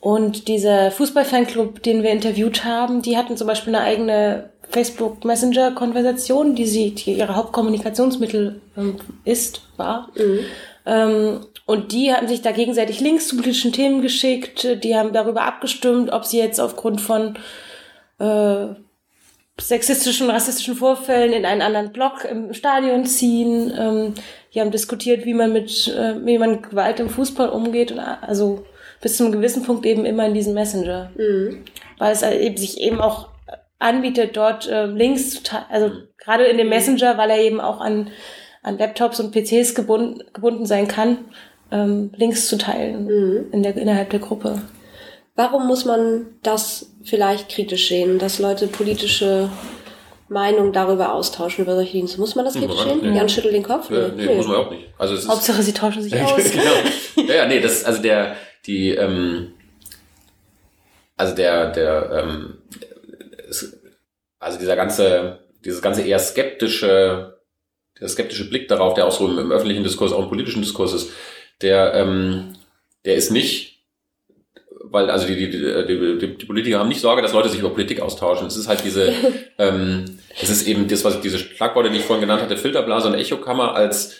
Und 0.00 0.48
dieser 0.48 0.90
Fußballfanclub, 0.90 1.82
den 1.82 2.02
wir 2.02 2.10
interviewt 2.10 2.64
haben, 2.64 3.02
die 3.02 3.16
hatten 3.16 3.36
zum 3.36 3.46
Beispiel 3.46 3.74
eine 3.74 3.84
eigene 3.84 4.50
Facebook 4.68 5.24
Messenger 5.24 5.72
Konversation, 5.72 6.56
die 6.56 6.66
sie, 6.66 6.92
die 6.92 7.12
ihre 7.12 7.36
Hauptkommunikationsmittel 7.36 8.60
ähm, 8.76 8.96
ist, 9.24 9.62
war. 9.76 10.08
Mhm. 10.16 10.38
Ähm, 10.86 11.40
und 11.64 11.92
die 11.92 12.12
haben 12.12 12.28
sich 12.28 12.42
da 12.42 12.52
gegenseitig 12.52 13.00
Links 13.00 13.28
zu 13.28 13.36
politischen 13.36 13.72
Themen 13.72 14.02
geschickt. 14.02 14.66
Die 14.82 14.96
haben 14.96 15.12
darüber 15.12 15.42
abgestimmt, 15.42 16.12
ob 16.12 16.24
sie 16.24 16.38
jetzt 16.38 16.60
aufgrund 16.60 17.00
von 17.00 17.38
äh, 18.18 18.74
sexistischen, 19.60 20.28
rassistischen 20.28 20.74
Vorfällen 20.74 21.32
in 21.32 21.46
einen 21.46 21.62
anderen 21.62 21.92
Block 21.92 22.24
im 22.24 22.52
Stadion 22.52 23.06
ziehen. 23.06 23.72
Ähm, 23.78 24.14
die 24.52 24.60
haben 24.60 24.72
diskutiert, 24.72 25.24
wie 25.24 25.34
man 25.34 25.52
mit, 25.52 25.88
äh, 25.88 26.24
wie 26.24 26.38
man 26.38 26.62
Gewalt 26.62 26.98
im 26.98 27.08
Fußball 27.08 27.48
umgeht. 27.48 27.92
Und 27.92 28.00
also 28.00 28.66
bis 29.00 29.16
zu 29.16 29.24
einem 29.24 29.32
gewissen 29.32 29.62
Punkt 29.62 29.86
eben 29.86 30.04
immer 30.04 30.26
in 30.26 30.34
diesem 30.34 30.54
Messenger. 30.54 31.12
Mhm. 31.16 31.64
Weil 31.98 32.12
es 32.12 32.22
eben 32.22 32.56
sich 32.56 32.80
eben 32.80 33.00
auch 33.00 33.28
anbietet, 33.78 34.36
dort 34.36 34.68
äh, 34.68 34.86
Links 34.86 35.30
zu 35.30 35.42
teilen. 35.44 35.66
Also 35.70 35.92
gerade 36.18 36.44
in 36.44 36.58
dem 36.58 36.68
Messenger, 36.68 37.16
weil 37.18 37.30
er 37.30 37.38
eben 37.38 37.60
auch 37.60 37.80
an, 37.80 38.10
an 38.62 38.78
Laptops 38.78 39.20
und 39.20 39.32
PCs 39.32 39.76
gebunden, 39.76 40.24
gebunden 40.32 40.66
sein 40.66 40.88
kann 40.88 41.18
ähm, 41.72 42.12
Links 42.16 42.46
zu 42.46 42.58
teilen 42.58 43.04
mhm. 43.06 43.46
in 43.52 43.62
der, 43.62 43.76
innerhalb 43.76 44.10
der 44.10 44.20
Gruppe. 44.20 44.62
Warum 45.34 45.66
muss 45.66 45.84
man 45.84 46.26
das 46.42 46.92
vielleicht 47.02 47.48
kritisch 47.48 47.88
sehen, 47.88 48.18
dass 48.18 48.38
Leute 48.38 48.68
politische 48.68 49.48
Meinung 50.32 50.72
darüber 50.72 51.12
austauschen 51.12 51.64
über 51.64 51.74
solche 51.74 51.92
Dienste. 51.92 52.18
Muss 52.18 52.34
man 52.34 52.44
das 52.44 52.54
kritisch 52.54 52.82
sehen? 52.82 53.00
Nee. 53.02 53.16
Jan 53.16 53.28
schüttelt 53.28 53.54
den 53.54 53.62
Kopf? 53.62 53.90
Ja, 53.90 54.08
nee, 54.08 54.26
nee, 54.26 54.34
muss 54.34 54.48
man 54.48 54.56
auch 54.56 54.70
nicht. 54.70 54.86
Also 54.98 55.14
es 55.14 55.28
Hauptsache, 55.28 55.60
ist, 55.60 55.66
sie 55.66 55.72
tauschen 55.72 56.02
sich 56.02 56.14
aus. 56.20 56.50
genau. 56.50 57.28
Ja, 57.28 57.34
ja, 57.34 57.46
nee, 57.46 57.60
das, 57.60 57.84
also 57.84 58.02
der, 58.02 58.36
die, 58.66 58.90
ähm, 58.90 59.52
also 61.16 61.34
der, 61.34 61.70
der, 61.70 62.24
ähm, 62.24 62.58
es, 63.48 63.78
also 64.40 64.58
dieser 64.58 64.74
ganze, 64.74 65.40
dieses 65.64 65.82
ganze 65.82 66.02
eher 66.02 66.18
skeptische, 66.18 67.38
der 68.00 68.08
skeptische 68.08 68.48
Blick 68.48 68.68
darauf, 68.68 68.94
der 68.94 69.06
auch 69.06 69.12
so 69.12 69.28
im, 69.28 69.38
im 69.38 69.52
öffentlichen 69.52 69.84
Diskurs, 69.84 70.12
auch 70.12 70.22
im 70.24 70.28
politischen 70.28 70.62
Diskurs 70.62 70.94
ist, 70.94 71.10
der, 71.60 71.94
ähm, 71.94 72.54
der 73.04 73.16
ist 73.16 73.30
nicht, 73.30 73.80
weil 74.84 75.10
also 75.10 75.26
die, 75.26 75.36
die, 75.36 75.50
die, 75.50 76.18
die, 76.18 76.36
die 76.36 76.46
Politiker 76.46 76.78
haben 76.78 76.88
nicht 76.88 77.00
Sorge, 77.00 77.22
dass 77.22 77.32
Leute 77.32 77.48
sich 77.48 77.60
über 77.60 77.70
Politik 77.70 78.00
austauschen. 78.00 78.46
Es 78.46 78.56
ist 78.56 78.68
halt 78.68 78.84
diese, 78.84 79.12
ähm, 79.58 80.18
es 80.40 80.50
ist 80.50 80.66
eben 80.66 80.88
das, 80.88 81.04
was 81.04 81.16
ich, 81.16 81.20
diese 81.20 81.38
Schlagworte, 81.38 81.90
die 81.90 81.98
ich 81.98 82.04
vorhin 82.04 82.22
genannt 82.22 82.42
hatte, 82.42 82.56
Filterblase 82.56 83.08
und 83.08 83.14
Echokammer 83.14 83.74
als 83.74 84.16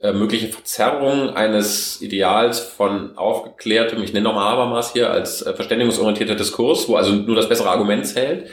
äh, 0.00 0.12
mögliche 0.12 0.48
Verzerrung 0.48 1.30
eines 1.30 2.00
Ideals 2.02 2.60
von 2.60 3.16
aufgeklärtem, 3.16 4.02
ich 4.02 4.12
nenne 4.12 4.24
nochmal 4.24 4.50
Habermas 4.50 4.92
hier, 4.92 5.10
als 5.10 5.42
äh, 5.42 5.54
verständigungsorientierter 5.54 6.34
Diskurs, 6.34 6.88
wo 6.88 6.96
also 6.96 7.12
nur 7.12 7.36
das 7.36 7.48
bessere 7.48 7.70
Argument 7.70 8.06
zählt. 8.06 8.48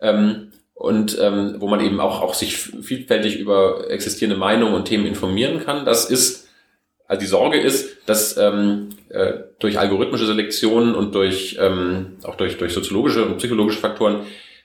Ähm, 0.00 0.50
und 0.74 1.16
ähm, 1.20 1.56
wo 1.58 1.68
man 1.68 1.80
eben 1.80 2.00
auch, 2.00 2.20
auch 2.20 2.34
sich 2.34 2.56
vielfältig 2.56 3.38
über 3.38 3.88
existierende 3.90 4.36
Meinungen 4.36 4.74
und 4.74 4.86
Themen 4.86 5.06
informieren 5.06 5.64
kann. 5.64 5.84
Das 5.84 6.10
ist 6.10 6.43
also 7.06 7.20
die 7.20 7.26
Sorge 7.26 7.58
ist, 7.58 8.08
dass 8.08 8.36
ähm, 8.36 8.90
äh, 9.10 9.34
durch 9.58 9.78
algorithmische 9.78 10.26
Selektion 10.26 10.94
und 10.94 11.14
durch 11.14 11.58
ähm, 11.60 12.16
auch 12.24 12.36
durch, 12.36 12.56
durch 12.56 12.72
soziologische 12.72 13.24
und 13.24 13.38
psychologische 13.38 13.80
Faktoren 13.80 14.20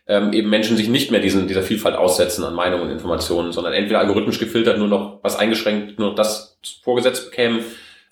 ähm, 0.08 0.34
eben 0.34 0.50
Menschen 0.50 0.78
sich 0.78 0.90
nicht 0.90 1.12
mehr 1.12 1.20
diesen, 1.20 1.48
dieser 1.48 1.64
Vielfalt 1.64 1.96
aussetzen 1.96 2.44
an 2.44 2.56
Meinungen 2.56 2.86
und 2.86 2.92
Informationen, 2.92 3.52
sondern 3.52 3.74
entweder 3.74 4.00
algorithmisch 4.00 4.40
gefiltert 4.40 4.80
nur 4.80 4.88
noch 4.88 5.20
was 5.22 5.38
eingeschränkt, 5.38 6.00
nur 6.00 6.10
noch 6.10 6.16
das 6.16 6.58
vorgesetzt 6.84 7.30
bekämen, 7.30 7.60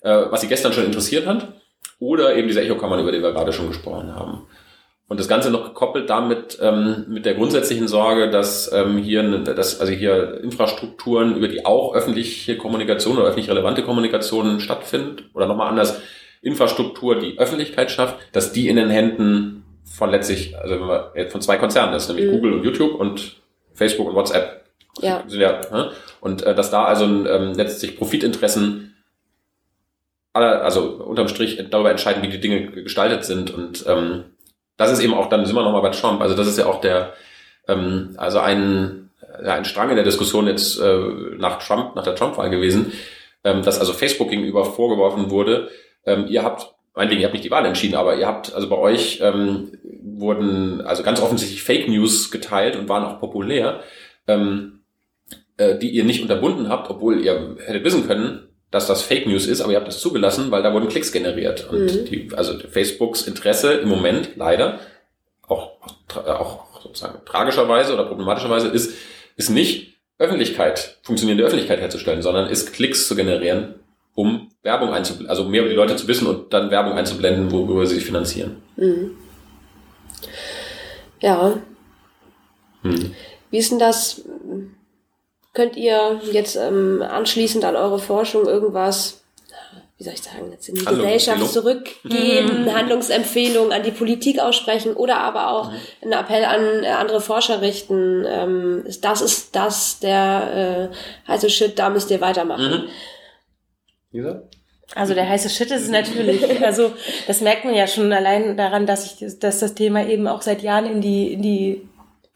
äh, 0.02 0.24
was 0.30 0.42
sie 0.42 0.48
gestern 0.48 0.72
schon 0.72 0.84
interessiert 0.84 1.26
hat, 1.26 1.48
oder 1.98 2.36
eben 2.36 2.46
diese 2.46 2.60
Echokammern, 2.60 3.00
über 3.00 3.10
die 3.10 3.22
wir 3.22 3.32
gerade 3.32 3.52
schon 3.52 3.68
gesprochen 3.68 4.14
haben. 4.14 4.46
Und 5.08 5.18
das 5.18 5.26
Ganze 5.26 5.50
noch 5.50 5.64
gekoppelt 5.64 6.10
damit 6.10 6.58
ähm, 6.60 7.06
mit 7.08 7.24
der 7.24 7.34
grundsätzlichen 7.34 7.88
Sorge, 7.88 8.28
dass 8.30 8.70
ähm, 8.72 8.98
hier, 8.98 9.22
dass 9.38 9.80
also 9.80 9.90
hier 9.90 10.40
Infrastrukturen, 10.42 11.34
über 11.34 11.48
die 11.48 11.64
auch 11.64 11.94
öffentliche 11.94 12.58
Kommunikation 12.58 13.16
oder 13.16 13.26
öffentlich 13.26 13.48
relevante 13.48 13.82
Kommunikation 13.82 14.60
stattfindet, 14.60 15.24
oder 15.32 15.46
nochmal 15.46 15.68
anders, 15.68 15.98
Infrastruktur, 16.42 17.18
die 17.18 17.38
Öffentlichkeit 17.38 17.90
schafft, 17.90 18.16
dass 18.32 18.52
die 18.52 18.68
in 18.68 18.76
den 18.76 18.90
Händen 18.90 19.64
von 19.84 20.10
letztlich, 20.10 20.56
also 20.58 20.78
von 21.30 21.40
zwei 21.40 21.56
Konzernen 21.56 21.94
ist, 21.94 22.08
nämlich 22.08 22.26
mhm. 22.26 22.32
Google 22.32 22.52
und 22.52 22.64
YouTube 22.64 22.94
und 22.94 23.36
Facebook 23.72 24.08
und 24.08 24.14
WhatsApp. 24.14 24.64
Ja. 25.00 25.24
Sind 25.26 25.40
ja 25.40 25.60
ne? 25.72 25.90
Und 26.20 26.42
äh, 26.42 26.54
dass 26.54 26.70
da 26.70 26.84
also 26.84 27.04
ähm, 27.04 27.54
letztlich 27.54 27.96
Profitinteressen 27.96 28.84
also 30.34 30.82
unterm 30.82 31.26
Strich 31.26 31.64
darüber 31.70 31.90
entscheiden, 31.90 32.22
wie 32.22 32.28
die 32.28 32.38
Dinge 32.38 32.70
gestaltet 32.70 33.24
sind 33.24 33.52
und 33.52 33.84
ähm, 33.88 34.24
das 34.78 34.90
ist 34.90 35.00
eben 35.00 35.12
auch, 35.12 35.28
dann 35.28 35.44
sind 35.44 35.54
wir 35.54 35.62
nochmal 35.62 35.82
bei 35.82 35.90
Trump, 35.90 36.22
also 36.22 36.34
das 36.34 36.46
ist 36.46 36.56
ja 36.56 36.64
auch 36.64 36.80
der, 36.80 37.12
ähm, 37.68 38.14
also 38.16 38.38
ein, 38.38 39.10
ja, 39.44 39.54
ein 39.54 39.66
Strang 39.66 39.90
in 39.90 39.96
der 39.96 40.04
Diskussion 40.04 40.46
jetzt 40.46 40.80
äh, 40.80 40.98
nach 41.36 41.58
Trump, 41.58 41.94
nach 41.94 42.04
der 42.04 42.14
Trump-Wahl 42.14 42.48
gewesen, 42.48 42.92
ähm, 43.44 43.62
dass 43.62 43.78
also 43.78 43.92
Facebook 43.92 44.30
gegenüber 44.30 44.64
vorgeworfen 44.64 45.30
wurde, 45.30 45.68
ähm, 46.06 46.26
ihr 46.28 46.42
habt 46.42 46.74
meinetwegen, 46.98 47.20
ihr 47.20 47.26
habt 47.26 47.34
nicht 47.34 47.44
die 47.44 47.50
Wahl 47.52 47.64
entschieden, 47.64 47.94
aber 47.94 48.16
ihr 48.16 48.26
habt, 48.26 48.52
also 48.52 48.68
bei 48.68 48.76
euch 48.76 49.20
ähm, 49.22 49.70
wurden 50.02 50.80
also 50.80 51.04
ganz 51.04 51.20
offensichtlich 51.22 51.62
Fake 51.62 51.86
News 51.88 52.32
geteilt 52.32 52.74
und 52.74 52.88
waren 52.88 53.04
auch 53.04 53.20
populär, 53.20 53.84
ähm, 54.26 54.80
äh, 55.58 55.78
die 55.78 55.90
ihr 55.90 56.02
nicht 56.02 56.22
unterbunden 56.22 56.68
habt, 56.68 56.90
obwohl 56.90 57.20
ihr 57.20 57.56
hättet 57.64 57.84
wissen 57.84 58.08
können, 58.08 58.47
dass 58.70 58.86
das 58.86 59.02
Fake 59.02 59.26
News 59.26 59.46
ist, 59.46 59.60
aber 59.60 59.72
ihr 59.72 59.78
habt 59.78 59.88
das 59.88 60.00
zugelassen, 60.00 60.50
weil 60.50 60.62
da 60.62 60.72
wurden 60.72 60.88
Klicks 60.88 61.12
generiert. 61.12 61.68
Und 61.70 61.84
mhm. 61.84 62.04
die, 62.04 62.30
also 62.34 62.58
Facebooks 62.58 63.22
Interesse 63.22 63.74
im 63.74 63.88
Moment 63.88 64.36
leider, 64.36 64.80
auch, 65.46 65.72
auch 66.14 66.82
sozusagen 66.82 67.24
tragischerweise 67.24 67.94
oder 67.94 68.04
problematischerweise, 68.04 68.68
ist, 68.68 68.92
ist 69.36 69.48
nicht 69.48 69.98
Öffentlichkeit, 70.18 70.98
funktionierende 71.02 71.44
Öffentlichkeit 71.44 71.80
herzustellen, 71.80 72.22
sondern 72.22 72.50
ist 72.50 72.72
Klicks 72.72 73.08
zu 73.08 73.16
generieren, 73.16 73.76
um 74.14 74.50
Werbung 74.62 74.92
einzublenden, 74.92 75.30
also 75.30 75.44
mehr 75.44 75.62
über 75.62 75.70
die 75.70 75.76
Leute 75.76 75.96
zu 75.96 76.08
wissen 76.08 76.26
und 76.26 76.52
dann 76.52 76.70
Werbung 76.70 76.92
einzublenden, 76.94 77.50
worüber 77.52 77.86
sie 77.86 77.94
sich 77.94 78.04
finanzieren. 78.04 78.62
Mhm. 78.76 79.12
Ja. 81.20 81.58
Hm. 82.82 83.14
Wie 83.50 83.58
ist 83.58 83.70
denn 83.70 83.78
das? 83.78 84.22
Könnt 85.58 85.76
ihr 85.76 86.20
jetzt 86.30 86.54
ähm, 86.54 87.02
anschließend 87.02 87.64
an 87.64 87.74
eure 87.74 87.98
Forschung 87.98 88.46
irgendwas, 88.46 89.22
wie 89.96 90.04
soll 90.04 90.12
ich 90.12 90.22
sagen, 90.22 90.52
jetzt 90.52 90.68
in 90.68 90.76
die 90.76 90.84
Gesellschaft 90.84 91.52
zurückgeben, 91.52 92.62
mhm. 92.62 92.72
Handlungsempfehlungen 92.72 93.72
an 93.72 93.82
die 93.82 93.90
Politik 93.90 94.38
aussprechen 94.38 94.94
oder 94.94 95.18
aber 95.18 95.50
auch 95.50 95.72
mhm. 95.72 95.78
einen 96.02 96.12
Appell 96.12 96.44
an 96.44 96.84
äh, 96.84 96.86
andere 96.90 97.20
Forscher 97.20 97.60
richten? 97.60 98.24
Ähm, 98.24 98.84
das 99.00 99.20
ist 99.20 99.56
das 99.56 99.98
der 99.98 100.90
äh, 101.26 101.28
heiße 101.28 101.50
Shit, 101.50 101.76
da 101.76 101.90
müsst 101.90 102.12
ihr 102.12 102.20
weitermachen. 102.20 102.84
Mhm. 102.84 102.88
Lisa? 104.12 104.42
Also 104.94 105.14
der 105.14 105.28
heiße 105.28 105.50
Shit 105.50 105.72
ist 105.72 105.82
es 105.82 105.90
natürlich, 105.90 106.62
also 106.64 106.92
das 107.26 107.40
merkt 107.40 107.64
man 107.64 107.74
ja 107.74 107.88
schon 107.88 108.12
allein 108.12 108.56
daran, 108.56 108.86
dass 108.86 109.06
ich, 109.06 109.40
dass 109.40 109.58
das 109.58 109.74
Thema 109.74 110.06
eben 110.06 110.28
auch 110.28 110.42
seit 110.42 110.62
Jahren 110.62 110.86
in 110.86 111.00
die, 111.00 111.32
in 111.32 111.42
die 111.42 111.87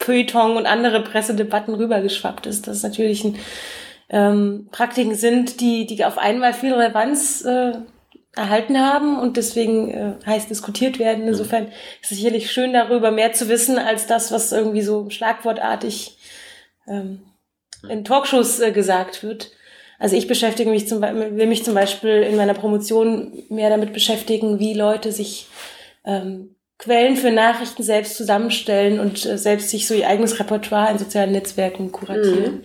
Feuilleton 0.02 0.56
und 0.56 0.66
andere 0.66 1.02
Pressedebatten 1.02 1.74
rübergeschwappt 1.74 2.46
ist. 2.46 2.66
Das 2.66 2.82
natürlich 2.82 3.24
ein, 3.24 3.38
ähm, 4.12 4.68
Praktiken 4.70 5.14
sind, 5.14 5.60
die, 5.60 5.86
die 5.86 6.04
auf 6.04 6.18
einmal 6.18 6.52
viel 6.52 6.74
Relevanz 6.74 7.44
äh, 7.44 7.72
erhalten 8.36 8.78
haben 8.78 9.18
und 9.18 9.36
deswegen 9.36 9.90
äh, 9.90 10.12
heiß 10.24 10.48
diskutiert 10.48 10.98
werden. 10.98 11.26
Insofern 11.26 11.66
ist 12.02 12.12
es 12.12 12.18
sicherlich 12.18 12.50
schön, 12.50 12.72
darüber 12.72 13.10
mehr 13.10 13.32
zu 13.32 13.48
wissen, 13.48 13.78
als 13.78 14.06
das, 14.06 14.30
was 14.30 14.52
irgendwie 14.52 14.82
so 14.82 15.10
schlagwortartig 15.10 16.18
ähm, 16.86 17.22
in 17.88 18.04
Talkshows 18.04 18.60
äh, 18.60 18.70
gesagt 18.70 19.22
wird. 19.22 19.52
Also 19.98 20.16
ich 20.16 20.26
beschäftige 20.26 20.70
mich 20.70 20.88
zum 20.88 21.00
Beispiel, 21.00 21.36
will 21.36 21.46
mich 21.46 21.64
zum 21.64 21.74
Beispiel 21.74 22.22
in 22.22 22.36
meiner 22.36 22.54
Promotion 22.54 23.44
mehr 23.48 23.70
damit 23.70 23.92
beschäftigen, 23.92 24.58
wie 24.58 24.74
Leute 24.74 25.12
sich 25.12 25.46
ähm, 26.04 26.56
Quellen 26.78 27.16
für 27.16 27.30
Nachrichten 27.30 27.82
selbst 27.82 28.16
zusammenstellen 28.16 28.98
und 28.98 29.24
äh, 29.24 29.38
selbst 29.38 29.70
sich 29.70 29.86
so 29.86 29.94
ihr 29.94 30.08
eigenes 30.08 30.38
Repertoire 30.40 30.90
in 30.90 30.98
sozialen 30.98 31.32
Netzwerken 31.32 31.92
kuratieren. 31.92 32.54
Mhm. 32.54 32.64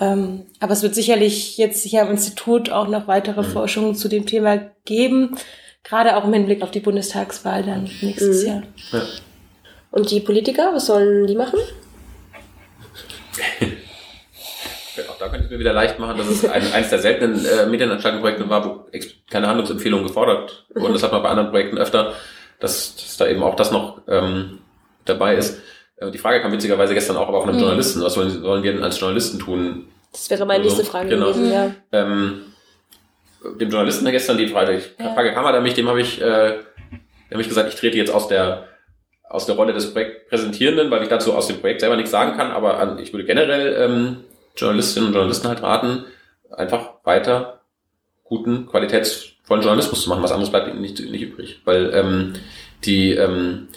Ähm, 0.00 0.46
aber 0.60 0.72
es 0.72 0.82
wird 0.82 0.94
sicherlich 0.94 1.56
jetzt 1.58 1.84
hier 1.84 2.02
am 2.02 2.10
Institut 2.10 2.70
auch 2.70 2.88
noch 2.88 3.08
weitere 3.08 3.42
mhm. 3.42 3.46
Forschungen 3.46 3.94
zu 3.96 4.08
dem 4.08 4.26
Thema 4.26 4.70
geben, 4.84 5.36
gerade 5.82 6.16
auch 6.16 6.24
im 6.24 6.32
Hinblick 6.32 6.62
auf 6.62 6.70
die 6.70 6.80
Bundestagswahl 6.80 7.62
dann 7.62 7.90
nächstes 8.00 8.42
mhm. 8.42 8.48
Jahr. 8.48 8.62
Ja. 8.92 9.02
Und 9.90 10.10
die 10.10 10.20
Politiker, 10.20 10.70
was 10.74 10.86
sollen 10.86 11.26
die 11.26 11.34
machen? 11.34 11.58
auch 15.08 15.18
da 15.18 15.28
könnte 15.28 15.44
ich 15.44 15.50
mir 15.50 15.58
wieder 15.58 15.72
leicht 15.72 15.98
machen, 15.98 16.18
dass 16.18 16.26
es 16.26 16.44
ein, 16.44 16.62
eines 16.72 16.90
der 16.90 16.98
seltenen 16.98 17.44
äh, 17.44 17.66
Medienanstaltenprojekte 17.66 18.48
war, 18.48 18.64
wo 18.64 18.86
keine 19.30 19.46
Handlungsempfehlungen 19.46 20.06
gefordert 20.06 20.66
wurden. 20.74 20.92
Das 20.92 21.02
hat 21.02 21.12
man 21.12 21.22
bei 21.22 21.28
anderen 21.28 21.50
Projekten 21.50 21.78
öfter, 21.78 22.14
dass, 22.60 22.96
dass 22.96 23.16
da 23.16 23.26
eben 23.26 23.42
auch 23.42 23.56
das 23.56 23.70
noch 23.70 24.02
ähm, 24.08 24.58
dabei 25.04 25.36
ist. 25.36 25.60
Äh, 25.96 26.10
die 26.10 26.18
Frage 26.18 26.40
kam 26.40 26.52
witzigerweise 26.52 26.94
gestern 26.94 27.16
auch 27.16 27.28
aber 27.28 27.40
von 27.40 27.50
einem 27.50 27.58
mhm. 27.58 27.64
Journalisten. 27.64 28.02
Was 28.02 28.14
sollen, 28.14 28.30
sollen 28.30 28.62
wir 28.62 28.72
denn 28.72 28.82
als 28.82 28.98
Journalisten 28.98 29.38
tun? 29.38 29.88
Das 30.12 30.30
wäre 30.30 30.46
meine 30.46 30.64
also, 30.64 30.76
nächste 30.76 30.90
Frage 30.90 31.10
genau. 31.10 31.26
gewesen, 31.28 31.52
ja. 31.52 31.70
Ähm, 31.92 32.42
dem 33.60 33.70
Journalisten 33.70 34.04
gestern 34.06 34.38
die 34.38 34.48
Frage, 34.48 34.82
ja. 34.98 35.14
Frage 35.14 35.32
kam 35.32 35.46
an 35.46 35.62
mich, 35.62 35.74
dem 35.74 35.88
habe 35.88 36.00
ich, 36.00 36.20
äh, 36.20 36.58
habe 37.30 37.40
ich 37.40 37.48
gesagt, 37.48 37.72
ich 37.72 37.78
trete 37.78 37.96
jetzt 37.96 38.12
aus 38.12 38.28
der 38.28 38.68
aus 39.28 39.46
der 39.46 39.56
Rolle 39.56 39.72
des 39.74 39.92
Projektpräsentierenden, 39.92 40.90
weil 40.90 41.02
ich 41.02 41.08
dazu 41.08 41.34
aus 41.34 41.46
dem 41.46 41.60
Projekt 41.60 41.80
selber 41.80 41.96
nichts 41.96 42.10
sagen 42.10 42.36
kann, 42.36 42.50
aber 42.50 42.78
an, 42.78 42.98
ich 42.98 43.12
würde 43.12 43.26
generell 43.26 43.74
ähm, 43.78 44.24
Journalistinnen 44.56 45.08
und 45.08 45.14
Journalisten 45.14 45.48
halt 45.48 45.62
raten, 45.62 46.06
einfach 46.50 46.94
weiter 47.04 47.60
guten, 48.24 48.66
qualitätsvollen 49.48 49.62
Journalismus 49.62 50.02
zu 50.02 50.08
machen. 50.10 50.22
Was 50.22 50.32
anderes 50.32 50.50
bleibt 50.50 50.68
ihnen 50.68 50.80
nicht, 50.80 51.00
nicht 51.00 51.22
übrig. 51.22 51.60
Weil 51.64 51.92
ähm, 51.94 52.34
die, 52.84 53.12
ähm, 53.12 53.68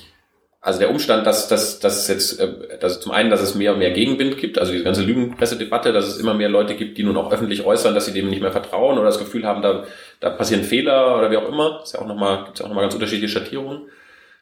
also 0.59 0.79
der 0.79 0.91
Umstand, 0.91 1.25
dass, 1.25 1.47
dass, 1.47 1.79
dass 1.79 1.97
es 1.99 2.07
jetzt, 2.07 2.39
äh, 2.39 2.77
dass 2.79 2.99
zum 2.99 3.11
einen, 3.11 3.29
dass 3.29 3.41
es 3.41 3.55
mehr 3.55 3.73
und 3.73 3.79
mehr 3.79 3.91
Gegenwind 3.91 4.37
gibt, 4.37 4.59
also 4.59 4.71
die 4.73 4.83
ganze 4.83 5.03
Lügenpressedebatte, 5.03 5.93
dass 5.93 6.07
es 6.07 6.17
immer 6.17 6.33
mehr 6.33 6.49
Leute 6.49 6.75
gibt, 6.75 6.97
die 6.97 7.03
nun 7.03 7.17
auch 7.17 7.31
öffentlich 7.31 7.65
äußern, 7.65 7.95
dass 7.95 8.05
sie 8.05 8.13
dem 8.13 8.29
nicht 8.29 8.41
mehr 8.41 8.51
vertrauen 8.51 8.97
oder 8.97 9.07
das 9.07 9.19
Gefühl 9.19 9.45
haben, 9.45 9.61
da, 9.61 9.85
da 10.19 10.29
passieren 10.29 10.63
Fehler 10.63 11.17
oder 11.17 11.31
wie 11.31 11.37
auch 11.37 11.47
immer. 11.47 11.81
Ist 11.83 11.93
ja 11.93 12.01
auch 12.01 12.07
nochmal, 12.07 12.43
gibt 12.45 12.55
es 12.55 12.59
ja 12.59 12.65
auch 12.65 12.69
nochmal 12.69 12.83
ganz 12.83 12.93
unterschiedliche 12.93 13.33
Schattierungen. 13.33 13.87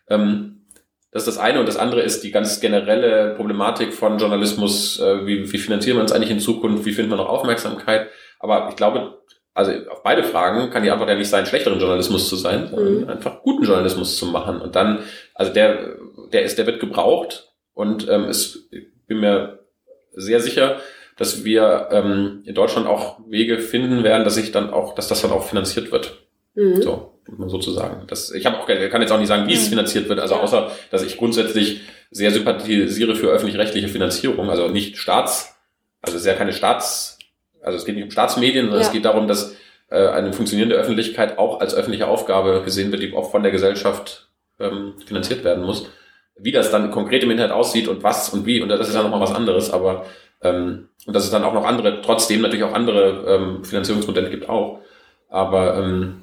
Ähm, 0.10 0.56
das 1.12 1.24
ist 1.26 1.38
das 1.38 1.44
eine. 1.44 1.60
Und 1.60 1.68
das 1.68 1.78
andere 1.78 2.02
ist 2.02 2.24
die 2.24 2.32
ganz 2.32 2.60
generelle 2.60 3.34
Problematik 3.36 3.94
von 3.94 4.20
Journalismus. 4.20 5.00
Äh, 5.00 5.26
wie, 5.26 5.52
wie 5.52 5.58
finanzieren 5.58 5.98
wir 5.98 6.02
uns 6.02 6.12
eigentlich 6.12 6.30
in 6.30 6.40
Zukunft? 6.40 6.86
Wie 6.86 6.92
finden 6.92 7.12
wir 7.12 7.18
noch 7.18 7.30
Aufmerksamkeit? 7.30 8.10
Aber 8.40 8.68
ich 8.70 8.76
glaube, 8.76 9.20
also 9.60 9.90
auf 9.90 10.04
beide 10.04 10.24
Fragen 10.24 10.70
kann 10.70 10.84
die 10.84 10.90
Antwort 10.90 11.10
ja 11.10 11.16
nicht 11.16 11.30
sein, 11.30 11.46
schlechteren 11.46 11.80
Journalismus 11.80 12.30
zu 12.30 12.38
sein, 12.38 12.70
sondern 12.70 13.02
mhm. 13.02 13.10
einfach 13.10 13.42
guten 13.42 13.66
Journalismus 13.66 14.18
zu 14.18 14.28
machen. 14.28 14.62
Und 14.62 14.76
dann, 14.76 15.00
also 15.36 15.52
der, 15.52 15.98
der 16.32 16.44
ist, 16.44 16.58
der 16.58 16.66
wird 16.66 16.80
gebraucht. 16.80 17.52
Und 17.74 18.08
ähm, 18.10 18.24
es, 18.24 18.70
ich 18.72 18.88
bin 19.08 19.20
mir 19.20 19.60
sehr 20.16 20.40
sicher, 20.40 20.78
dass 21.18 21.44
wir 21.44 21.90
ähm, 21.92 22.44
in 22.46 22.56
Deutschland 22.56 22.88
auch 22.88 23.20
Wege 23.28 23.60
finden 23.60 24.04
werden, 24.06 24.24
dass 24.24 24.36
sich 24.36 24.54
dann 24.54 24.70
auch, 24.70 24.96
dass 24.96 25.10
das 25.10 25.22
dann 25.22 25.32
auch 25.32 25.46
finanziert 25.46 25.92
wird. 25.92 26.18
Mhm. 26.56 26.82
So 26.82 27.20
sozusagen. 27.48 28.08
Das, 28.08 28.32
ich 28.32 28.46
habe 28.46 28.58
auch, 28.58 28.66
kann 28.66 29.02
jetzt 29.02 29.12
auch 29.12 29.20
nicht 29.20 29.28
sagen, 29.28 29.48
wie 29.48 29.54
es 29.54 29.66
mhm. 29.66 29.72
finanziert 29.72 30.10
wird, 30.10 30.20
also 30.20 30.36
außer, 30.36 30.72
dass 30.90 31.04
ich 31.04 31.18
grundsätzlich 31.18 31.82
sehr 32.10 32.32
sympathisiere 32.32 33.16
für 33.16 33.28
öffentlich-rechtliche 33.28 33.88
Finanzierung, 33.88 34.50
also 34.50 34.68
nicht 34.68 34.98
Staats, 34.98 35.56
also 36.02 36.16
es 36.16 36.24
ist 36.24 36.28
ja 36.28 36.34
keine 36.34 36.54
Staats, 36.54 37.19
also 37.62 37.78
es 37.78 37.86
geht 37.86 37.96
nicht 37.96 38.04
um 38.04 38.12
Staatsmedien, 38.12 38.66
sondern 38.66 38.82
ja. 38.82 38.88
es 38.88 38.92
geht 38.94 39.06
darum, 39.06 39.28
dass 39.28 39.56
äh, 39.90 40.08
eine 40.08 40.34
funktionierende 40.34 40.76
Öffentlichkeit 40.76 41.38
auch 41.38 41.60
als 41.60 41.74
öffentliche 41.74 42.08
Aufgabe 42.08 42.62
gesehen 42.64 42.92
wird, 42.92 43.02
die 43.02 43.14
auch 43.14 43.32
von 43.32 43.44
der 43.44 43.52
Gesellschaft 43.52 44.28
ähm, 44.60 44.94
finanziert 45.06 45.44
werden 45.44 45.64
muss. 45.64 45.88
Wie 46.38 46.52
das 46.52 46.72
dann 46.72 46.92
konkret 46.92 47.24
im 47.24 47.32
Internet 47.32 47.52
aussieht 47.52 47.88
und 47.88 48.04
was 48.04 48.30
und 48.30 48.46
wie, 48.46 48.62
und 48.62 48.70
das 48.70 48.88
ist 48.88 48.96
ja 48.96 49.04
nochmal 49.04 49.20
was 49.20 49.36
anderes, 49.36 49.72
aber 49.72 50.06
ähm, 50.42 50.90
und 51.06 51.16
dass 51.16 51.26
es 51.26 51.32
dann 51.32 51.44
auch 51.44 51.54
noch 51.54 51.66
andere, 51.66 52.02
trotzdem 52.02 52.42
natürlich 52.42 52.64
auch 52.64 52.74
andere 52.74 53.26
ähm, 53.28 53.66
Finanzierungsmodelle 53.66 54.30
gibt 54.30 54.48
auch. 54.48 54.80
Aber 55.30 55.78
ähm, 55.78 56.22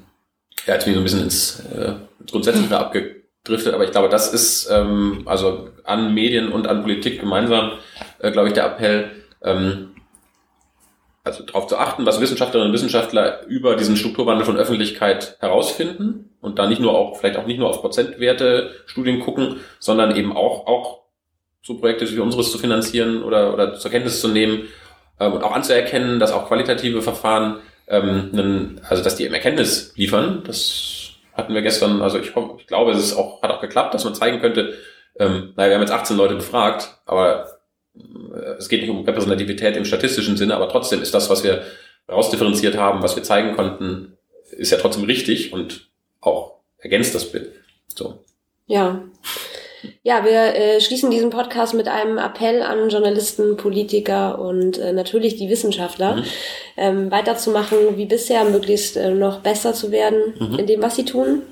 ja, 0.65 0.73
jetzt 0.73 0.85
bin 0.85 0.93
ich 0.93 0.95
so 0.95 1.01
ein 1.01 1.03
bisschen 1.03 1.23
ins, 1.23 1.59
äh, 1.75 1.93
Grundsätzliche 2.29 2.77
abgedriftet, 2.77 3.73
aber 3.73 3.85
ich 3.85 3.91
glaube, 3.91 4.09
das 4.09 4.33
ist 4.33 4.69
ähm, 4.71 5.23
also 5.25 5.69
an 5.83 6.13
Medien 6.13 6.51
und 6.51 6.67
an 6.67 6.81
Politik 6.81 7.19
gemeinsam, 7.19 7.73
äh, 8.19 8.31
glaube 8.31 8.49
ich, 8.49 8.53
der 8.53 8.65
Appell, 8.65 9.11
ähm, 9.43 9.91
also 11.27 11.43
darauf 11.43 11.67
zu 11.67 11.77
achten, 11.77 12.05
was 12.05 12.19
Wissenschaftlerinnen 12.19 12.71
und 12.71 12.73
Wissenschaftler 12.73 13.45
über 13.47 13.75
diesen 13.75 13.95
Strukturwandel 13.95 14.45
von 14.45 14.57
Öffentlichkeit 14.57 15.37
herausfinden 15.39 16.31
und 16.41 16.57
da 16.57 16.67
nicht 16.67 16.81
nur 16.81 16.97
auch, 16.97 17.17
vielleicht 17.17 17.37
auch 17.37 17.45
nicht 17.45 17.59
nur 17.59 17.69
auf 17.69 17.81
Prozentwerte 17.81 18.71
Studien 18.85 19.19
gucken, 19.19 19.57
sondern 19.79 20.15
eben 20.15 20.35
auch, 20.35 20.65
auch 20.65 21.01
so 21.61 21.77
Projekte 21.77 22.09
wie 22.09 22.19
unseres 22.19 22.51
zu 22.51 22.57
finanzieren 22.57 23.23
oder, 23.23 23.53
oder 23.53 23.75
zur 23.75 23.91
Kenntnis 23.91 24.21
zu 24.21 24.29
nehmen 24.29 24.69
ähm, 25.19 25.33
und 25.33 25.43
auch 25.43 25.51
anzuerkennen, 25.51 26.19
dass 26.19 26.31
auch 26.31 26.47
qualitative 26.47 27.01
Verfahren 27.01 27.59
ähm, 27.87 28.29
einen, 28.31 28.81
also 28.87 29.03
dass 29.03 29.15
die 29.15 29.25
eben 29.25 29.33
Erkenntnis 29.33 29.93
liefern. 29.95 30.43
Das 30.45 31.09
hatten 31.33 31.53
wir 31.53 31.61
gestern, 31.61 32.01
also 32.01 32.17
ich, 32.17 32.33
ich 32.57 32.67
glaube, 32.67 32.91
es 32.91 32.99
ist 32.99 33.15
auch, 33.15 33.41
hat 33.41 33.51
auch 33.51 33.61
geklappt, 33.61 33.93
dass 33.93 34.05
man 34.05 34.15
zeigen 34.15 34.39
könnte, 34.39 34.73
ähm, 35.19 35.53
naja, 35.55 35.69
wir 35.69 35.75
haben 35.75 35.81
jetzt 35.81 35.91
18 35.91 36.15
Leute 36.15 36.35
befragt, 36.35 36.99
aber 37.05 37.56
es 38.57 38.69
geht 38.69 38.81
nicht 38.81 38.89
um 38.89 39.03
Repräsentativität 39.03 39.77
im 39.77 39.85
statistischen 39.85 40.37
Sinne, 40.37 40.55
aber 40.55 40.69
trotzdem 40.69 41.01
ist 41.01 41.13
das, 41.13 41.29
was 41.29 41.43
wir 41.43 41.63
rausdifferenziert 42.09 42.77
haben, 42.77 43.03
was 43.03 43.15
wir 43.15 43.23
zeigen 43.23 43.55
konnten, 43.55 44.17
ist 44.51 44.71
ja 44.71 44.77
trotzdem 44.77 45.03
richtig 45.03 45.53
und 45.53 45.89
auch 46.21 46.55
ergänzt 46.77 47.13
das 47.15 47.31
Bild. 47.31 47.51
So. 47.93 48.19
Ja. 48.65 49.03
Ja, 50.03 50.25
wir 50.25 50.55
äh, 50.55 50.81
schließen 50.81 51.11
diesen 51.11 51.29
Podcast 51.29 51.73
mit 51.73 51.87
einem 51.87 52.17
Appell 52.17 52.61
an 52.63 52.89
Journalisten, 52.89 53.57
Politiker 53.57 54.39
und 54.39 54.77
äh, 54.79 54.91
natürlich 54.91 55.35
die 55.35 55.49
Wissenschaftler, 55.49 56.17
mhm. 56.17 56.23
ähm, 56.77 57.11
weiterzumachen 57.11 57.77
wie 57.95 58.05
bisher, 58.05 58.43
möglichst 58.45 58.97
äh, 58.97 59.11
noch 59.11 59.41
besser 59.41 59.73
zu 59.73 59.91
werden 59.91 60.33
mhm. 60.39 60.59
in 60.59 60.65
dem, 60.65 60.81
was 60.81 60.95
sie 60.95 61.05
tun. 61.05 61.43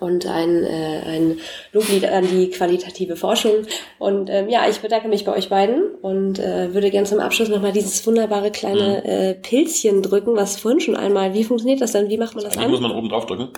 Und 0.00 0.26
ein, 0.26 0.64
äh, 0.64 1.02
ein 1.04 1.38
Loblied 1.72 2.06
an 2.06 2.26
die 2.26 2.50
qualitative 2.50 3.16
Forschung. 3.16 3.66
Und 3.98 4.30
ähm, 4.30 4.48
ja, 4.48 4.68
ich 4.68 4.78
bedanke 4.80 5.08
mich 5.08 5.24
bei 5.24 5.36
euch 5.36 5.50
beiden 5.50 5.82
und 6.00 6.38
äh, 6.38 6.72
würde 6.72 6.90
gerne 6.90 7.06
zum 7.06 7.20
Abschluss 7.20 7.48
nochmal 7.48 7.72
dieses 7.72 8.06
wunderbare 8.06 8.50
kleine 8.50 9.02
mhm. 9.04 9.10
äh, 9.10 9.34
Pilzchen 9.34 10.02
drücken, 10.02 10.34
was 10.34 10.58
vorhin 10.58 10.80
schon 10.80 10.96
einmal, 10.96 11.34
wie 11.34 11.44
funktioniert 11.44 11.80
das 11.80 11.92
denn? 11.92 12.08
Wie 12.08 12.16
macht 12.16 12.34
man 12.34 12.44
das 12.44 12.54
Eigentlich 12.54 12.66
an? 12.66 12.70
muss 12.70 12.80
man 12.80 12.92
oben 12.92 13.08
drauf 13.10 13.26
drücken. 13.26 13.50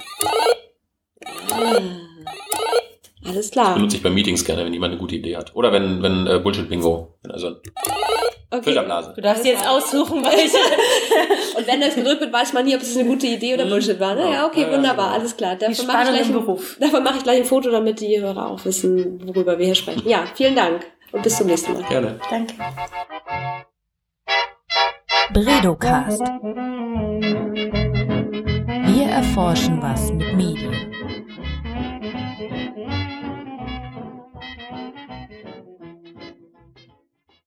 Alles 3.24 3.50
klar. 3.50 3.74
Benutze 3.74 3.96
ich 3.96 4.02
bei 4.02 4.10
Meetings 4.10 4.44
gerne, 4.44 4.64
wenn 4.64 4.72
jemand 4.72 4.92
eine 4.92 5.00
gute 5.00 5.14
Idee 5.14 5.36
hat. 5.36 5.54
Oder 5.54 5.72
wenn, 5.72 6.02
wenn 6.02 6.26
äh, 6.26 6.40
Bullshit-Bingo. 6.40 7.14
Also 7.28 7.56
Okay. 8.54 8.62
Filterblase. 8.66 9.14
Du 9.16 9.20
darfst 9.20 9.44
jetzt 9.44 9.66
aussuchen, 9.66 10.22
welche. 10.22 10.56
Und 11.64 11.72
wenn 11.72 11.80
das 11.80 11.94
gedrückt 11.94 12.20
wird, 12.20 12.32
weiß 12.32 12.52
man 12.52 12.64
nie, 12.66 12.74
ob 12.76 12.82
es 12.82 12.96
eine 12.96 13.08
gute 13.08 13.26
Idee 13.26 13.54
oder 13.54 13.64
Bullshit 13.66 13.98
war. 13.98 14.14
Ne? 14.14 14.30
Ja, 14.32 14.46
okay, 14.46 14.66
wunderbar, 14.70 15.06
genau. 15.06 15.18
alles 15.18 15.36
klar. 15.36 15.56
Davon 15.56 15.86
mache 15.86 16.02
ich, 16.02 16.08
gleich 16.10 16.26
ein- 16.28 16.58
davon 16.80 17.02
mache 17.02 17.16
ich 17.18 17.22
gleich 17.22 17.38
ein 17.38 17.44
Foto, 17.44 17.70
damit 17.70 18.00
die 18.00 18.20
Hörer 18.20 18.50
auch 18.50 18.64
wissen, 18.64 19.20
worüber 19.26 19.58
wir 19.58 19.66
hier 19.66 19.74
sprechen. 19.74 20.06
Ja, 20.08 20.24
vielen 20.34 20.54
Dank 20.56 20.84
und 21.12 21.22
bis 21.22 21.36
zum 21.38 21.46
nächsten 21.46 21.72
Mal. 21.72 21.82
Gerne. 21.88 22.18
Danke. 22.30 22.54
Bredocast. 25.32 26.20
Wir 28.86 29.06
erforschen 29.06 29.80
was 29.82 30.12
mit 30.12 30.34
Medien. 30.34 30.93